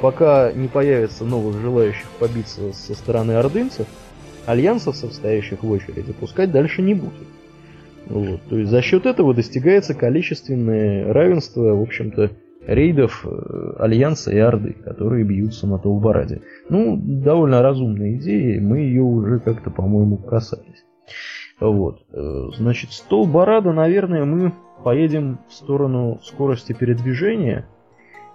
Пока 0.02 0.52
не 0.52 0.68
появится 0.68 1.24
новых 1.24 1.62
желающих 1.62 2.06
побиться 2.20 2.74
со 2.74 2.94
стороны 2.94 3.34
ордынцев, 3.34 3.88
альянсовцев, 4.46 4.98
стоящих 4.98 5.64
в 5.64 5.72
очереди, 5.72 6.12
пускать 6.12 6.52
дальше 6.52 6.82
не 6.82 6.94
будет. 6.94 7.28
Вот. 8.08 8.42
То 8.50 8.58
есть 8.58 8.70
за 8.70 8.82
счет 8.82 9.06
этого 9.06 9.34
достигается 9.34 9.94
количественное 9.94 11.14
равенство, 11.14 11.74
в 11.74 11.82
общем-то, 11.82 12.32
рейдов 12.68 13.26
э, 13.26 13.76
Альянса 13.80 14.32
и 14.32 14.40
Орды, 14.40 14.74
которые 14.74 15.24
бьются 15.24 15.68
на 15.68 15.80
Тол 15.80 15.98
Бараде. 15.98 16.42
Ну, 16.68 16.98
довольно 17.02 17.62
разумная 17.62 18.18
идея, 18.18 18.60
мы 18.60 18.80
ее 18.80 19.04
уже 19.04 19.40
как-то, 19.40 19.70
по-моему, 19.70 20.18
касались. 20.18 20.84
Вот. 21.60 22.02
Э, 22.14 22.50
значит, 22.56 22.94
с 22.94 23.02
Толбарада, 23.02 23.72
наверное, 23.72 24.26
мы 24.26 24.54
поедем 24.84 25.40
в 25.50 25.54
сторону 25.54 26.20
скорости 26.24 26.74
передвижения. 26.74 27.66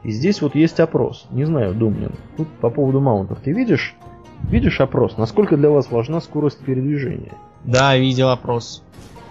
И 0.03 0.11
здесь 0.11 0.43
вот 0.43 0.55
есть 0.55 0.81
опрос. 0.81 1.27
Не 1.31 1.45
знаю, 1.45 1.75
Домнин, 1.75 2.13
тут 2.37 2.49
по 2.61 2.69
поводу 2.69 3.01
маунтов. 3.01 3.41
Ты 3.41 3.53
видишь, 3.53 3.95
видишь 4.43 4.81
опрос? 4.81 5.17
Насколько 5.17 5.57
для 5.57 5.71
вас 5.71 5.91
важна 5.91 6.21
скорость 6.21 6.59
передвижения? 6.65 7.33
Да, 7.65 7.97
видел 7.97 8.29
опрос. 8.29 8.83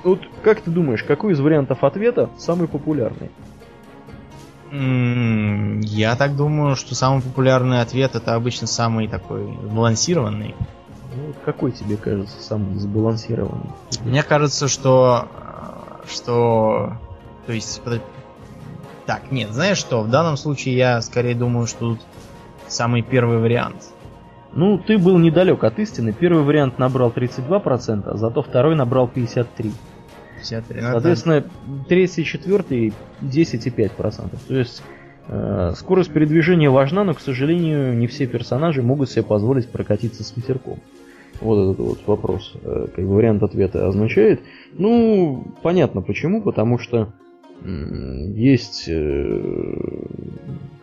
Вот 0.03 0.19
как 0.43 0.61
ты 0.61 0.71
думаешь, 0.71 1.03
какой 1.03 1.33
из 1.33 1.39
вариантов 1.39 1.83
ответа 1.83 2.29
самый 2.37 2.67
популярный? 2.67 3.29
Я 4.71 6.15
так 6.15 6.35
думаю, 6.35 6.75
что 6.75 6.95
самый 6.95 7.21
популярный 7.21 7.81
ответ 7.81 8.15
это 8.15 8.33
обычно 8.33 8.65
самый 8.65 9.07
такой 9.07 9.43
сбалансированный. 9.69 10.55
Ну, 11.15 11.33
какой 11.45 11.71
тебе 11.71 11.97
кажется 11.97 12.41
самый 12.41 12.75
сбалансированный? 12.75 13.69
Мне 14.03 14.23
кажется, 14.23 14.67
что... 14.67 15.27
Что... 16.07 16.97
То 17.45 17.53
есть... 17.53 17.81
Так, 19.05 19.31
нет, 19.31 19.51
знаешь 19.51 19.77
что? 19.77 20.01
В 20.01 20.09
данном 20.09 20.37
случае 20.37 20.75
я 20.77 21.01
скорее 21.01 21.35
думаю, 21.35 21.67
что 21.67 21.95
тут 21.95 22.01
самый 22.67 23.01
первый 23.01 23.37
вариант. 23.39 23.89
Ну, 24.53 24.77
ты 24.77 24.97
был 24.97 25.17
недалек 25.17 25.63
от 25.63 25.79
истины. 25.79 26.13
Первый 26.13 26.43
вариант 26.43 26.77
набрал 26.77 27.11
32%, 27.11 28.03
а 28.05 28.17
зато 28.17 28.43
второй 28.43 28.75
набрал 28.75 29.09
53%. 29.13 29.71
53 30.43 30.81
ну, 30.81 30.91
Соответственно, 30.91 31.43
третий 31.87 32.21
и 32.21 32.25
четвертый 32.25 32.93
10,5%. 33.21 34.37
То 34.47 34.55
есть 34.55 34.83
э, 35.27 35.73
скорость 35.75 36.11
передвижения 36.11 36.69
важна, 36.69 37.03
но, 37.03 37.13
к 37.13 37.21
сожалению, 37.21 37.95
не 37.95 38.07
все 38.07 38.27
персонажи 38.27 38.81
могут 38.81 39.09
себе 39.09 39.23
позволить 39.23 39.69
прокатиться 39.69 40.23
с 40.23 40.35
ветерком. 40.35 40.79
Вот 41.43 41.73
этот 41.73 41.79
вот 41.85 41.99
вопрос, 42.07 42.53
э, 42.63 42.87
как 42.95 43.05
бы 43.05 43.15
вариант 43.15 43.43
ответа 43.43 43.87
означает. 43.87 44.41
Ну, 44.73 45.45
понятно 45.61 46.01
почему, 46.01 46.41
потому 46.41 46.79
что 46.79 47.13
есть 47.65 48.89
э, 48.89 49.41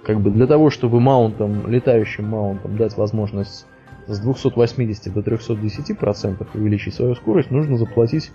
как 0.02 0.20
бы 0.20 0.30
для 0.30 0.46
того, 0.46 0.70
чтобы 0.70 1.00
маунтам, 1.00 1.70
летающим 1.70 2.26
маунтам 2.26 2.76
дать 2.76 2.96
возможность 2.96 3.66
с 4.06 4.18
280 4.18 5.12
до 5.12 5.20
310% 5.20 6.46
увеличить 6.54 6.94
свою 6.94 7.14
скорость, 7.14 7.50
нужно 7.50 7.76
заплатить 7.76 8.32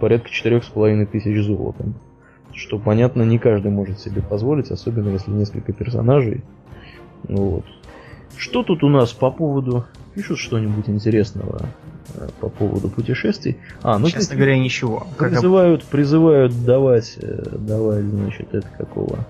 порядка 0.00 0.28
4,5 0.28 1.06
тысяч 1.06 1.44
золотом. 1.44 1.94
Что, 2.52 2.78
понятно, 2.78 3.22
не 3.22 3.38
каждый 3.38 3.70
может 3.70 3.98
себе 3.98 4.22
позволить, 4.22 4.70
особенно 4.70 5.10
если 5.10 5.30
несколько 5.30 5.72
персонажей. 5.72 6.42
Вот. 7.24 7.64
Что 8.36 8.62
тут 8.62 8.82
у 8.84 8.88
нас 8.88 9.12
по 9.12 9.30
поводу 9.30 9.84
пишут 10.18 10.40
что-нибудь 10.40 10.88
интересного 10.88 11.60
э, 12.14 12.28
по 12.40 12.48
поводу 12.48 12.88
путешествий. 12.88 13.56
А, 13.84 14.00
ну 14.00 14.10
честно 14.10 14.34
говоря, 14.34 14.58
ничего. 14.58 15.06
Призывают, 15.16 15.84
призывают 15.84 16.64
давать, 16.64 17.16
э, 17.22 17.56
давать, 17.56 18.04
значит, 18.04 18.52
это 18.52 18.66
какого? 18.76 19.20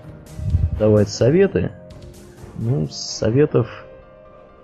Давать 0.79 1.09
советы. 1.09 1.71
Ну, 2.57 2.87
советов, 2.89 3.67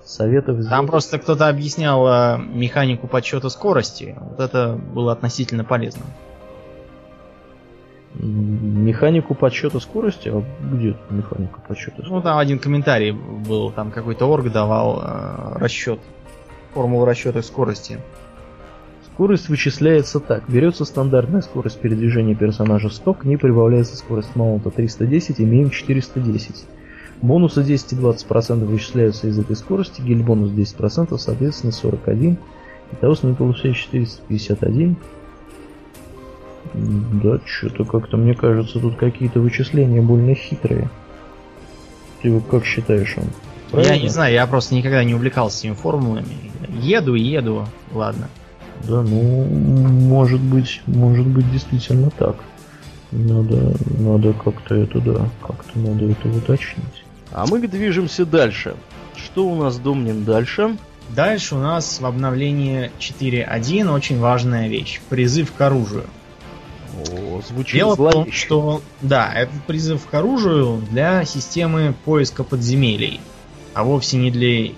советов. 0.04 0.56
Здесь... 0.58 0.70
Там 0.70 0.88
просто 0.88 1.20
кто-то 1.20 1.48
объяснял 1.48 2.08
э, 2.08 2.40
механику 2.40 3.06
подсчета 3.06 3.50
скорости. 3.50 4.18
Вот 4.20 4.40
это 4.40 4.74
было 4.74 5.12
относительно 5.12 5.64
полезно. 5.64 6.06
Механику 8.16 9.36
подсчета 9.36 9.80
скорости? 9.80 10.30
А 10.30 10.44
где 10.74 10.98
механика 11.12 11.60
подсчета 11.68 11.98
скорости? 11.98 12.14
Ну, 12.14 12.22
там 12.24 12.40
один 12.40 12.58
комментарий 12.58 13.12
был, 13.12 13.72
там 13.72 13.92
какой-то 13.92 14.26
орг 14.26 14.52
давал 14.52 15.04
э, 15.04 15.58
расчет 15.60 16.00
формулу 16.76 17.06
расчета 17.06 17.42
скорости. 17.42 18.00
Скорость 19.06 19.48
вычисляется 19.48 20.20
так. 20.20 20.44
Берется 20.50 20.84
стандартная 20.84 21.42
скорость 21.42 21.80
передвижения 21.80 22.36
персонажа 22.36 22.90
100, 22.90 23.14
к 23.14 23.24
ней 23.24 23.38
прибавляется 23.38 23.96
скорость 23.96 24.36
маунта 24.36 24.72
310, 24.72 25.40
имеем 25.40 25.70
410. 25.70 26.66
Бонусы 27.22 27.64
10 27.64 27.94
и 27.94 27.96
20% 27.96 28.66
вычисляются 28.66 29.28
из 29.28 29.40
этой 29.40 29.56
скорости, 29.56 30.02
гель-бонус 30.02 30.52
10%, 30.52 31.18
соответственно 31.18 31.72
41. 31.72 32.38
Итого 32.92 33.16
с 33.16 33.24
ней 33.24 33.34
получается 33.34 33.84
451. 33.84 34.98
Да, 36.74 37.40
что-то 37.46 37.86
как-то, 37.86 38.18
мне 38.18 38.34
кажется, 38.34 38.82
тут 38.82 38.98
какие-то 38.98 39.40
вычисления 39.40 40.02
больно 40.02 40.36
хитрые. 40.36 40.90
Ты 42.22 42.34
вот 42.34 42.44
как 42.52 42.66
считаешь 42.66 43.16
он? 43.18 43.28
Правильно? 43.76 43.94
Я 43.96 44.02
не 44.02 44.10
знаю, 44.10 44.34
я 44.34 44.48
просто 44.48 44.76
никогда 44.76 45.04
не 45.04 45.14
увлекался 45.14 45.60
этими 45.60 45.74
формулами. 45.74 46.28
Еду 46.82 47.16
еду, 47.16 47.68
ладно. 47.92 48.30
Да, 48.84 49.02
ну, 49.02 49.46
может 49.46 50.42
быть, 50.42 50.82
может 50.86 51.26
быть 51.28 51.50
действительно 51.52 52.10
так. 52.12 52.36
Надо, 53.12 53.76
надо 54.00 54.34
как-то 54.34 54.76
это, 54.76 55.00
да, 55.00 55.30
как-то 55.42 55.80
надо 55.80 56.06
это 56.06 56.28
уточнить. 56.30 57.06
А 57.32 57.46
мы 57.48 57.66
движемся 57.68 58.26
дальше. 58.26 58.76
Что 59.16 59.48
у 59.48 59.56
нас, 59.56 59.78
Домнин, 59.78 60.26
дальше? 60.26 60.78
Дальше 61.10 61.56
у 61.56 61.60
нас 61.60 62.00
в 62.00 62.06
обновлении 62.06 62.92
4.1 63.00 63.94
очень 63.94 64.20
важная 64.20 64.68
вещь. 64.68 65.02
Призыв 65.10 65.54
к 65.54 65.62
оружию. 65.62 66.06
О, 67.12 67.42
звучит 67.48 67.76
Дело 67.76 67.96
зловеще. 67.96 68.20
в 68.20 68.24
том, 68.24 68.32
что 68.32 68.82
да, 69.02 69.32
это 69.34 69.52
призыв 69.68 70.06
к 70.06 70.14
оружию 70.14 70.82
для 70.90 71.26
системы 71.26 71.94
поиска 72.06 72.44
подземелий, 72.44 73.20
а 73.76 73.84
вовсе 73.84 74.18
не 74.18 74.32
для 74.32 74.72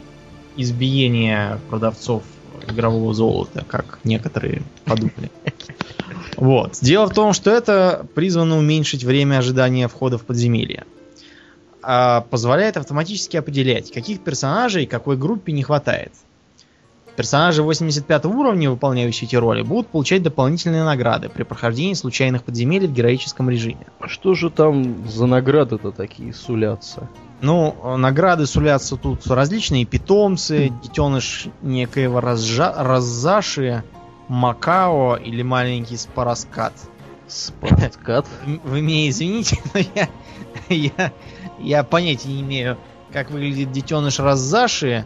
избиения 0.57 1.59
продавцов 1.69 2.23
игрового 2.67 3.13
золота, 3.13 3.63
как 3.65 3.99
некоторые 4.03 4.63
подумали. 4.85 5.31
Вот. 6.35 6.79
Дело 6.81 7.07
в 7.07 7.13
том, 7.13 7.33
что 7.33 7.51
это 7.51 8.05
призвано 8.15 8.57
уменьшить 8.57 9.03
время 9.03 9.37
ожидания 9.37 9.87
входа 9.87 10.17
в 10.17 10.23
подземелье. 10.23 10.83
А 11.81 12.21
позволяет 12.21 12.75
автоматически 12.75 13.37
определять, 13.37 13.91
каких 13.91 14.19
персонажей 14.19 14.87
какой 14.87 15.15
группе 15.15 15.51
не 15.51 15.63
хватает. 15.63 16.11
Персонажи 17.15 17.63
85 17.63 18.25
уровня, 18.25 18.69
выполняющие 18.69 19.27
эти 19.27 19.35
роли, 19.35 19.61
будут 19.61 19.87
получать 19.87 20.21
дополнительные 20.21 20.83
награды 20.83 21.29
при 21.29 21.43
прохождении 21.43 21.93
случайных 21.93 22.43
подземелий 22.43 22.87
в 22.87 22.93
героическом 22.93 23.49
режиме. 23.49 23.87
Что 24.05 24.35
же 24.35 24.49
там 24.49 25.07
за 25.07 25.25
награды-то 25.25 25.91
такие 25.91 26.33
сулятся? 26.33 27.07
Ну, 27.41 27.97
награды 27.97 28.47
сулятся 28.47 28.97
тут 28.97 29.27
различные 29.27 29.85
питомцы, 29.85 30.69
детеныш 30.81 31.47
некоего 31.61 32.19
разжа... 32.19 32.73
Раззаши, 32.75 33.83
Макао 34.27 35.15
или 35.15 35.41
маленький 35.43 35.97
Спараскат. 35.97 36.73
Спараскат? 37.27 38.25
Вы 38.63 38.81
меня 38.81 39.09
извините, 39.09 39.59
но 39.73 39.79
я, 39.79 40.09
я 40.69 41.11
Я 41.59 41.83
понятия 41.83 42.29
не 42.29 42.41
имею, 42.41 42.77
как 43.11 43.31
выглядит 43.31 43.71
детеныш 43.71 44.19
Раззаши. 44.19 45.05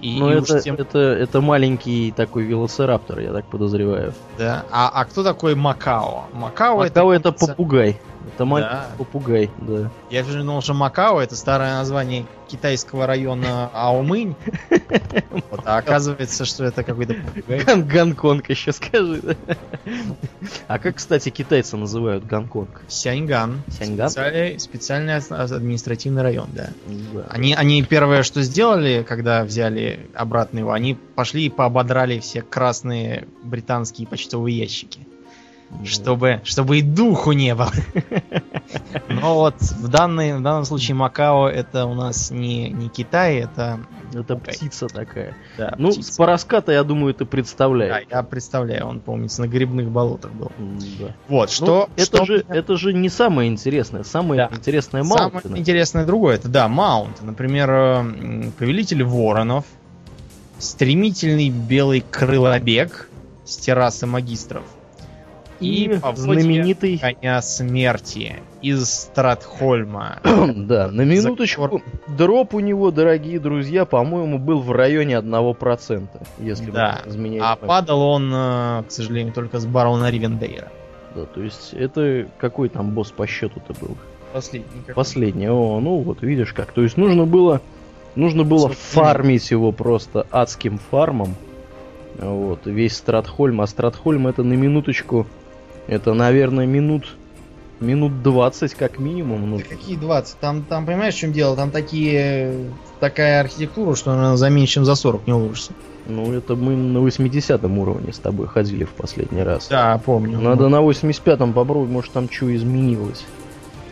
И, 0.00 0.20
ну, 0.20 0.28
это, 0.28 0.60
тем... 0.60 0.76
это, 0.76 0.98
это 0.98 1.40
маленький 1.40 2.12
такой 2.12 2.44
велоцираптор, 2.44 3.18
я 3.18 3.32
так 3.32 3.46
подозреваю. 3.46 4.14
Да. 4.38 4.64
А, 4.70 4.90
а 4.94 5.04
кто 5.04 5.24
такой 5.24 5.56
Макао? 5.56 6.26
Макао, 6.32 6.76
Макао 6.76 7.12
это, 7.12 7.30
это 7.30 7.32
попугай. 7.32 8.00
Это 8.34 8.44
маленький 8.44 8.72
да. 8.72 8.90
попугай, 8.96 9.50
да. 9.58 9.90
Я 10.10 10.24
же 10.24 10.42
думал, 10.42 10.60
что 10.60 10.74
Макао 10.74 11.20
это 11.20 11.36
старое 11.36 11.74
название 11.76 12.26
китайского 12.48 13.06
района 13.06 13.70
Аомынь. 13.72 14.34
Вот, 15.50 15.62
а 15.64 15.78
оказывается, 15.78 16.44
что 16.44 16.64
это 16.64 16.82
какой-то 16.82 17.14
попугай. 17.14 17.82
Гонконг 17.82 18.50
еще 18.50 18.72
скажи. 18.72 19.36
А 20.66 20.78
как, 20.78 20.96
кстати, 20.96 21.30
китайцы 21.30 21.76
называют 21.76 22.26
Гонконг? 22.26 22.82
Сяньган. 22.88 23.62
Сяньган? 23.70 24.10
Специальный, 24.10 24.60
специальный 24.60 25.16
административный 25.16 26.22
район, 26.22 26.48
да. 26.52 26.70
да. 27.14 27.26
Они, 27.30 27.54
они 27.54 27.82
первое, 27.82 28.22
что 28.22 28.42
сделали, 28.42 29.04
когда 29.08 29.44
взяли 29.44 30.08
обратно 30.14 30.58
его, 30.58 30.72
они 30.72 30.94
пошли 30.94 31.46
и 31.46 31.50
поободрали 31.50 32.18
все 32.20 32.42
красные 32.42 33.26
британские 33.42 34.06
почтовые 34.06 34.58
ящики. 34.58 35.07
Чтобы, 35.84 36.40
чтобы 36.44 36.78
и 36.78 36.82
духу 36.82 37.32
не 37.32 37.54
было. 37.54 37.70
Но 39.08 39.34
вот 39.34 39.60
в, 39.60 39.88
данный, 39.88 40.36
в 40.36 40.42
данном 40.42 40.64
случае 40.64 40.94
Макао 40.94 41.48
это 41.48 41.86
у 41.86 41.94
нас 41.94 42.30
не, 42.30 42.70
не 42.70 42.88
Китай, 42.88 43.36
это... 43.36 43.80
Это 44.12 44.36
птица 44.36 44.88
такая. 44.88 45.36
Да, 45.58 45.74
ну, 45.76 45.90
птица. 45.90 46.12
с 46.12 46.16
Параската, 46.16 46.72
я 46.72 46.82
думаю, 46.82 47.12
ты 47.12 47.26
представляешь. 47.26 48.06
Да, 48.08 48.16
я 48.16 48.22
представляю, 48.22 48.86
он, 48.86 49.00
помнится, 49.00 49.42
на 49.42 49.48
грибных 49.48 49.90
болотах 49.90 50.32
был. 50.32 50.50
Да. 50.98 51.14
Вот, 51.28 51.50
что... 51.50 51.88
Ну, 51.96 52.02
это, 52.02 52.16
что... 52.16 52.24
Же, 52.24 52.44
это 52.48 52.76
же 52.76 52.94
не 52.94 53.10
самое 53.10 53.50
интересное. 53.50 54.04
Самое 54.04 54.48
да. 54.48 54.56
интересное 54.56 55.04
Маунт. 55.04 55.42
Самое 55.42 55.60
интересное 55.60 56.06
другое, 56.06 56.36
это, 56.36 56.48
да, 56.48 56.68
Маунт. 56.68 57.20
Например, 57.22 57.68
Повелитель 58.58 59.04
Воронов, 59.04 59.66
Стремительный 60.58 61.50
Белый 61.50 62.00
Крылобег 62.00 63.08
с 63.44 63.56
террасы 63.56 64.06
магистров, 64.06 64.64
и 65.60 65.98
знаменитый 66.14 66.98
коня 66.98 67.42
смерти 67.42 68.36
из 68.62 68.88
Стратхольма. 68.88 70.20
да, 70.24 70.88
на 70.90 71.02
минуточку. 71.02 71.82
Дроп 72.06 72.54
у 72.54 72.60
него, 72.60 72.90
дорогие 72.90 73.38
друзья, 73.40 73.84
по-моему, 73.84 74.38
был 74.38 74.60
в 74.60 74.72
районе 74.72 75.14
1%, 75.14 76.08
если 76.38 76.70
да. 76.70 77.02
изменяет. 77.06 77.42
А 77.44 77.56
падал 77.56 78.02
он, 78.02 78.30
э, 78.32 78.82
к 78.88 78.90
сожалению, 78.90 79.32
только 79.32 79.58
с 79.58 79.66
барона 79.66 80.10
Ривендейра. 80.10 80.68
Да, 81.14 81.24
то 81.24 81.42
есть 81.42 81.72
это 81.72 82.28
какой 82.38 82.68
там 82.68 82.90
босс 82.90 83.10
по 83.10 83.26
счету-то 83.26 83.74
был? 83.80 83.96
Последний. 84.32 84.80
Какой? 84.80 84.94
Последний. 84.94 85.48
О, 85.48 85.80
ну 85.80 85.96
вот 85.96 86.22
видишь 86.22 86.52
как. 86.52 86.72
То 86.72 86.82
есть 86.82 86.96
нужно 86.96 87.24
было, 87.24 87.60
нужно 88.14 88.44
было 88.44 88.68
фармить 88.68 89.50
его 89.50 89.72
просто 89.72 90.26
адским 90.30 90.78
фармом. 90.78 91.34
Вот, 92.18 92.66
весь 92.66 92.96
Стратхольм. 92.96 93.60
А 93.60 93.66
Стратхольм 93.66 94.26
это 94.26 94.42
на 94.42 94.54
минуточку 94.54 95.26
это, 95.88 96.14
наверное, 96.14 96.66
минут 96.66 97.16
минут 97.80 98.22
20 98.22 98.74
как 98.74 98.98
минимум. 98.98 99.50
Ну. 99.50 99.60
какие 99.60 99.96
20? 99.96 100.38
Там, 100.38 100.62
там, 100.62 100.86
понимаешь, 100.86 101.14
в 101.14 101.18
чем 101.18 101.32
дело? 101.32 101.56
Там 101.56 101.70
такие, 101.70 102.70
такая 103.00 103.40
архитектура, 103.40 103.94
что 103.94 104.12
она 104.12 104.36
за 104.36 104.50
меньше, 104.50 104.74
чем 104.74 104.84
за 104.84 104.94
40 104.94 105.26
не 105.26 105.32
уложится. 105.32 105.72
Ну, 106.06 106.32
это 106.32 106.56
мы 106.56 106.74
на 106.74 107.00
80 107.00 107.64
уровне 107.64 108.12
с 108.12 108.18
тобой 108.18 108.46
ходили 108.46 108.84
в 108.84 108.90
последний 108.90 109.42
раз. 109.42 109.68
Да, 109.68 110.00
помню. 110.04 110.40
Надо 110.40 110.68
на 110.68 110.76
85-м 110.76 111.52
попробовать, 111.52 111.90
может 111.90 112.12
там 112.12 112.30
что 112.30 112.54
изменилось. 112.54 113.24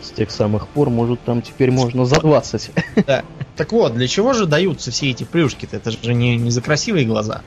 С 0.02 0.10
тех 0.10 0.30
самых 0.30 0.68
пор, 0.68 0.88
может 0.88 1.20
там 1.22 1.42
теперь 1.42 1.70
можно 1.70 2.06
за 2.06 2.20
20. 2.20 2.70
Да. 3.06 3.24
Так 3.56 3.72
вот, 3.72 3.94
для 3.94 4.06
чего 4.06 4.32
же 4.32 4.46
даются 4.46 4.90
все 4.90 5.10
эти 5.10 5.24
плюшки-то? 5.24 5.76
Это 5.76 5.90
же 5.90 6.14
не, 6.14 6.36
не 6.36 6.50
за 6.50 6.62
красивые 6.62 7.06
глаза. 7.06 7.42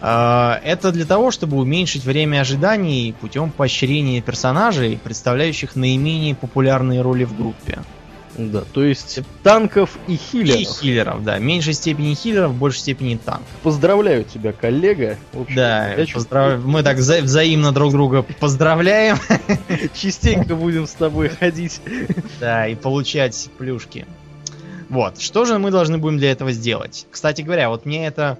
А, 0.00 0.60
это 0.64 0.92
для 0.92 1.04
того, 1.04 1.30
чтобы 1.30 1.58
уменьшить 1.58 2.04
время 2.04 2.40
ожиданий 2.40 3.14
путем 3.20 3.50
поощрения 3.50 4.20
персонажей, 4.22 4.98
представляющих 5.02 5.76
наименее 5.76 6.34
популярные 6.34 7.02
роли 7.02 7.24
в 7.24 7.36
группе. 7.36 7.80
Да, 8.38 8.62
то 8.72 8.82
есть 8.84 9.20
танков 9.42 9.98
и 10.06 10.16
хиллеров. 10.16 10.60
И 10.60 10.64
хиллеров, 10.64 11.24
да. 11.24 11.36
В 11.36 11.42
меньшей 11.42 11.74
степени 11.74 12.14
хиллеров, 12.14 12.52
в 12.52 12.58
большей 12.58 12.80
степени 12.80 13.16
танков. 13.16 13.46
Поздравляю 13.62 14.24
тебя, 14.24 14.52
коллега. 14.52 15.18
общем, 15.34 15.56
да, 15.56 15.94
поздрав... 16.12 16.64
мы 16.64 16.82
так 16.82 16.96
вза- 16.96 17.22
взаимно 17.22 17.72
друг 17.72 17.92
друга 17.92 18.22
поздравляем. 18.22 19.18
Частенько 19.94 20.54
будем 20.54 20.86
с 20.86 20.92
тобой 20.92 21.28
ходить. 21.28 21.82
Да, 22.38 22.66
и 22.66 22.76
получать 22.76 23.50
плюшки. 23.58 24.06
Вот, 24.88 25.20
что 25.20 25.44
же 25.44 25.58
мы 25.58 25.70
должны 25.70 25.98
будем 25.98 26.18
для 26.18 26.32
этого 26.32 26.52
сделать? 26.52 27.06
Кстати 27.10 27.42
говоря, 27.42 27.68
вот 27.68 27.84
мне 27.84 28.06
это 28.06 28.38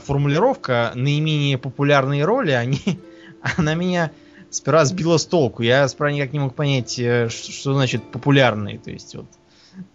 формулировка 0.00 0.92
наименее 0.94 1.58
популярные 1.58 2.24
роли, 2.24 2.52
они, 2.52 2.80
она 3.56 3.74
меня 3.74 4.10
сперва 4.54 4.84
сбила 4.84 5.18
с 5.18 5.26
толку. 5.26 5.62
Я 5.62 5.86
сперва 5.88 6.12
никак 6.12 6.32
не 6.32 6.38
мог 6.38 6.54
понять, 6.54 6.98
э, 6.98 7.28
что 7.28 7.74
значит 7.74 8.10
популярные. 8.10 8.78
То 8.78 8.90
есть 8.90 9.14
вот 9.14 9.26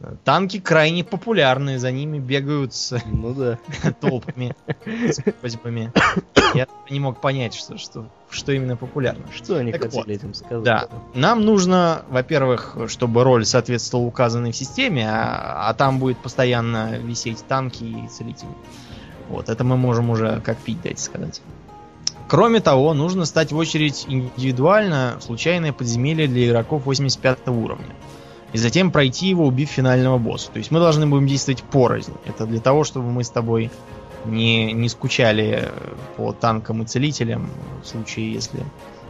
э, 0.01 0.15
танки 0.23 0.59
крайне 0.59 1.03
популярные, 1.03 1.80
за 1.80 1.91
ними 1.91 2.19
бегают 2.19 2.73
с 2.73 3.01
ну, 3.05 3.34
да. 3.34 3.57
толпами, 4.01 4.55
с 4.86 5.21
просьбами. 5.41 5.91
Я 6.53 6.67
не 6.89 6.99
мог 6.99 7.21
понять, 7.21 7.53
что, 7.53 7.77
что, 7.77 8.09
что 8.30 8.51
именно 8.51 8.75
популярно. 8.75 9.23
Что 9.34 9.57
они 9.57 9.71
так 9.71 9.84
хотели 9.84 10.01
вот, 10.01 10.09
этим 10.09 10.34
сказать? 10.34 10.63
Да. 10.63 10.89
Нам 11.13 11.45
нужно, 11.45 12.03
во-первых, 12.09 12.77
чтобы 12.88 13.23
роль 13.23 13.45
соответствовала 13.45 14.07
указанной 14.07 14.51
в 14.51 14.55
системе, 14.55 15.07
а, 15.09 15.69
а 15.69 15.73
там 15.73 15.99
будет 15.99 16.17
постоянно 16.17 16.97
висеть 16.97 17.45
танки 17.47 17.84
и 17.84 18.07
целители. 18.07 18.49
Вот, 19.30 19.49
это 19.49 19.63
мы 19.63 19.77
можем 19.77 20.09
уже 20.09 20.41
как 20.43 20.57
пить 20.57 20.82
дать 20.82 20.99
сказать. 20.99 21.41
Кроме 22.27 22.59
того, 22.59 22.93
нужно 22.93 23.25
стать 23.25 23.51
в 23.51 23.57
очередь 23.57 24.05
индивидуально 24.07 25.17
в 25.19 25.23
случайное 25.23 25.73
подземелье 25.73 26.27
для 26.27 26.47
игроков 26.47 26.86
85 26.86 27.47
уровня. 27.47 27.95
И 28.53 28.57
затем 28.57 28.91
пройти 28.91 29.27
его, 29.27 29.45
убив 29.45 29.69
финального 29.69 30.17
босса. 30.17 30.51
То 30.51 30.57
есть 30.57 30.71
мы 30.71 30.80
должны 30.80 31.07
будем 31.07 31.27
действовать 31.27 31.63
порознь. 31.63 32.13
Это 32.25 32.45
для 32.45 32.59
того, 32.59 32.84
чтобы 32.84 33.11
мы 33.11 33.23
с 33.23 33.30
тобой 33.30 33.71
не, 34.25 34.73
не 34.73 34.89
скучали 34.89 35.69
по 36.17 36.34
танкам 36.34 36.84
и 36.84 36.86
целителям 36.86 37.49
в 37.84 37.88
случае, 37.88 38.34
если 38.34 38.63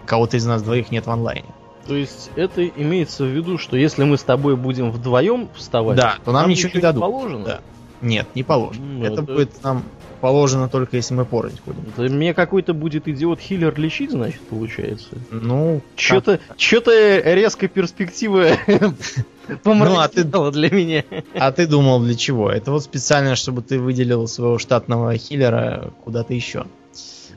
кого-то 0.05 0.37
из 0.37 0.45
нас 0.45 0.61
двоих 0.61 0.91
нет 0.91 1.05
в 1.05 1.11
онлайне. 1.11 1.49
То 1.87 1.95
есть 1.95 2.29
это 2.35 2.65
имеется 2.67 3.23
в 3.23 3.27
виду, 3.27 3.57
что 3.57 3.75
если 3.75 4.03
мы 4.03 4.17
с 4.17 4.23
тобой 4.23 4.55
будем 4.55 4.91
вдвоем 4.91 5.49
вставать, 5.55 5.97
да, 5.97 6.17
то 6.23 6.31
нам, 6.31 6.43
нам 6.43 6.51
ничего 6.51 6.71
не 6.73 6.81
дадут. 6.81 7.01
Положено? 7.01 7.45
Да. 7.45 7.59
Нет, 8.01 8.27
не 8.35 8.43
положено. 8.43 8.85
Ну, 8.85 9.05
это, 9.05 9.13
это 9.13 9.21
будет 9.23 9.63
нам 9.63 9.83
положено 10.21 10.69
только 10.69 10.97
если 10.97 11.13
мы 11.13 11.25
порознь 11.25 11.59
ходим. 11.63 11.85
Это 11.97 12.13
мне 12.13 12.33
какой-то 12.33 12.73
будет 12.73 13.07
идиот-хиллер 13.07 13.79
лечить, 13.79 14.11
значит, 14.11 14.41
получается? 14.41 15.09
Ну, 15.31 15.81
что-то 15.95 16.39
что-то 16.57 17.19
резко 17.33 17.67
перспектива 17.67 18.57
ну, 19.65 19.99
а 19.99 20.07
ты 20.07 20.23
для 20.23 20.69
меня. 20.69 21.03
А 21.35 21.51
ты 21.51 21.67
думал 21.67 22.01
для 22.01 22.15
чего? 22.15 22.51
Это 22.51 22.71
вот 22.71 22.83
специально, 22.83 23.35
чтобы 23.35 23.61
ты 23.61 23.79
выделил 23.79 24.27
своего 24.27 24.57
штатного 24.57 25.17
хиллера 25.17 25.91
куда-то 26.03 26.33
еще. 26.33 26.65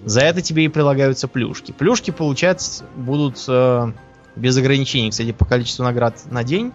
За 0.04 0.20
это 0.20 0.42
тебе 0.42 0.64
и 0.64 0.68
прилагаются 0.68 1.28
плюшки. 1.28 1.72
Плюшки 1.72 2.10
получать 2.10 2.82
будут 2.96 3.44
э, 3.46 3.92
без 4.34 4.56
ограничений, 4.56 5.10
кстати, 5.10 5.32
по 5.32 5.44
количеству 5.44 5.84
наград 5.84 6.20
на 6.30 6.42
день 6.42 6.72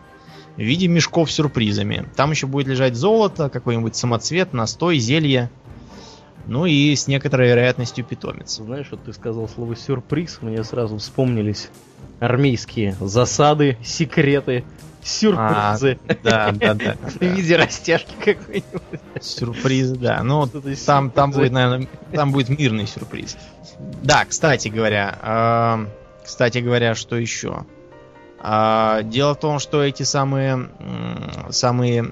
в 0.55 0.61
виде 0.61 0.87
мешков 0.87 1.29
с 1.29 1.35
сюрпризами. 1.35 2.09
Там 2.15 2.31
еще 2.31 2.47
будет 2.47 2.67
лежать 2.67 2.95
золото, 2.95 3.49
какой-нибудь 3.49 3.95
самоцвет, 3.95 4.53
настой, 4.53 4.97
зелье. 4.97 5.49
Ну 6.47 6.65
и 6.65 6.95
с 6.95 7.07
некоторой 7.07 7.49
вероятностью 7.49 8.05
питомец. 8.05 8.55
Знаешь, 8.55 8.87
вот 8.91 9.03
ты 9.03 9.13
сказал 9.13 9.49
слово 9.49 9.75
сюрприз, 9.75 10.39
мне 10.41 10.63
сразу 10.63 10.97
вспомнились 10.97 11.69
армейские 12.19 12.95
засады, 13.01 13.77
секреты, 13.83 14.63
сюрпризы. 15.03 15.99
А, 16.07 16.15
да, 16.23 16.51
да, 16.51 16.73
да. 16.73 16.95
В 17.01 17.21
виде 17.21 17.57
растяжки 17.57 18.13
какой-нибудь. 18.19 19.01
Сюрпризы, 19.21 19.95
да. 19.95 20.23
Ну, 20.23 20.47
там, 20.85 21.11
там 21.11 21.31
будет, 21.31 21.51
наверное, 21.51 21.87
там 22.13 22.31
будет 22.31 22.49
мирный 22.49 22.87
сюрприз. 22.87 23.37
Да, 24.03 24.25
кстати 24.25 24.69
говоря, 24.69 25.17
э, 25.21 25.85
кстати 26.25 26.59
говоря, 26.59 26.95
что 26.95 27.15
еще? 27.15 27.65
Э, 28.39 29.01
дело 29.03 29.33
в 29.33 29.39
том, 29.39 29.59
что 29.59 29.83
эти 29.83 30.03
самые, 30.03 30.69
э, 30.79 31.51
самые 31.51 32.11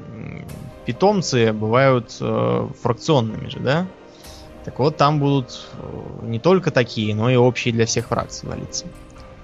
питомцы 0.85 1.51
бывают 1.51 2.15
э, 2.19 2.67
фракционными 2.81 3.49
же, 3.49 3.59
да? 3.59 3.87
Так 4.65 4.79
вот, 4.79 4.97
там 4.97 5.19
будут 5.19 5.67
э, 5.73 6.25
не 6.25 6.39
только 6.39 6.71
такие, 6.71 7.15
но 7.15 7.29
и 7.29 7.35
общие 7.35 7.73
для 7.73 7.85
всех 7.85 8.07
фракций 8.07 8.49
валиться. 8.49 8.85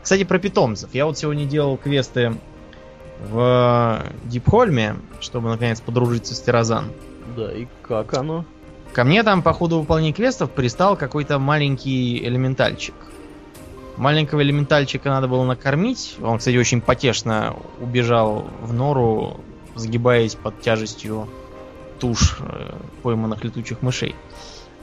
Кстати, 0.02 0.24
про 0.24 0.40
питомцев. 0.40 0.90
Я 0.94 1.06
вот 1.06 1.18
сегодня 1.18 1.46
делал 1.46 1.78
квесты 1.78 2.34
в 3.30 4.04
Дипхольме, 4.24 4.96
чтобы 5.20 5.50
наконец 5.50 5.80
подружиться 5.80 6.34
с 6.34 6.42
Тирозан. 6.42 6.92
Да, 7.38 7.52
и 7.52 7.68
как 7.84 8.16
оно? 8.16 8.46
Ко 8.94 9.04
мне 9.04 9.22
там 9.24 9.44
по 9.44 9.54
ходу 9.54 9.80
выполнения 9.80 10.12
квестов 10.12 10.50
пристал 10.52 10.98
какой-то 10.98 11.38
маленький 11.38 12.18
элементальчик. 12.26 12.96
Маленького 13.96 14.42
элементальчика 14.42 15.10
надо 15.10 15.28
было 15.28 15.46
накормить. 15.46 16.16
Он, 16.22 16.40
кстати, 16.40 16.58
очень 16.58 16.82
потешно 16.82 17.56
убежал 17.80 18.48
в 18.62 18.74
нору 18.74 19.40
загибаясь 19.76 20.36
под 20.36 20.62
тяжестью 20.62 21.28
туш 22.00 22.38
э, 22.40 22.74
пойманных 23.04 23.44
летучих 23.44 23.82
мышей. 23.82 24.16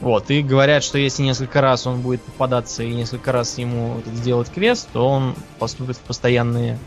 Вот, 0.00 0.30
и 0.30 0.42
говорят, 0.42 0.84
что 0.84 0.96
если 0.96 1.22
несколько 1.22 1.60
раз 1.60 1.86
он 1.86 2.00
будет 2.00 2.22
попадаться 2.22 2.84
и 2.84 2.94
несколько 2.94 3.32
раз 3.32 3.58
ему 3.58 4.00
сделать 4.06 4.48
квест, 4.50 4.88
то 4.92 5.08
он 5.08 5.34
поступит 5.58 5.96
в 5.96 6.00
постоянные 6.00 6.78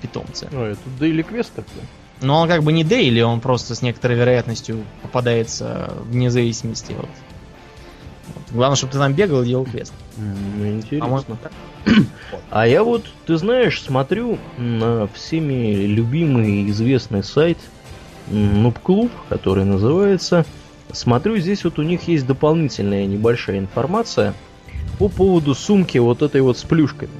питомцы. 0.00 0.48
Ну, 0.50 0.64
это 0.64 0.80
дейли 0.98 1.22
квест 1.22 1.52
такой. 1.54 1.82
Но 2.22 2.40
он 2.40 2.48
как 2.48 2.62
бы 2.62 2.72
не 2.72 2.84
дейли, 2.84 3.20
он 3.20 3.40
просто 3.40 3.74
с 3.74 3.82
некоторой 3.82 4.16
вероятностью 4.16 4.84
попадается 5.02 5.92
вне 6.06 6.30
зависимости 6.30 6.92
от... 6.92 6.98
Вот. 7.00 8.44
Главное, 8.52 8.76
чтобы 8.76 8.92
ты 8.92 8.98
там 8.98 9.12
бегал 9.12 9.42
и 9.42 9.46
делал 9.46 9.64
квест. 9.64 9.92
Ну, 10.16 10.66
интересно. 10.66 11.22
А 12.50 12.66
я 12.66 12.84
вот, 12.84 13.04
ты 13.26 13.36
знаешь, 13.36 13.82
смотрю 13.82 14.38
на 14.56 15.08
всеми 15.08 15.74
любимый 15.86 16.62
и 16.62 16.70
известный 16.70 17.24
сайт 17.24 17.58
Club, 18.30 19.10
который 19.28 19.64
называется 19.64 20.46
Смотрю, 20.92 21.38
здесь 21.38 21.64
вот 21.64 21.78
у 21.78 21.82
них 21.82 22.08
есть 22.08 22.26
дополнительная 22.26 23.06
небольшая 23.06 23.58
информация 23.58 24.34
по 24.98 25.08
поводу 25.08 25.54
сумки 25.54 25.98
вот 25.98 26.22
этой 26.22 26.40
вот 26.42 26.58
с 26.58 26.62
плюшками. 26.64 27.10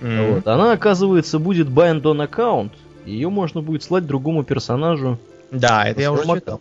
Mm-hmm. 0.00 0.34
Вот. 0.34 0.46
Она, 0.46 0.72
оказывается, 0.72 1.38
будет 1.38 1.68
bind 1.68 2.02
on 2.02 2.28
account. 2.28 2.70
Ее 3.04 3.28
можно 3.28 3.60
будет 3.60 3.82
слать 3.82 4.06
другому 4.06 4.44
персонажу. 4.44 5.18
Да, 5.50 5.84
это 5.84 6.00
я 6.00 6.12
уже 6.12 6.22
читал. 6.22 6.60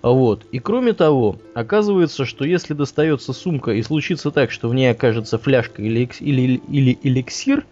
Вот. 0.00 0.44
И 0.52 0.60
кроме 0.60 0.92
того, 0.92 1.38
оказывается, 1.54 2.24
что 2.24 2.44
если 2.44 2.72
достается 2.72 3.32
сумка 3.32 3.72
и 3.72 3.82
случится 3.82 4.30
так, 4.30 4.52
что 4.52 4.68
в 4.68 4.74
ней 4.74 4.90
окажется 4.90 5.38
фляжка 5.38 5.82
или, 5.82 6.08
или, 6.20 6.60
или 6.68 6.98
эликсир, 7.02 7.66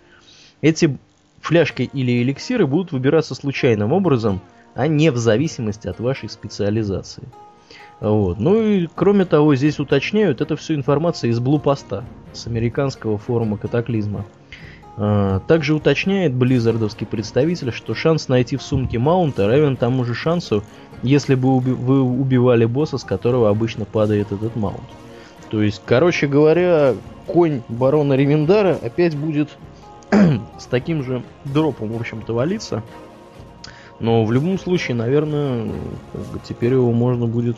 эти 0.63 0.99
фляжки 1.41 1.89
или 1.93 2.23
эликсиры 2.23 2.67
будут 2.67 2.91
выбираться 2.91 3.37
случайным 3.37 3.93
образом, 3.93 4.41
а 4.75 4.89
не 4.89 5.11
в 5.11 5.17
зависимости 5.17 5.87
от 5.87 6.01
вашей 6.01 6.29
специализации. 6.29 7.23
Вот. 8.01 8.39
Ну 8.39 8.61
и 8.61 8.89
кроме 8.95 9.25
того, 9.25 9.55
здесь 9.55 9.79
уточняют, 9.79 10.41
это 10.41 10.57
все 10.57 10.75
информация 10.75 11.31
из 11.31 11.41
блупоста, 11.41 12.05
с 12.33 12.47
американского 12.47 13.17
форума 13.17 13.57
катаклизма. 13.57 14.25
А, 14.99 15.41
также 15.41 15.75
уточняет 15.75 16.35
близзардовский 16.35 17.07
представитель, 17.07 17.73
что 17.73 17.95
шанс 17.95 18.29
найти 18.29 18.57
в 18.57 18.63
сумке 18.63 18.99
маунта 18.99 19.47
равен 19.47 19.77
тому 19.77 20.05
же 20.05 20.15
шансу, 20.15 20.63
если 21.03 21.35
бы 21.35 21.59
вы 21.59 22.03
убивали 22.03 22.65
босса, 22.65 22.99
с 22.99 23.05
которого 23.05 23.49
обычно 23.49 23.85
падает 23.85 24.33
этот 24.33 24.57
маунт. 24.57 24.81
То 25.51 25.63
есть, 25.63 25.83
короче 25.85 26.27
говоря, 26.27 26.95
конь 27.27 27.63
барона 27.69 28.15
Ремендара 28.15 28.77
опять 28.83 29.17
будет 29.17 29.51
с 30.11 30.67
таким 30.67 31.03
же 31.03 31.23
дропом, 31.45 31.93
в 31.93 31.97
общем-то, 31.97 32.33
валиться. 32.35 32.83
Но 34.01 34.25
в 34.25 34.33
любом 34.33 34.59
случае, 34.59 34.95
наверное, 34.95 35.71
теперь 36.47 36.73
его 36.73 36.93
можно 36.93 37.27
будет 37.27 37.57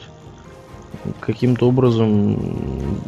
каким-то 1.20 1.68
образом 1.68 3.00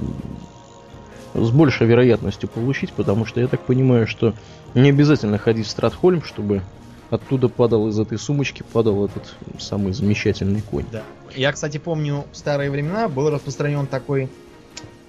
с 1.34 1.50
большей 1.50 1.86
вероятностью 1.86 2.48
получить, 2.48 2.92
потому 2.92 3.24
что 3.24 3.40
я 3.40 3.46
так 3.46 3.60
понимаю, 3.60 4.06
что 4.06 4.34
не 4.74 4.90
обязательно 4.90 5.38
ходить 5.38 5.66
в 5.66 5.70
Стратхольм, 5.70 6.22
чтобы 6.22 6.62
оттуда 7.10 7.48
падал 7.48 7.88
из 7.88 7.98
этой 7.98 8.18
сумочки, 8.18 8.64
падал 8.72 9.04
этот 9.04 9.34
самый 9.58 9.92
замечательный 9.92 10.62
конь. 10.62 10.86
Да. 10.90 11.02
Я, 11.34 11.52
кстати, 11.52 11.78
помню, 11.78 12.24
в 12.32 12.36
старые 12.36 12.70
времена 12.70 13.08
был 13.08 13.30
распространен 13.30 13.86
такой, 13.86 14.28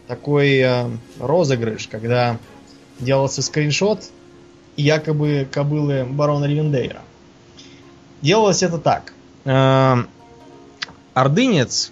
такой 0.07 0.57
э, 0.57 0.89
розыгрыш, 1.19 1.87
когда 1.87 2.37
делался 2.99 3.41
скриншот 3.41 4.09
якобы 4.77 5.47
кобылы 5.51 6.05
барона 6.05 6.45
Ривендейра. 6.45 7.01
Делалось 8.21 8.63
это 8.63 8.77
так. 8.77 9.13
Э, 9.45 10.03
ордынец 11.13 11.91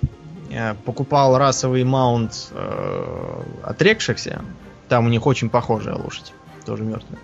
покупал 0.86 1.38
расовый 1.38 1.84
маунт 1.84 2.50
э, 2.52 3.43
отрекшихся. 3.64 4.41
Там 4.88 5.06
у 5.06 5.10
них 5.10 5.26
очень 5.26 5.50
похожая 5.50 5.95
лошадь, 5.95 6.34
тоже 6.66 6.84
мертвая. 6.84 7.20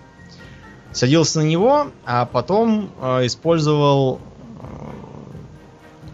Садился 0.92 1.40
на 1.40 1.44
него, 1.44 1.88
а 2.04 2.24
потом 2.26 2.90
э, 3.00 3.26
использовал 3.26 4.20
э, 4.60 4.64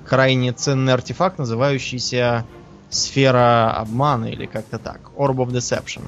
крайне 0.07 0.53
ценный 0.53 0.93
артефакт, 0.93 1.39
называющийся 1.39 2.45
сфера 2.91 3.73
обмана 3.73 4.27
или 4.27 4.47
как-то 4.47 4.79
так. 4.79 5.01
Orb 5.17 5.37
of 5.37 5.49
Deception. 5.49 6.03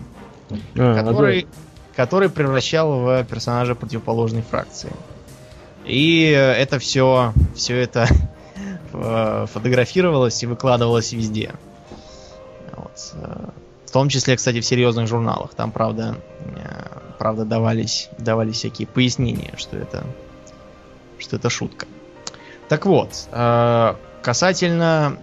А, 0.76 0.94
который, 0.94 1.42
да. 1.42 1.48
который 1.96 2.28
превращал 2.28 3.00
в 3.00 3.24
персонажа 3.24 3.74
противоположной 3.74 4.42
фракции. 4.42 4.90
И 5.84 6.22
это 6.30 6.78
все, 6.78 7.32
все 7.54 7.76
это 7.78 8.08
Э, 8.94 9.46
фотографировалось 9.52 10.42
и 10.42 10.46
выкладывалось 10.46 11.12
везде. 11.12 11.52
Вот. 12.76 13.14
Э, 13.14 13.48
в 13.86 13.90
том 13.90 14.08
числе, 14.08 14.36
кстати, 14.36 14.60
в 14.60 14.64
серьезных 14.64 15.08
журналах. 15.08 15.54
Там, 15.54 15.72
правда, 15.72 16.16
э, 16.40 16.98
правда 17.18 17.44
давались, 17.44 18.08
давались 18.18 18.56
всякие 18.56 18.86
пояснения, 18.86 19.52
что 19.56 19.76
это, 19.76 20.04
что 21.18 21.36
это 21.36 21.50
шутка. 21.50 21.86
Так 22.68 22.86
вот, 22.86 23.28
касательно 24.22 25.18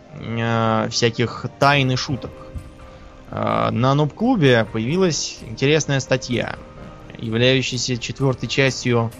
всяких 0.91 1.47
тайн 1.57 1.89
и 1.89 1.95
шуток. 1.95 2.30
На 3.32 3.95
Нуб-клубе 3.95 4.67
появилась 4.72 5.39
интересная 5.41 5.99
статья, 6.01 6.55
являющаяся 7.17 7.97
четвертой 7.97 8.47
частью 8.47 9.11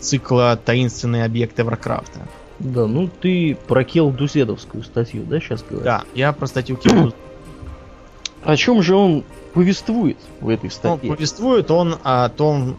цикла 0.00 0.56
«Таинственные 0.56 1.26
объекты 1.26 1.64
Варкрафта». 1.64 2.20
Да, 2.58 2.86
ну 2.86 3.08
ты 3.08 3.56
про 3.66 3.84
Кел 3.84 4.10
Дузедовскую 4.10 4.82
статью, 4.82 5.24
да, 5.24 5.40
сейчас 5.40 5.62
говоришь? 5.62 5.84
Да, 5.84 6.02
я 6.14 6.32
про 6.32 6.46
статью 6.46 6.76
Кел 6.76 7.14
О 8.42 8.56
чем 8.56 8.82
же 8.82 8.96
он 8.96 9.24
повествует 9.54 10.18
в 10.40 10.48
этой 10.48 10.70
статье? 10.70 11.10
Ну, 11.10 11.14
повествует 11.14 11.70
он 11.70 11.98
о 12.02 12.28
том, 12.28 12.76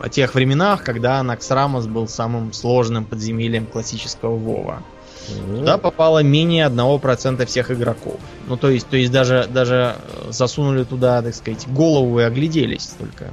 о 0.00 0.08
тех 0.08 0.34
временах, 0.34 0.82
когда 0.82 1.22
Наксрамос 1.22 1.86
был 1.86 2.08
самым 2.08 2.52
сложным 2.52 3.04
подземельем 3.04 3.66
классического 3.66 4.36
Вова. 4.36 4.82
Mm-hmm. 5.28 5.58
Туда 5.58 5.78
попало 5.78 6.22
менее 6.22 6.66
1% 6.66 7.46
всех 7.46 7.70
игроков. 7.70 8.18
Ну, 8.48 8.56
то 8.56 8.70
есть, 8.70 8.88
то 8.88 8.96
есть 8.96 9.12
даже, 9.12 9.46
даже 9.52 9.96
засунули 10.28 10.84
туда, 10.84 11.22
так 11.22 11.34
сказать, 11.34 11.68
голову 11.68 12.18
и 12.18 12.22
огляделись 12.22 12.94
только. 12.98 13.32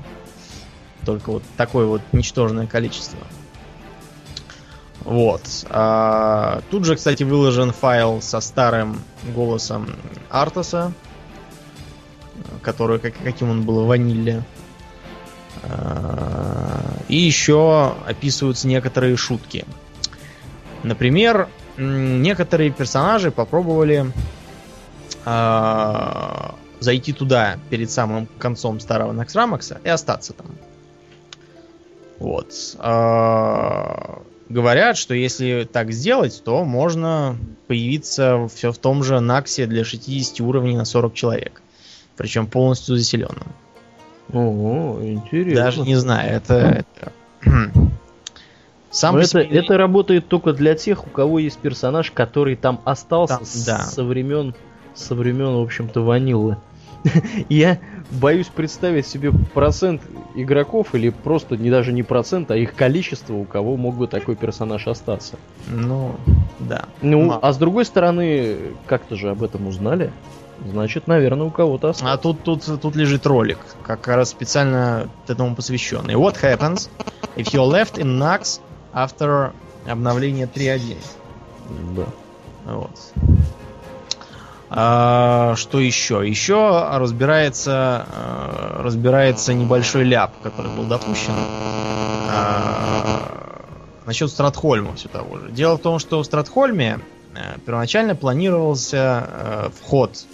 Только 1.05 1.31
вот 1.31 1.43
такое 1.55 1.85
вот 1.85 2.01
ничтожное 2.11 2.67
количество. 2.67 3.19
Вот. 5.07 5.65
А, 5.69 6.59
тут 6.69 6.83
же, 6.83 6.97
кстати, 6.97 7.23
выложен 7.23 7.71
файл 7.71 8.21
со 8.21 8.41
старым 8.41 9.01
голосом 9.33 9.95
Артаса, 10.29 10.91
который, 12.61 12.99
как, 12.99 13.13
каким 13.23 13.49
он 13.49 13.63
был 13.63 13.85
в 13.85 13.87
ваниле. 13.87 14.43
А, 15.63 16.81
и 17.07 17.15
еще 17.15 17.95
описываются 18.05 18.67
некоторые 18.67 19.15
шутки. 19.15 19.63
Например, 20.83 21.47
некоторые 21.77 22.69
персонажи 22.69 23.31
попробовали 23.31 24.11
а, 25.23 26.55
зайти 26.81 27.13
туда 27.13 27.59
перед 27.69 27.89
самым 27.89 28.27
концом 28.39 28.81
старого 28.81 29.13
Наксрамакса 29.13 29.79
и 29.85 29.87
остаться 29.87 30.33
там. 30.33 30.47
Вот. 32.19 32.51
А, 32.79 34.21
говорят, 34.49 34.97
что 34.97 35.13
если 35.13 35.67
так 35.71 35.91
сделать, 35.91 36.41
то 36.43 36.63
можно 36.63 37.37
появиться 37.67 38.47
все 38.53 38.71
в 38.71 38.77
том 38.77 39.03
же 39.03 39.19
Наксе 39.19 39.65
для 39.65 39.83
60 39.83 40.39
уровней 40.41 40.75
на 40.75 40.85
40 40.85 41.13
человек. 41.13 41.61
Причем 42.15 42.47
полностью 42.47 42.95
заселенным. 42.95 43.47
Ого, 44.31 44.99
интересно. 45.01 45.63
Даже 45.63 45.81
не 45.81 45.95
знаю, 45.95 46.35
это... 46.35 46.85
это... 46.95 47.11
Сам 48.89 49.17
это, 49.17 49.27
себе... 49.27 49.43
это 49.43 49.77
работает 49.77 50.27
только 50.27 50.53
для 50.53 50.73
тех, 50.73 51.05
у 51.05 51.09
кого 51.09 51.39
есть 51.39 51.59
персонаж, 51.59 52.11
который 52.11 52.55
там 52.55 52.81
остался 52.83 53.37
там, 53.37 53.45
да. 53.65 53.79
со 53.79 54.03
времен, 54.03 54.55
со 54.95 55.13
времен, 55.13 55.55
в 55.55 55.61
общем-то, 55.61 56.01
ванилы. 56.01 56.57
Я 57.49 57.79
боюсь 58.11 58.47
представить 58.47 59.07
себе 59.07 59.31
процент 59.53 60.01
игроков, 60.35 60.93
или 60.93 61.09
просто 61.09 61.57
не 61.57 61.69
даже 61.69 61.93
не 61.93 62.03
процент, 62.03 62.51
а 62.51 62.57
их 62.57 62.75
количество, 62.75 63.33
у 63.33 63.43
кого 63.43 63.77
мог 63.77 63.95
бы 63.95 64.07
такой 64.07 64.35
персонаж 64.35 64.87
остаться. 64.87 65.37
Ну, 65.67 66.15
да. 66.59 66.85
Ну, 67.01 67.25
Мало. 67.25 67.39
а 67.41 67.53
с 67.53 67.57
другой 67.57 67.85
стороны, 67.85 68.57
как-то 68.85 69.15
же 69.15 69.29
об 69.29 69.43
этом 69.43 69.67
узнали. 69.67 70.11
Значит, 70.65 71.07
наверное, 71.07 71.45
у 71.47 71.51
кого-то 71.51 71.89
осталось. 71.89 72.13
А 72.13 72.17
тут, 72.17 72.43
тут, 72.43 72.63
тут 72.81 72.95
лежит 72.95 73.25
ролик, 73.27 73.59
как 73.83 74.07
раз 74.07 74.29
специально 74.29 75.07
этому 75.27 75.55
посвященный. 75.55 76.15
What 76.15 76.35
happens 76.41 76.89
if 77.35 77.53
you're 77.53 77.69
left 77.69 77.99
in 77.99 78.17
Nax 78.17 78.59
after 78.93 79.51
обновление 79.85 80.47
3.1? 80.47 80.97
Да. 81.95 82.05
Вот. 82.65 82.91
А, 84.69 85.55
что 85.55 85.79
еще? 85.79 86.27
Еще 86.27 86.87
разбирается, 86.91 88.05
а, 88.09 88.81
разбирается 88.83 89.53
небольшой 89.53 90.03
ляп, 90.03 90.33
который 90.43 90.71
был 90.71 90.83
допущен. 90.83 91.33
А, 92.29 93.37
насчет 94.05 94.29
Стратхольма 94.29 94.95
все 94.95 95.09
того 95.09 95.37
же. 95.39 95.51
Дело 95.51 95.77
в 95.77 95.81
том, 95.81 95.99
что 95.99 96.21
в 96.21 96.25
Стратхольме 96.25 96.99
э, 97.35 97.59
первоначально 97.65 98.15
планировался 98.15 99.27
э, 99.29 99.69
вход 99.79 100.25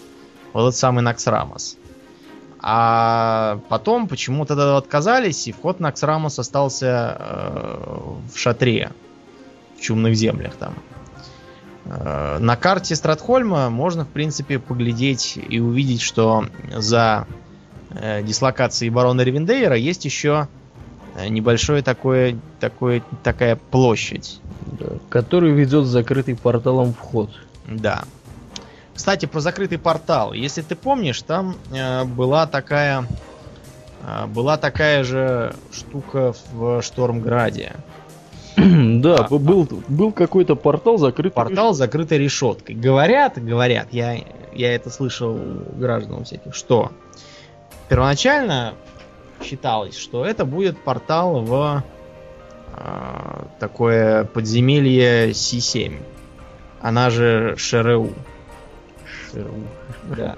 в 0.53 0.57
этот 0.57 0.75
самый 0.75 1.01
Наксрамос. 1.01 1.77
А 2.59 3.59
потом 3.67 4.07
почему-то 4.07 4.55
тогда 4.55 4.77
отказались, 4.77 5.47
и 5.47 5.51
вход 5.51 5.79
Наксрамос 5.79 6.39
остался 6.39 7.17
э, 7.19 7.99
в 8.33 8.37
шатре, 8.37 8.91
в 9.77 9.81
чумных 9.81 10.15
землях 10.15 10.55
там. 10.55 10.75
Э, 11.99 12.37
на 12.39 12.55
карте 12.55 12.95
Стратхольма 12.95 13.69
можно, 13.69 14.05
в 14.05 14.09
принципе, 14.09 14.59
поглядеть 14.59 15.37
и 15.37 15.59
увидеть, 15.59 16.01
что 16.01 16.45
за 16.75 17.27
э, 17.91 18.23
дислокацией 18.23 18.89
барона 18.89 19.21
Ревендейра 19.21 19.75
есть 19.75 20.05
еще 20.05 20.47
э, 21.15 21.27
небольшое 21.27 21.83
такое, 21.83 22.37
такое, 22.59 23.03
такая 23.23 23.55
площадь. 23.55 24.39
Да, 24.65 24.85
который 25.09 25.51
ведет 25.51 25.85
закрытый 25.85 26.35
порталом 26.35 26.93
вход. 26.93 27.29
Да. 27.67 28.03
Кстати, 28.95 29.25
про 29.25 29.39
закрытый 29.39 29.77
портал. 29.77 30.33
Если 30.33 30.61
ты 30.61 30.75
помнишь, 30.75 31.21
там 31.21 31.55
э, 31.71 32.05
была 32.05 32.47
такая 32.47 33.07
э, 34.01 34.25
была 34.27 34.57
такая 34.57 35.03
же 35.03 35.55
штука 35.71 36.33
в 36.51 36.81
Штормграде. 36.81 37.73
Да, 39.03 39.17
а, 39.17 39.27
был, 39.29 39.67
был 39.87 40.11
какой-то 40.11 40.55
портал 40.55 40.97
закрытый. 40.97 41.31
Портал 41.31 41.73
закрытой 41.73 42.17
решеткой. 42.17 42.75
Говорят, 42.75 43.43
говорят, 43.43 43.89
я, 43.91 44.17
я 44.53 44.73
это 44.73 44.89
слышал 44.89 45.35
у 45.35 45.75
граждан 45.77 46.23
всяких, 46.23 46.55
что 46.55 46.91
первоначально 47.89 48.75
считалось, 49.43 49.97
что 49.97 50.25
это 50.25 50.45
будет 50.45 50.77
портал 50.77 51.41
в 51.41 51.83
э, 52.75 53.45
такое 53.59 54.23
подземелье 54.23 55.31
С7. 55.31 55.99
Она 56.81 57.09
же 57.09 57.55
ШРУ. 57.57 58.13
ШРУ. 59.05 59.53
Да. 60.15 60.37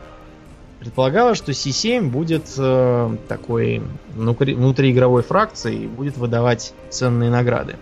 Предполагалось, 0.80 1.38
что 1.38 1.52
С7 1.52 2.10
будет 2.10 2.52
э, 2.58 3.16
такой 3.28 3.84
внутри, 4.16 4.54
внутриигровой 4.54 5.24
фракцией 5.24 5.86
и 5.86 5.88
будет 5.88 6.18
выдавать 6.18 6.74
ценные 6.90 7.30
награды. 7.30 7.76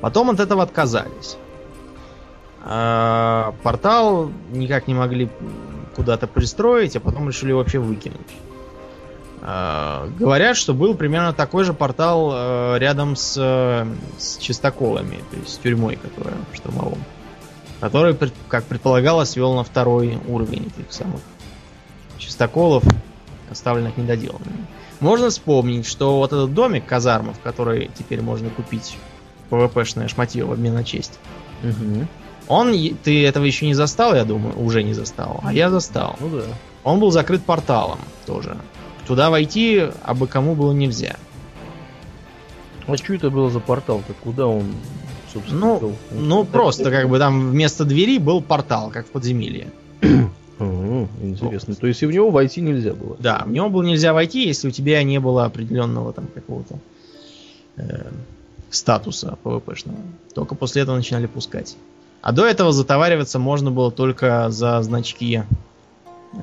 Потом 0.00 0.30
от 0.30 0.40
этого 0.40 0.62
отказались. 0.62 1.36
А, 2.62 3.54
портал 3.62 4.30
никак 4.52 4.86
не 4.86 4.94
могли 4.94 5.28
куда-то 5.96 6.26
пристроить, 6.26 6.96
а 6.96 7.00
потом 7.00 7.28
решили 7.28 7.52
вообще 7.52 7.78
выкинуть. 7.78 8.20
А, 9.42 10.08
говорят, 10.18 10.56
что 10.56 10.74
был 10.74 10.94
примерно 10.94 11.32
такой 11.32 11.64
же 11.64 11.72
портал 11.72 12.30
а, 12.32 12.76
рядом 12.76 13.16
с, 13.16 13.34
с 14.18 14.36
чистоколами, 14.38 15.16
то 15.30 15.36
есть 15.36 15.54
с 15.54 15.58
тюрьмой, 15.58 15.96
которая 15.96 16.36
в 16.52 16.56
штурмовом. 16.56 17.02
Который, 17.80 18.14
как 18.48 18.64
предполагалось, 18.64 19.36
вел 19.36 19.54
на 19.54 19.64
второй 19.64 20.18
уровень 20.28 20.70
этих 20.76 20.92
самых 20.92 21.20
чистоколов, 22.18 22.84
оставленных 23.50 23.96
недоделанными. 23.96 24.66
Можно 25.00 25.30
вспомнить, 25.30 25.86
что 25.86 26.18
вот 26.18 26.32
этот 26.32 26.52
домик 26.52 26.84
казармов, 26.84 27.40
который 27.42 27.90
теперь 27.98 28.20
можно 28.20 28.50
купить 28.50 28.98
ПВПшное 29.50 30.08
шматье 30.08 30.44
в 30.44 30.52
обмен 30.52 30.74
на 30.74 30.84
честь. 30.84 31.18
Угу. 31.62 32.06
Он, 32.48 32.74
ты 33.04 33.24
этого 33.26 33.44
еще 33.44 33.66
не 33.66 33.74
застал, 33.74 34.14
я 34.14 34.24
думаю, 34.24 34.58
уже 34.60 34.82
не 34.82 34.94
застал, 34.94 35.40
а 35.44 35.52
я 35.52 35.70
застал. 35.70 36.16
Ну 36.20 36.30
да. 36.30 36.44
Он 36.82 36.98
был 36.98 37.10
закрыт 37.10 37.42
порталом 37.42 37.98
тоже. 38.26 38.56
Туда 39.06 39.30
войти 39.30 39.88
абы 40.02 40.26
кому 40.26 40.54
было 40.54 40.72
нельзя. 40.72 41.16
А 42.86 42.96
что 42.96 43.14
это 43.14 43.30
было 43.30 43.50
за 43.50 43.60
портал-то? 43.60 44.14
Куда 44.24 44.46
он, 44.46 44.64
собственно, 45.32 45.60
Ну, 45.60 45.78
был? 45.78 45.92
ну 46.10 46.44
просто 46.44 46.90
как 46.90 47.08
бы 47.08 47.18
там 47.18 47.50
вместо 47.50 47.84
двери 47.84 48.18
был 48.18 48.40
портал, 48.40 48.90
как 48.90 49.06
в 49.06 49.10
подземелье. 49.10 49.68
интересно. 51.22 51.74
То 51.74 51.86
есть 51.86 52.02
и 52.02 52.06
в 52.06 52.10
него 52.10 52.30
войти 52.30 52.60
нельзя 52.60 52.94
было? 52.94 53.16
Да, 53.18 53.44
в 53.46 53.50
него 53.50 53.68
было 53.70 53.82
нельзя 53.82 54.12
войти, 54.12 54.46
если 54.46 54.68
у 54.68 54.70
тебя 54.70 55.02
не 55.02 55.20
было 55.20 55.44
определенного 55.44 56.12
там 56.12 56.26
какого-то 56.26 56.78
э, 57.76 58.10
статуса 58.70 59.36
PvP-шного. 59.42 59.98
Только 60.34 60.54
после 60.54 60.82
этого 60.82 60.96
начинали 60.96 61.26
пускать. 61.26 61.76
А 62.22 62.32
до 62.32 62.46
этого 62.46 62.72
затовариваться 62.72 63.38
можно 63.38 63.70
было 63.70 63.90
только 63.90 64.50
за 64.50 64.82
значки, 64.82 65.42
э, 66.32 66.36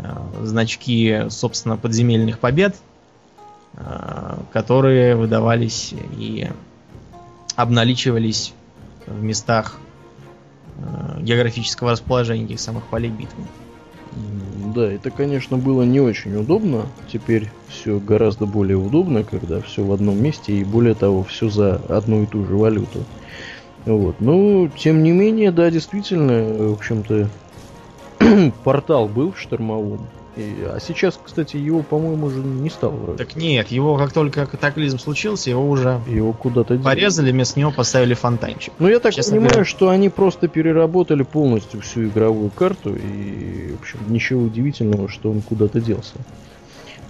значки, 0.44 1.26
собственно, 1.30 1.78
подземельных 1.78 2.40
побед, 2.40 2.76
э, 3.74 4.38
которые 4.52 5.16
выдавались 5.16 5.94
и 6.18 6.50
обналичивались 7.56 8.54
в 9.06 9.22
местах 9.22 9.78
э, 10.78 11.22
географического 11.22 11.92
расположения 11.92 12.46
этих 12.46 12.60
самых 12.60 12.86
полей 12.88 13.12
битвы. 13.12 13.44
Да, 14.78 14.92
это, 14.92 15.10
конечно, 15.10 15.58
было 15.58 15.82
не 15.82 16.00
очень 16.00 16.36
удобно. 16.36 16.86
Теперь 17.12 17.50
все 17.68 18.00
гораздо 18.00 18.46
более 18.46 18.78
удобно, 18.78 19.24
когда 19.24 19.60
все 19.60 19.84
в 19.84 19.92
одном 19.92 20.22
месте 20.22 20.54
и 20.54 20.64
более 20.64 20.94
того, 20.94 21.24
все 21.24 21.50
за 21.50 21.78
одну 21.90 22.22
и 22.22 22.28
ту 22.28 22.46
же 22.46 22.56
валюту. 22.56 23.04
Вот. 23.88 24.18
Ну, 24.20 24.70
тем 24.78 25.02
не 25.02 25.14
менее, 25.14 25.52
да, 25.52 25.72
действительно, 25.72 26.70
в 26.70 26.74
общем-то, 26.74 27.28
портал 28.64 29.08
был 29.08 29.32
в 29.32 29.40
штормовом. 29.40 30.02
И, 30.38 30.64
а 30.64 30.80
сейчас, 30.80 31.20
кстати, 31.22 31.58
его, 31.58 31.82
по-моему, 31.82 32.28
уже 32.28 32.40
не 32.40 32.70
стало 32.70 32.92
вроде. 32.92 33.18
Так 33.18 33.36
нет, 33.36 33.70
его 33.70 33.98
как 33.98 34.14
только 34.14 34.46
катаклизм 34.46 35.00
случился, 35.00 35.50
его 35.50 35.68
уже 35.68 36.00
его 36.08 36.32
куда-то 36.32 36.78
порезали, 36.78 37.32
вместо 37.32 37.60
него 37.60 37.72
поставили 37.72 38.14
фонтанчик. 38.14 38.72
Ну, 38.78 38.88
я 38.88 39.00
так 39.00 39.14
Честно 39.16 39.32
понимаю, 39.32 39.52
говоря... 39.52 39.66
что 39.66 39.90
они 39.90 40.10
просто 40.10 40.48
переработали 40.48 41.24
полностью 41.24 41.82
всю 41.82 42.06
игровую 42.06 42.52
карту, 42.52 42.96
и, 42.96 43.74
в 43.76 43.82
общем, 43.82 44.00
ничего 44.10 44.44
удивительного, 44.44 45.10
что 45.10 45.32
он 45.32 45.42
куда-то 45.42 45.82
делся. 45.82 46.14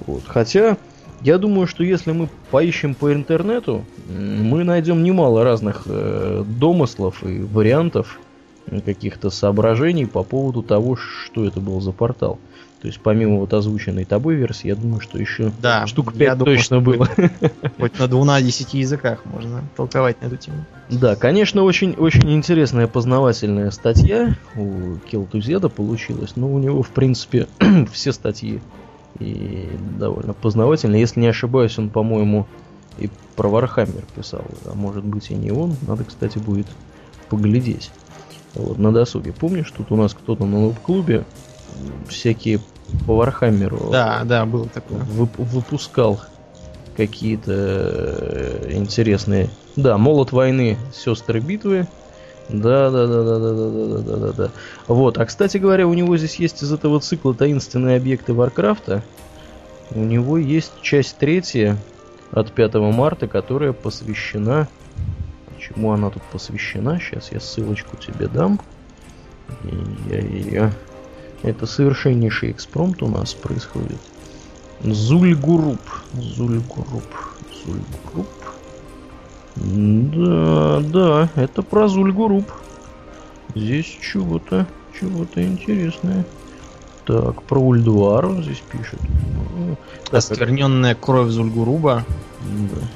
Вот. 0.06 0.24
Хотя, 0.26 0.78
я 1.22 1.38
думаю, 1.38 1.68
что 1.68 1.84
если 1.84 2.14
мы 2.14 2.30
поищем 2.50 2.96
по 2.96 3.14
интернету, 3.14 3.84
мы 4.08 4.64
найдем 4.64 5.04
немало 5.04 5.44
разных 5.44 5.84
э, 5.86 6.46
домыслов 6.48 7.26
и 7.26 7.40
вариантов 7.40 8.20
каких-то 8.86 9.30
соображений 9.30 10.06
по 10.06 10.24
поводу 10.24 10.62
того, 10.62 10.96
что 10.96 11.46
это 11.46 11.60
был 11.60 11.82
за 11.82 11.92
портал. 11.92 12.40
То 12.82 12.88
есть 12.88 13.00
помимо 13.02 13.40
вот 13.40 13.54
озвученной 13.54 14.06
тобой 14.06 14.36
версии, 14.36 14.68
я 14.68 14.76
думаю, 14.76 15.02
что 15.02 15.18
еще 15.18 15.52
да, 15.60 15.88
штук 15.88 16.14
5 16.14 16.40
точно 16.40 16.80
было. 16.80 17.10
Хоть 17.80 17.98
на 17.98 18.08
12 18.08 18.74
языках 18.76 19.26
можно 19.26 19.64
толковать 19.76 20.22
на 20.22 20.28
эту 20.28 20.38
тему. 20.38 20.64
Да, 20.90 21.16
конечно, 21.16 21.64
очень, 21.64 21.94
очень 21.94 22.32
интересная 22.32 22.88
познавательная 22.88 23.72
статья 23.72 24.36
у 24.56 24.98
Келтузеда 25.10 25.70
получилась, 25.70 26.36
но 26.36 26.52
у 26.54 26.60
него, 26.60 26.84
в 26.84 26.90
принципе, 26.90 27.48
все 27.92 28.12
статьи 28.12 28.62
и 29.20 29.68
довольно 29.98 30.34
познавательные. 30.34 31.02
Если 31.02 31.20
не 31.20 31.28
ошибаюсь, 31.28 31.80
он, 31.80 31.90
по-моему, 31.90 32.46
и 33.00 33.10
про 33.36 33.50
Вархаммер 33.50 34.04
писал, 34.16 34.46
а 34.66 34.76
может 34.76 35.04
быть 35.04 35.32
и 35.32 35.36
не 35.36 35.52
он. 35.52 35.76
Надо, 35.88 36.04
кстати, 36.04 36.38
будет 36.38 36.68
поглядеть. 37.30 37.92
Вот, 38.54 38.78
на 38.78 38.92
досуге. 38.92 39.34
Помнишь, 39.34 39.72
тут 39.76 39.92
у 39.92 39.96
нас 39.96 40.14
кто-то 40.14 40.46
на 40.46 40.72
клубе 40.74 41.26
всякие 42.08 42.60
по 43.06 43.16
Вархаммеру. 43.16 43.90
Да, 43.92 44.22
да, 44.24 44.46
было 44.46 44.68
такое. 44.68 45.00
Вып- 45.00 45.38
выпускал 45.38 46.20
какие-то 46.96 47.52
э, 47.54 48.72
интересные. 48.72 49.50
Да, 49.76 49.98
молот 49.98 50.32
войны, 50.32 50.78
сестры 50.94 51.40
битвы. 51.40 51.88
Да, 52.50 52.90
да, 52.90 53.08
да, 53.08 53.24
да, 53.24 53.40
да, 53.40 53.54
да, 53.54 53.70
да, 53.70 53.98
да, 54.00 54.16
да, 54.16 54.32
да. 54.34 54.52
Вот, 54.88 55.18
а 55.18 55.26
кстати 55.26 55.58
говоря, 55.58 55.86
у 55.86 55.94
него 55.94 56.16
здесь 56.18 56.36
есть 56.36 56.64
из 56.64 56.72
этого 56.72 57.00
цикла 57.00 57.34
таинственные 57.34 57.98
объекты 57.98 58.34
Варкрафта. 58.34 59.04
У 59.92 60.00
него 60.00 60.38
есть 60.38 60.72
часть 60.82 61.18
третья 61.18 61.78
от 62.32 62.52
5 62.52 62.76
марта, 62.76 63.28
которая 63.28 63.74
посвящена. 63.74 64.68
Чему 65.60 65.92
она 65.92 66.10
тут 66.10 66.24
посвящена? 66.24 67.00
Сейчас 67.00 67.32
я 67.32 67.40
ссылочку 67.40 67.98
тебе 67.98 68.28
дам. 68.28 68.60
Я 70.10 70.20
ее. 70.20 70.72
Это 71.44 71.66
совершеннейший 71.66 72.52
экспромт 72.52 73.02
у 73.04 73.08
нас 73.08 73.34
происходит. 73.34 74.00
Зульгуруп. 74.82 75.82
Зульгуруп. 76.14 77.04
Зульгуруп. 77.66 78.28
Да, 79.56 80.80
да, 80.82 81.30
это 81.36 81.62
про 81.62 81.88
Зульгуруп. 81.88 82.52
Здесь 83.56 83.98
чего-то, 84.02 84.68
чего-то 85.00 85.44
интересное. 85.44 86.26
Так, 87.06 87.42
про 87.44 87.60
Ульдуару 87.60 88.42
здесь 88.44 88.62
пишет. 88.72 89.00
Оскверненная 90.12 90.94
кровь 90.96 91.30
Зульгуруба. 91.30 92.04
Да. 92.44 92.88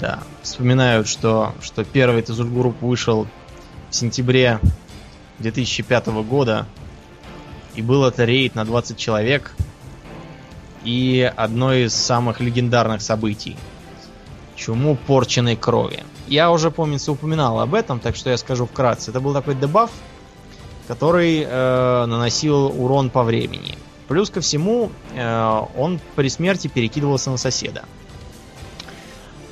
Да. 0.00 0.18
Вспоминают, 0.42 1.06
что, 1.08 1.54
что 1.60 1.84
первый 1.84 2.24
Зульгуруп 2.26 2.80
вышел 2.80 3.26
в 3.90 3.94
сентябре 3.94 4.58
2005 5.40 6.06
года 6.24 6.66
и 7.74 7.82
был 7.82 8.04
это 8.04 8.24
рейд 8.24 8.54
на 8.54 8.64
20 8.64 8.96
человек. 8.96 9.54
И 10.84 11.30
одно 11.36 11.72
из 11.72 11.94
самых 11.94 12.40
легендарных 12.40 13.02
событий. 13.02 13.56
Чуму 14.56 14.96
порченной 14.96 15.56
крови. 15.56 16.04
Я 16.26 16.50
уже, 16.50 16.70
помнится, 16.70 17.12
упоминал 17.12 17.60
об 17.60 17.74
этом, 17.74 18.00
так 18.00 18.16
что 18.16 18.30
я 18.30 18.36
скажу 18.36 18.66
вкратце. 18.66 19.10
Это 19.10 19.20
был 19.20 19.32
такой 19.32 19.54
дебаф, 19.54 19.90
который 20.88 21.44
э, 21.46 22.06
наносил 22.06 22.66
урон 22.66 23.10
по 23.10 23.22
времени. 23.22 23.78
Плюс 24.08 24.30
ко 24.30 24.40
всему, 24.40 24.90
э, 25.14 25.62
он 25.76 26.00
при 26.16 26.28
смерти 26.28 26.68
перекидывался 26.68 27.30
на 27.30 27.36
соседа. 27.36 27.84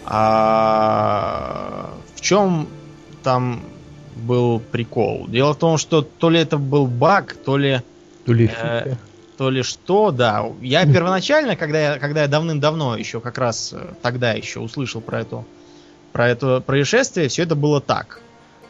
А 0.04 1.90
в 2.16 2.20
чем 2.20 2.68
там 3.22 3.62
был 4.16 4.58
прикол? 4.58 5.26
Дело 5.28 5.54
в 5.54 5.56
том, 5.56 5.78
что 5.78 6.02
то 6.02 6.30
ли 6.30 6.40
это 6.40 6.58
был 6.58 6.86
баг, 6.86 7.34
то 7.34 7.56
ли... 7.56 7.82
То 8.26 8.32
ли 8.32 8.50
э, 8.54 8.94
то 9.40 9.48
ли 9.48 9.62
что, 9.62 10.10
да. 10.10 10.44
Я 10.60 10.84
первоначально, 10.84 11.56
когда 11.56 11.80
я, 11.80 11.98
когда 11.98 12.20
я 12.20 12.28
давным-давно 12.28 12.98
еще 12.98 13.22
как 13.22 13.38
раз 13.38 13.72
э, 13.72 13.94
тогда 14.02 14.34
еще 14.34 14.60
услышал 14.60 15.00
про 15.00 15.20
эту 15.22 15.46
про 16.12 16.28
это 16.28 16.60
происшествие, 16.60 17.28
все 17.28 17.44
это 17.44 17.54
было 17.54 17.80
так, 17.80 18.20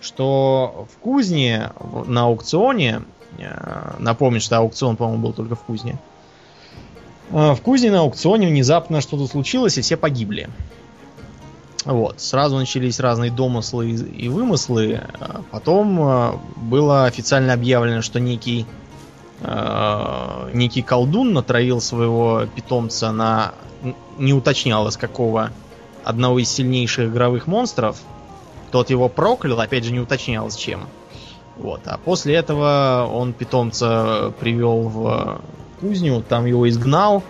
что 0.00 0.86
в 0.94 0.98
кузне 0.98 1.72
на 2.06 2.26
аукционе, 2.26 3.02
э, 3.38 3.94
напомню, 3.98 4.40
что 4.40 4.58
аукцион, 4.58 4.94
по-моему, 4.94 5.20
был 5.20 5.32
только 5.32 5.56
в 5.56 5.60
кузне, 5.64 5.98
э, 7.32 7.50
в 7.50 7.60
кузне 7.62 7.90
на 7.90 8.02
аукционе 8.02 8.46
внезапно 8.46 9.00
что-то 9.00 9.26
случилось, 9.26 9.76
и 9.76 9.80
все 9.80 9.96
погибли. 9.96 10.48
Вот, 11.84 12.20
сразу 12.20 12.56
начались 12.56 13.00
разные 13.00 13.32
домыслы 13.32 13.90
и 13.90 14.28
вымыслы. 14.28 15.00
Потом 15.50 16.40
было 16.54 17.06
официально 17.06 17.54
объявлено, 17.54 18.02
что 18.02 18.20
некий 18.20 18.66
э, 19.40 20.50
некий 20.52 20.82
колдун 20.82 21.32
натравил 21.32 21.80
своего 21.80 22.46
питомца 22.54 23.12
на 23.12 23.54
не 24.18 24.34
уточнялось 24.34 24.96
какого 24.96 25.50
одного 26.04 26.38
из 26.38 26.50
сильнейших 26.50 27.10
игровых 27.10 27.46
монстров. 27.46 27.98
Тот 28.70 28.90
его 28.90 29.08
проклял, 29.08 29.60
опять 29.60 29.84
же 29.84 29.92
не 29.92 30.00
уточнялось 30.00 30.56
чем. 30.56 30.88
Вот. 31.56 31.80
А 31.86 31.98
после 31.98 32.34
этого 32.34 33.08
он 33.12 33.32
питомца 33.32 34.32
привел 34.38 34.88
в 34.88 35.40
кузню, 35.80 36.22
там 36.22 36.46
его 36.46 36.68
изгнал. 36.68 37.22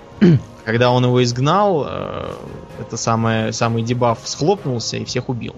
Когда 0.65 0.91
он 0.91 1.05
его 1.05 1.23
изгнал, 1.23 1.87
э, 1.89 2.33
это 2.81 2.97
самое, 2.97 3.53
самый 3.53 3.83
дебаф 3.83 4.21
схлопнулся 4.25 4.99
и 4.99 5.05
всех 5.05 5.29
убил. 5.29 5.55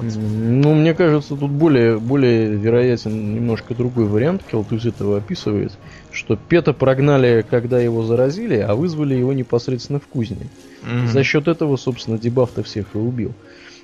Ну, 0.00 0.74
мне 0.74 0.94
кажется, 0.94 1.36
тут 1.36 1.50
более, 1.50 1.98
более 1.98 2.48
вероятен 2.54 3.34
немножко 3.34 3.74
другой 3.74 4.06
вариант. 4.06 4.42
Келтуз 4.50 4.84
этого 4.84 5.18
описывает, 5.18 5.72
что 6.12 6.36
Пета 6.36 6.72
прогнали, 6.72 7.44
когда 7.48 7.80
его 7.80 8.02
заразили, 8.02 8.56
а 8.56 8.74
вызвали 8.74 9.14
его 9.14 9.32
непосредственно 9.32 9.98
в 9.98 10.06
кузне. 10.06 10.48
Mm-hmm. 10.82 11.06
За 11.08 11.22
счет 11.24 11.48
этого, 11.48 11.76
собственно, 11.76 12.18
дебаф-то 12.18 12.62
всех 12.62 12.86
и 12.94 12.98
убил. 12.98 13.32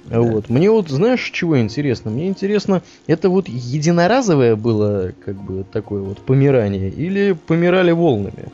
Да. 0.04 0.20
Вот. 0.20 0.50
Мне 0.50 0.70
вот, 0.70 0.88
знаешь, 0.90 1.30
чего 1.32 1.58
интересно? 1.58 2.10
Мне 2.10 2.28
интересно, 2.28 2.82
это 3.06 3.30
вот 3.30 3.48
единоразовое 3.48 4.54
было, 4.54 5.12
как 5.24 5.36
бы, 5.36 5.64
такое 5.64 6.02
вот 6.02 6.18
помирание, 6.18 6.90
или 6.90 7.32
помирали 7.32 7.92
волнами? 7.92 8.48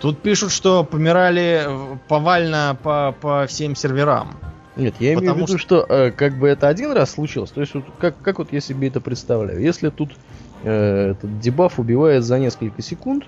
Тут 0.00 0.18
пишут, 0.18 0.50
что 0.50 0.84
помирали 0.84 1.66
повально 2.08 2.76
по, 2.82 3.14
по 3.20 3.46
всем 3.46 3.76
серверам. 3.76 4.36
Нет, 4.76 4.94
я 5.00 5.14
имею 5.14 5.34
в 5.34 5.36
виду, 5.36 5.46
что, 5.46 5.58
что 5.58 5.86
э, 5.88 6.10
как 6.10 6.38
бы 6.38 6.48
это 6.48 6.68
один 6.68 6.92
раз 6.92 7.10
случилось. 7.10 7.50
То 7.50 7.60
есть, 7.60 7.74
вот, 7.74 7.84
как, 7.98 8.18
как 8.22 8.38
вот 8.38 8.52
я 8.52 8.60
себе 8.60 8.88
это 8.88 9.00
представляю? 9.00 9.60
Если 9.60 9.90
тут 9.90 10.12
э, 10.64 11.10
этот 11.10 11.40
дебаф 11.40 11.78
убивает 11.78 12.24
за 12.24 12.38
несколько 12.38 12.80
секунд. 12.80 13.24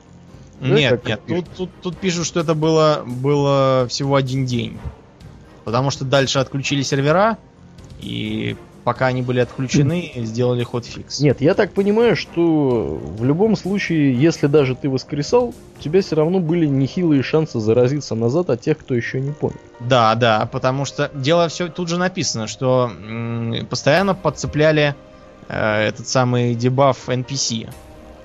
Нет, 0.61 1.03
да, 1.05 1.11
нет, 1.11 1.21
тут, 1.27 1.47
тут, 1.57 1.71
тут 1.83 1.97
пишут, 1.99 2.27
что 2.27 2.41
это 2.41 2.55
было, 2.55 3.03
было 3.07 3.87
всего 3.89 4.15
один 4.15 4.47
день. 4.47 4.79
Потому 5.65 5.91
что 5.91 6.05
дальше 6.05 6.39
отключили 6.39 6.83
сервера, 6.83 7.37
и 8.01 8.57
пока 8.85 9.07
они 9.07 9.23
были 9.23 9.41
отключены, 9.41 10.13
сделали 10.15 10.63
ход 10.63 10.85
фикс. 10.85 11.21
Нет, 11.21 11.41
я 11.41 11.55
так 11.55 11.73
понимаю, 11.73 12.17
что 12.17 13.01
в 13.03 13.25
любом 13.25 13.57
случае, 13.57 14.15
если 14.15 14.47
даже 14.47 14.77
ты 14.77 14.91
воскресал, 14.91 15.55
у 15.79 15.83
тебя 15.83 16.03
все 16.03 16.17
равно 16.17 16.39
были 16.39 16.67
нехилые 16.67 17.23
шансы 17.23 17.59
заразиться 17.59 18.15
назад 18.15 18.51
от 18.51 18.61
тех, 18.61 18.79
кто 18.79 18.95
еще 18.95 19.21
не 19.21 19.33
понял. 19.33 19.57
Да, 19.81 20.15
да, 20.15 20.47
потому 20.53 20.85
что 20.85 21.11
дело 21.15 21.49
все 21.49 21.69
тут 21.69 21.89
же 21.89 21.99
написано, 21.99 22.47
что 22.47 22.91
м- 22.91 23.67
постоянно 23.71 24.15
подцепляли 24.15 24.95
э, 25.49 25.89
этот 25.89 26.07
самый 26.07 26.55
дебаф 26.55 27.09
NPC, 27.09 27.73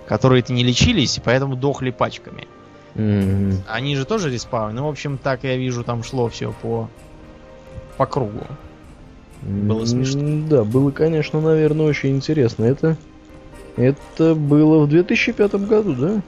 которые-то 0.07 0.51
не 0.51 0.63
лечились, 0.63 1.17
и 1.17 1.21
поэтому 1.21 1.55
дохли 1.55 1.91
пачками. 1.91 2.47
Mm-hmm. 2.95 3.61
Они 3.67 3.95
же 3.95 4.03
тоже 4.03 4.29
респаун. 4.29 4.75
Ну, 4.75 4.85
в 4.87 4.89
общем, 4.89 5.17
так 5.17 5.45
я 5.45 5.55
вижу, 5.55 5.85
там 5.85 6.03
шло 6.03 6.27
все 6.27 6.51
по, 6.51 6.89
по 7.95 8.05
кругу. 8.05 8.45
Было 9.41 9.85
смешно. 9.85 10.47
Да, 10.49 10.63
было, 10.63 10.91
конечно, 10.91 11.39
наверное, 11.39 11.85
очень 11.85 12.15
интересно. 12.15 12.65
Это, 12.65 12.97
это 13.77 14.35
было 14.35 14.83
в 14.83 14.89
2005 14.89 15.55
году, 15.67 15.93
да? 15.95 16.21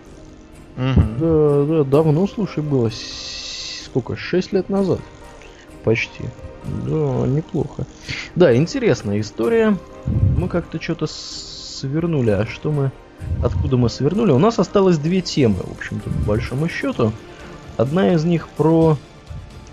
Угу. 0.77 1.01
Да, 1.19 1.65
да, 1.65 1.83
давно, 1.83 2.27
слушай, 2.27 2.63
было. 2.63 2.89
Сколько? 3.85 4.15
Шесть 4.15 4.53
лет 4.53 4.69
назад. 4.69 4.99
Почти. 5.83 6.23
Да, 6.85 7.27
неплохо. 7.27 7.85
Да, 8.35 8.55
интересная 8.55 9.19
история. 9.19 9.77
Мы 10.37 10.47
как-то 10.47 10.81
что-то 10.81 11.07
свернули. 11.07 12.31
А 12.31 12.45
что 12.45 12.71
мы... 12.71 12.91
Откуда 13.43 13.77
мы 13.77 13.89
свернули? 13.89 14.31
У 14.31 14.39
нас 14.39 14.57
осталось 14.57 14.97
две 14.97 15.21
темы, 15.21 15.57
в 15.57 15.71
общем-то, 15.71 16.09
по 16.09 16.29
большому 16.29 16.69
счету. 16.69 17.11
Одна 17.77 18.13
из 18.13 18.23
них 18.23 18.47
про 18.49 18.97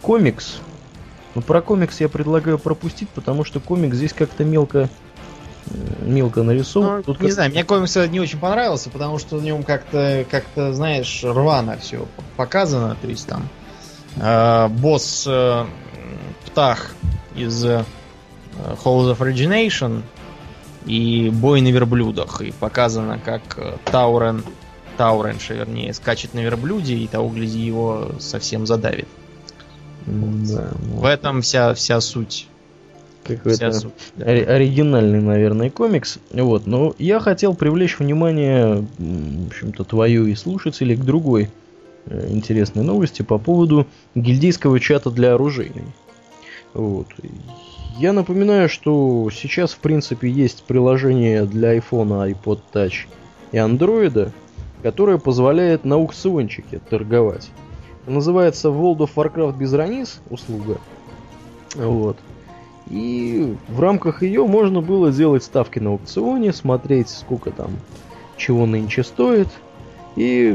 комикс, 0.02 0.60
но 1.38 1.42
ну, 1.42 1.46
про 1.46 1.62
комикс 1.62 2.00
я 2.00 2.08
предлагаю 2.08 2.58
пропустить, 2.58 3.08
потому 3.10 3.44
что 3.44 3.60
комикс 3.60 3.96
здесь 3.96 4.12
как-то 4.12 4.42
мелко 4.42 4.88
мелко 6.00 6.42
нарисован. 6.42 6.96
Ну, 6.96 7.02
Тут 7.04 7.20
не 7.20 7.28
как... 7.28 7.34
знаю, 7.34 7.50
мне 7.52 7.62
комикс 7.62 7.94
не 7.94 8.18
очень 8.18 8.40
понравился, 8.40 8.90
потому 8.90 9.20
что 9.20 9.36
в 9.36 9.44
нем 9.44 9.62
как-то, 9.62 10.26
как-то, 10.28 10.72
знаешь, 10.72 11.20
рвано 11.22 11.78
все 11.78 12.08
показано. 12.36 12.96
То 13.00 13.06
есть 13.06 13.28
там 13.28 13.48
э, 14.16 14.66
босс 14.68 15.26
э, 15.28 15.64
Птах 16.46 16.90
из 17.36 17.64
э, 17.64 17.84
Halls 18.84 19.14
of 19.14 19.18
Origination 19.18 20.02
и 20.86 21.30
бой 21.30 21.60
на 21.60 21.68
верблюдах. 21.68 22.40
И 22.40 22.50
показано, 22.50 23.20
как 23.24 23.42
э, 23.58 23.76
Таурен, 23.84 24.42
Тауренша, 24.96 25.54
вернее, 25.54 25.94
скачет 25.94 26.34
на 26.34 26.40
верблюде, 26.40 26.96
и 26.96 27.06
того, 27.06 27.28
гляди, 27.28 27.60
его 27.60 28.10
совсем 28.18 28.66
задавит. 28.66 29.06
Да, 30.08 30.70
В 30.94 31.04
этом 31.04 31.42
вся, 31.42 31.74
вся 31.74 32.00
суть. 32.00 32.46
Какой-то 33.24 33.72
суть, 33.72 33.92
да. 34.16 34.24
оригинальный, 34.24 35.20
наверное, 35.20 35.70
комикс. 35.70 36.18
Вот, 36.32 36.66
но 36.66 36.94
я 36.98 37.20
хотел 37.20 37.54
привлечь 37.54 37.98
внимание, 37.98 38.86
в 38.98 39.46
общем-то, 39.48 39.84
твою 39.84 40.26
и 40.26 40.34
слушателей 40.34 40.96
к 40.96 41.04
другой 41.04 41.50
э, 42.06 42.28
интересной 42.30 42.84
новости 42.84 43.20
по 43.22 43.38
поводу 43.38 43.86
гильдейского 44.14 44.80
чата 44.80 45.10
для 45.10 45.34
оружейной. 45.34 45.84
Вот. 46.72 47.08
Я 47.98 48.12
напоминаю, 48.12 48.68
что 48.68 49.28
сейчас, 49.30 49.72
в 49.72 49.78
принципе, 49.80 50.30
есть 50.30 50.62
приложение 50.62 51.44
для 51.44 51.76
iPhone, 51.76 52.32
iPod 52.32 52.60
Touch 52.72 53.06
и 53.52 53.56
Android, 53.56 54.30
которое 54.82 55.18
позволяет 55.18 55.84
на 55.84 55.96
аукциончике 55.96 56.80
торговать. 56.88 57.50
Называется 58.08 58.68
World 58.68 58.98
of 58.98 59.10
Warcraft 59.14 59.56
без 59.56 59.70
границ 59.70 60.20
услуга. 60.30 60.78
Вот. 61.74 62.16
И 62.88 63.54
в 63.68 63.80
рамках 63.80 64.22
ее 64.22 64.46
можно 64.46 64.80
было 64.80 65.12
делать 65.12 65.44
ставки 65.44 65.78
на 65.78 65.90
аукционе, 65.90 66.52
смотреть, 66.52 67.10
сколько 67.10 67.50
там 67.50 67.72
чего 68.38 68.64
нынче 68.64 69.04
стоит. 69.04 69.48
И 70.16 70.52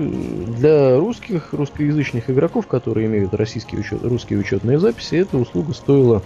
для 0.57 0.97
русских, 0.97 1.53
русскоязычных 1.53 2.29
игроков, 2.29 2.67
которые 2.67 3.07
имеют 3.07 3.33
российские 3.33 3.81
учет, 3.81 4.03
русские 4.03 4.39
учетные 4.39 4.79
записи, 4.79 5.15
эта 5.15 5.37
услуга 5.37 5.73
стоила 5.73 6.23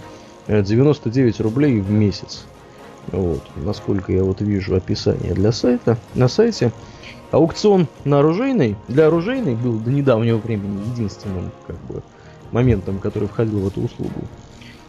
99 0.48 1.40
рублей 1.40 1.78
в 1.80 1.90
месяц. 1.90 2.46
Вот, 3.12 3.42
насколько 3.56 4.12
я 4.12 4.24
вот 4.24 4.40
вижу 4.40 4.74
описание 4.74 5.34
для 5.34 5.52
сайта, 5.52 5.98
на 6.14 6.28
сайте. 6.28 6.72
Аукцион 7.30 7.88
на 8.04 8.20
оружейный, 8.20 8.76
для 8.88 9.08
оружейной 9.08 9.54
был 9.54 9.78
до 9.78 9.90
недавнего 9.90 10.38
времени 10.38 10.80
единственным 10.92 11.50
как 11.66 11.76
бы, 11.86 12.02
моментом, 12.52 12.98
который 12.98 13.28
входил 13.28 13.60
в 13.60 13.66
эту 13.66 13.82
услугу. 13.82 14.24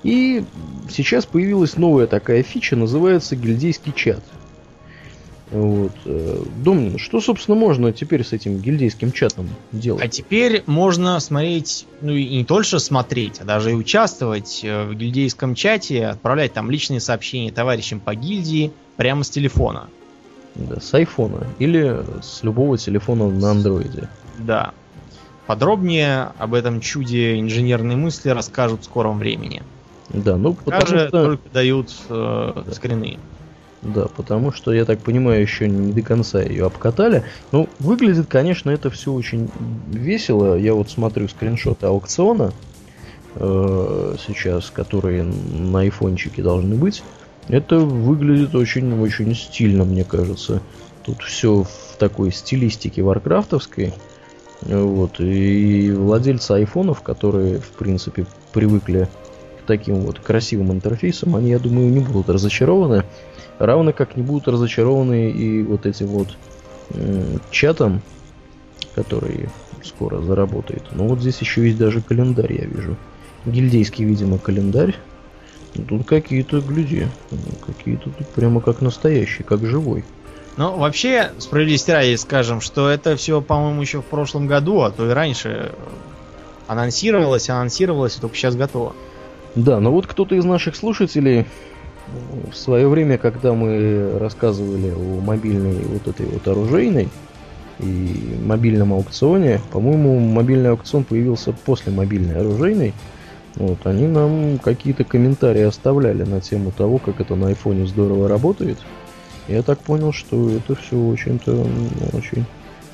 И 0.03 0.45
сейчас 0.89 1.25
появилась 1.25 1.75
новая 1.75 2.07
такая 2.07 2.43
фича, 2.43 2.75
называется 2.75 3.35
гильдейский 3.35 3.91
чат. 3.93 4.23
Вот. 5.51 5.93
Э, 6.05 6.43
Домнин, 6.63 6.99
что, 6.99 7.19
собственно, 7.19 7.57
можно 7.57 7.91
теперь 7.91 8.23
с 8.23 8.33
этим 8.33 8.59
гильдейским 8.59 9.11
чатом 9.11 9.49
делать? 9.71 10.03
А 10.03 10.07
теперь 10.07 10.63
можно 10.67 11.19
смотреть, 11.19 11.87
ну 12.01 12.13
и 12.13 12.37
не 12.37 12.45
только 12.45 12.77
смотреть, 12.77 13.39
а 13.39 13.45
даже 13.45 13.71
и 13.71 13.73
участвовать 13.73 14.61
э, 14.63 14.85
в 14.85 14.93
гильдейском 14.93 15.55
чате, 15.55 16.05
отправлять 16.05 16.53
там 16.53 16.69
личные 16.69 16.99
сообщения 16.99 17.51
товарищам 17.51 17.99
по 17.99 18.13
гильдии 18.13 18.71
прямо 18.95 19.23
с 19.23 19.29
телефона. 19.29 19.89
Да, 20.55 20.79
с 20.79 20.93
айфона 20.93 21.47
или 21.59 22.03
с 22.21 22.43
любого 22.43 22.77
телефона 22.77 23.29
на 23.29 23.51
андроиде. 23.51 24.09
Да. 24.39 24.73
Подробнее 25.47 26.31
об 26.37 26.53
этом 26.53 26.79
чуде 26.79 27.39
инженерной 27.39 27.95
мысли 27.95 28.29
расскажут 28.29 28.81
в 28.81 28.85
скором 28.85 29.19
времени. 29.19 29.63
Да, 30.09 30.37
ну 30.37 30.53
потому 30.53 30.85
что... 30.85 31.09
только 31.09 31.49
дают 31.53 31.93
э, 32.09 32.63
да. 32.65 32.73
скрины. 32.73 33.17
Да, 33.81 34.07
потому 34.07 34.51
что, 34.51 34.73
я 34.73 34.83
так 34.83 34.99
понимаю, 34.99 35.41
еще 35.41 35.69
не 35.69 35.93
до 35.93 36.01
конца 36.01 36.41
ее 36.41 36.65
обкатали. 36.65 37.23
Ну, 37.51 37.69
выглядит, 37.79 38.27
конечно, 38.27 38.69
это 38.69 38.89
все 38.89 39.13
очень 39.13 39.49
весело. 39.87 40.55
Я 40.55 40.73
вот 40.73 40.89
смотрю 40.89 41.29
скриншоты 41.29 41.85
аукциона 41.85 42.51
э, 43.35 44.15
сейчас, 44.27 44.69
которые 44.69 45.23
на 45.23 45.79
айфончике 45.79 46.41
должны 46.41 46.75
быть. 46.75 47.03
Это 47.49 47.79
выглядит 47.79 48.53
очень-очень 48.53 49.35
стильно, 49.35 49.83
мне 49.83 50.03
кажется. 50.03 50.61
Тут 51.03 51.23
все 51.23 51.63
в 51.63 51.97
такой 51.97 52.31
стилистике 52.31 53.01
варкрафтовской. 53.01 53.93
Вот. 54.61 55.19
И 55.19 55.91
владельцы 55.91 56.51
айфонов, 56.51 57.01
которые, 57.01 57.59
в 57.59 57.69
принципе, 57.71 58.27
привыкли 58.53 59.09
к 59.61 59.65
таким 59.65 60.01
вот 60.01 60.19
красивым 60.19 60.71
интерфейсам, 60.71 61.35
они, 61.35 61.49
я 61.49 61.59
думаю, 61.59 61.89
не 61.89 61.99
будут 61.99 62.29
разочарованы. 62.29 63.03
Равно 63.57 63.93
как 63.93 64.15
не 64.15 64.21
будут 64.21 64.47
разочарованы 64.47 65.31
и 65.31 65.63
вот 65.63 65.85
этим 65.85 66.07
вот 66.07 66.37
э, 66.91 67.37
чатом, 67.51 68.01
который 68.93 69.49
скоро 69.83 70.21
заработает. 70.21 70.83
Но 70.91 71.07
вот 71.07 71.19
здесь 71.19 71.39
еще 71.39 71.65
есть 71.65 71.77
даже 71.77 72.01
календарь, 72.01 72.53
я 72.53 72.65
вижу. 72.65 72.95
Гильдейский, 73.45 74.05
видимо, 74.05 74.37
календарь. 74.37 74.95
Тут 75.73 76.05
какие-то, 76.05 76.61
гляди, 76.61 77.07
какие-то 77.65 78.09
тут 78.09 78.27
прямо 78.29 78.59
как 78.61 78.81
настоящий, 78.81 79.43
как 79.43 79.65
живой. 79.65 80.03
Ну, 80.57 80.77
вообще, 80.77 81.31
справедливости 81.37 81.91
ради 81.91 82.15
скажем, 82.15 82.59
что 82.59 82.89
это 82.89 83.15
все, 83.15 83.41
по-моему, 83.41 83.81
еще 83.81 84.01
в 84.01 84.05
прошлом 84.05 84.47
году, 84.47 84.81
а 84.81 84.91
то 84.91 85.09
и 85.09 85.13
раньше 85.13 85.71
анонсировалось, 86.67 87.49
анонсировалось, 87.49 88.17
и 88.17 88.21
только 88.21 88.35
сейчас 88.35 88.55
готово. 88.55 88.93
Да, 89.55 89.79
но 89.79 89.91
вот 89.91 90.05
кто-то 90.05 90.35
из 90.35 90.45
наших 90.45 90.75
слушателей 90.75 91.45
в 92.51 92.55
свое 92.55 92.87
время, 92.87 93.17
когда 93.17 93.53
мы 93.53 94.17
рассказывали 94.19 94.91
о 94.91 95.21
мобильной 95.21 95.79
вот 95.85 96.07
этой 96.07 96.25
вот 96.25 96.47
оружейной 96.47 97.09
и 97.79 98.37
мобильном 98.43 98.93
аукционе, 98.93 99.61
по-моему, 99.71 100.19
мобильный 100.19 100.71
аукцион 100.71 101.03
появился 101.03 101.53
после 101.53 101.91
мобильной 101.91 102.39
оружейной, 102.39 102.93
вот, 103.59 103.85
они 103.85 104.07
нам 104.07 104.57
какие-то 104.57 105.03
комментарии 105.03 105.63
оставляли 105.63 106.23
на 106.23 106.39
тему 106.39 106.71
того, 106.71 106.97
как 106.97 107.19
это 107.19 107.35
на 107.35 107.49
айфоне 107.49 107.85
здорово 107.85 108.29
работает. 108.29 108.77
Я 109.49 109.63
так 109.63 109.79
понял, 109.79 110.13
что 110.13 110.49
это 110.49 110.75
все 110.75 110.95
очень-то 110.95 111.67
очень, 112.13 112.45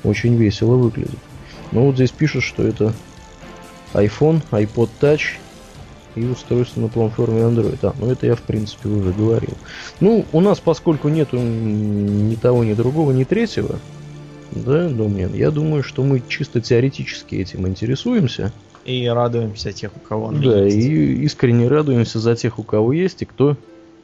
очень 0.02 0.34
весело 0.34 0.74
выглядит. 0.74 1.18
Ну 1.70 1.86
вот 1.86 1.94
здесь 1.94 2.10
пишут, 2.10 2.42
что 2.42 2.62
это 2.64 2.92
iPhone, 3.94 4.42
iPod 4.50 4.90
Touch 5.00 5.38
и 6.16 6.24
устройство 6.24 6.80
на 6.80 6.88
платформе 6.88 7.42
Android. 7.42 7.78
А, 7.82 7.94
ну 7.98 8.10
это 8.10 8.26
я 8.26 8.34
в 8.34 8.42
принципе 8.42 8.88
уже 8.88 9.12
говорил. 9.12 9.54
Ну, 10.00 10.24
у 10.32 10.40
нас, 10.40 10.58
поскольку 10.58 11.08
нету 11.08 11.36
ни 11.38 12.34
того, 12.34 12.64
ни 12.64 12.74
другого, 12.74 13.12
ни 13.12 13.22
третьего, 13.24 13.78
да, 14.50 14.88
Домнин, 14.88 15.34
я 15.34 15.50
думаю, 15.50 15.82
что 15.82 16.02
мы 16.02 16.22
чисто 16.26 16.60
теоретически 16.60 17.36
этим 17.36 17.68
интересуемся. 17.68 18.52
И 18.86 19.06
радуемся 19.06 19.72
тех, 19.72 19.90
у 19.96 20.00
кого 20.00 20.26
он 20.26 20.40
да, 20.40 20.64
есть. 20.64 20.76
Да, 20.76 20.92
и 20.92 21.14
искренне 21.24 21.68
радуемся 21.68 22.20
за 22.20 22.36
тех, 22.36 22.58
у 22.58 22.62
кого 22.62 22.92
есть, 22.92 23.22
и 23.22 23.24
кто 23.24 23.56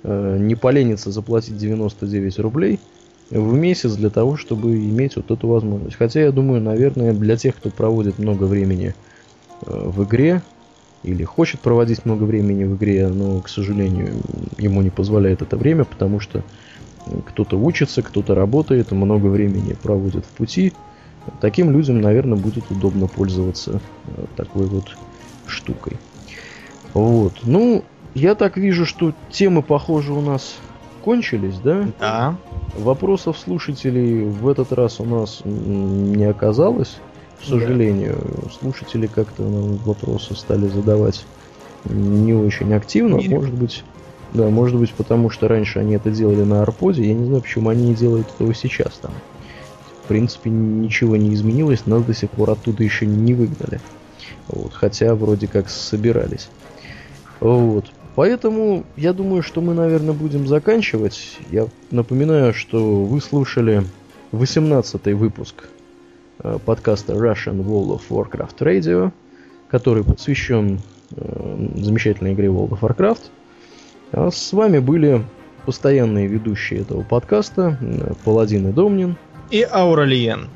Э, 0.04 0.36
не 0.38 0.56
поленится 0.56 1.12
заплатить 1.12 1.56
99 1.56 2.38
рублей 2.40 2.80
в 3.30 3.54
месяц 3.54 3.94
для 3.94 4.10
того, 4.10 4.36
чтобы 4.36 4.74
иметь 4.76 5.16
вот 5.16 5.30
эту 5.30 5.46
возможность. 5.46 5.96
Хотя 5.96 6.22
я 6.22 6.32
думаю, 6.32 6.60
наверное, 6.60 7.12
для 7.12 7.36
тех, 7.36 7.56
кто 7.56 7.70
проводит 7.70 8.18
много 8.18 8.44
времени 8.44 8.94
э, 9.64 9.88
в 9.88 10.02
игре 10.04 10.42
или 11.04 11.22
хочет 11.22 11.60
проводить 11.60 12.04
много 12.04 12.24
времени 12.24 12.64
в 12.64 12.76
игре, 12.76 13.08
но, 13.08 13.40
к 13.40 13.48
сожалению, 13.48 14.08
ему 14.58 14.82
не 14.82 14.90
позволяет 14.90 15.40
это 15.40 15.56
время, 15.56 15.84
потому 15.84 16.18
что 16.18 16.42
кто-то 17.26 17.56
учится, 17.56 18.02
кто-то 18.02 18.34
работает, 18.34 18.90
много 18.92 19.26
времени 19.26 19.76
проводит 19.80 20.24
в 20.24 20.28
пути. 20.28 20.72
Таким 21.40 21.70
людям, 21.70 22.00
наверное, 22.00 22.38
будет 22.38 22.70
удобно 22.70 23.06
пользоваться 23.06 23.80
э, 24.06 24.24
такой 24.36 24.66
вот 24.66 24.96
штукой. 25.46 25.98
Вот. 26.94 27.34
Ну, 27.42 27.84
я 28.14 28.34
так 28.34 28.56
вижу, 28.56 28.86
что 28.86 29.12
темы, 29.30 29.62
похоже, 29.62 30.12
у 30.12 30.20
нас 30.20 30.56
кончились, 31.02 31.58
да? 31.58 31.88
Да. 31.98 32.36
Вопросов 32.76 33.38
слушателей 33.38 34.24
в 34.24 34.48
этот 34.48 34.72
раз 34.72 35.00
у 35.00 35.04
нас 35.04 35.42
не 35.44 36.24
оказалось, 36.24 36.98
к 37.40 37.44
сожалению. 37.44 38.18
Да. 38.42 38.50
Слушатели 38.50 39.06
как-то 39.06 39.42
нам 39.42 39.76
вопросы 39.78 40.34
стали 40.34 40.68
задавать 40.68 41.24
не 41.84 42.34
очень 42.34 42.72
активно. 42.72 43.16
Мире. 43.16 43.36
Может 43.36 43.54
быть, 43.54 43.84
да, 44.32 44.48
может 44.48 44.78
быть, 44.78 44.92
потому 44.92 45.30
что 45.30 45.48
раньше 45.48 45.78
они 45.78 45.94
это 45.94 46.10
делали 46.10 46.42
на 46.42 46.62
Арподе. 46.62 47.06
Я 47.06 47.14
не 47.14 47.26
знаю, 47.26 47.42
почему 47.42 47.68
они 47.68 47.88
не 47.88 47.94
делают 47.94 48.28
этого 48.34 48.54
сейчас 48.54 48.94
там. 48.94 49.12
В 50.04 50.08
принципе, 50.08 50.50
ничего 50.50 51.16
не 51.16 51.32
изменилось, 51.34 51.86
нас 51.86 52.02
до 52.02 52.14
сих 52.14 52.30
пор 52.30 52.50
оттуда 52.50 52.82
еще 52.82 53.06
не 53.06 53.34
выгнали. 53.34 53.80
Вот, 54.48 54.72
хотя 54.74 55.14
вроде 55.14 55.46
как 55.46 55.68
собирались. 55.70 56.48
Вот. 57.40 57.86
Поэтому 58.14 58.84
я 58.96 59.12
думаю, 59.12 59.42
что 59.42 59.60
мы, 59.60 59.74
наверное, 59.74 60.12
будем 60.12 60.46
заканчивать. 60.46 61.38
Я 61.50 61.66
напоминаю, 61.90 62.52
что 62.52 63.04
вы 63.04 63.20
слушали 63.20 63.84
18-й 64.32 65.14
выпуск 65.14 65.68
э, 66.42 66.58
подкаста 66.64 67.14
Russian 67.14 67.64
World 67.64 67.98
of 67.98 68.02
Warcraft 68.10 68.58
Radio, 68.58 69.12
который 69.70 70.04
посвящен 70.04 70.80
э, 71.16 71.68
замечательной 71.76 72.34
игре 72.34 72.48
World 72.48 72.70
of 72.70 72.80
Warcraft. 72.80 73.22
А 74.12 74.30
с 74.30 74.52
вами 74.52 74.78
были 74.78 75.24
постоянные 75.64 76.26
ведущие 76.26 76.80
этого 76.80 77.02
подкаста 77.02 77.78
э, 77.80 78.12
Паладин 78.24 78.68
и 78.68 78.72
Домнин 78.72 79.16
и 79.52 79.62
Ауралиен. 79.70 80.48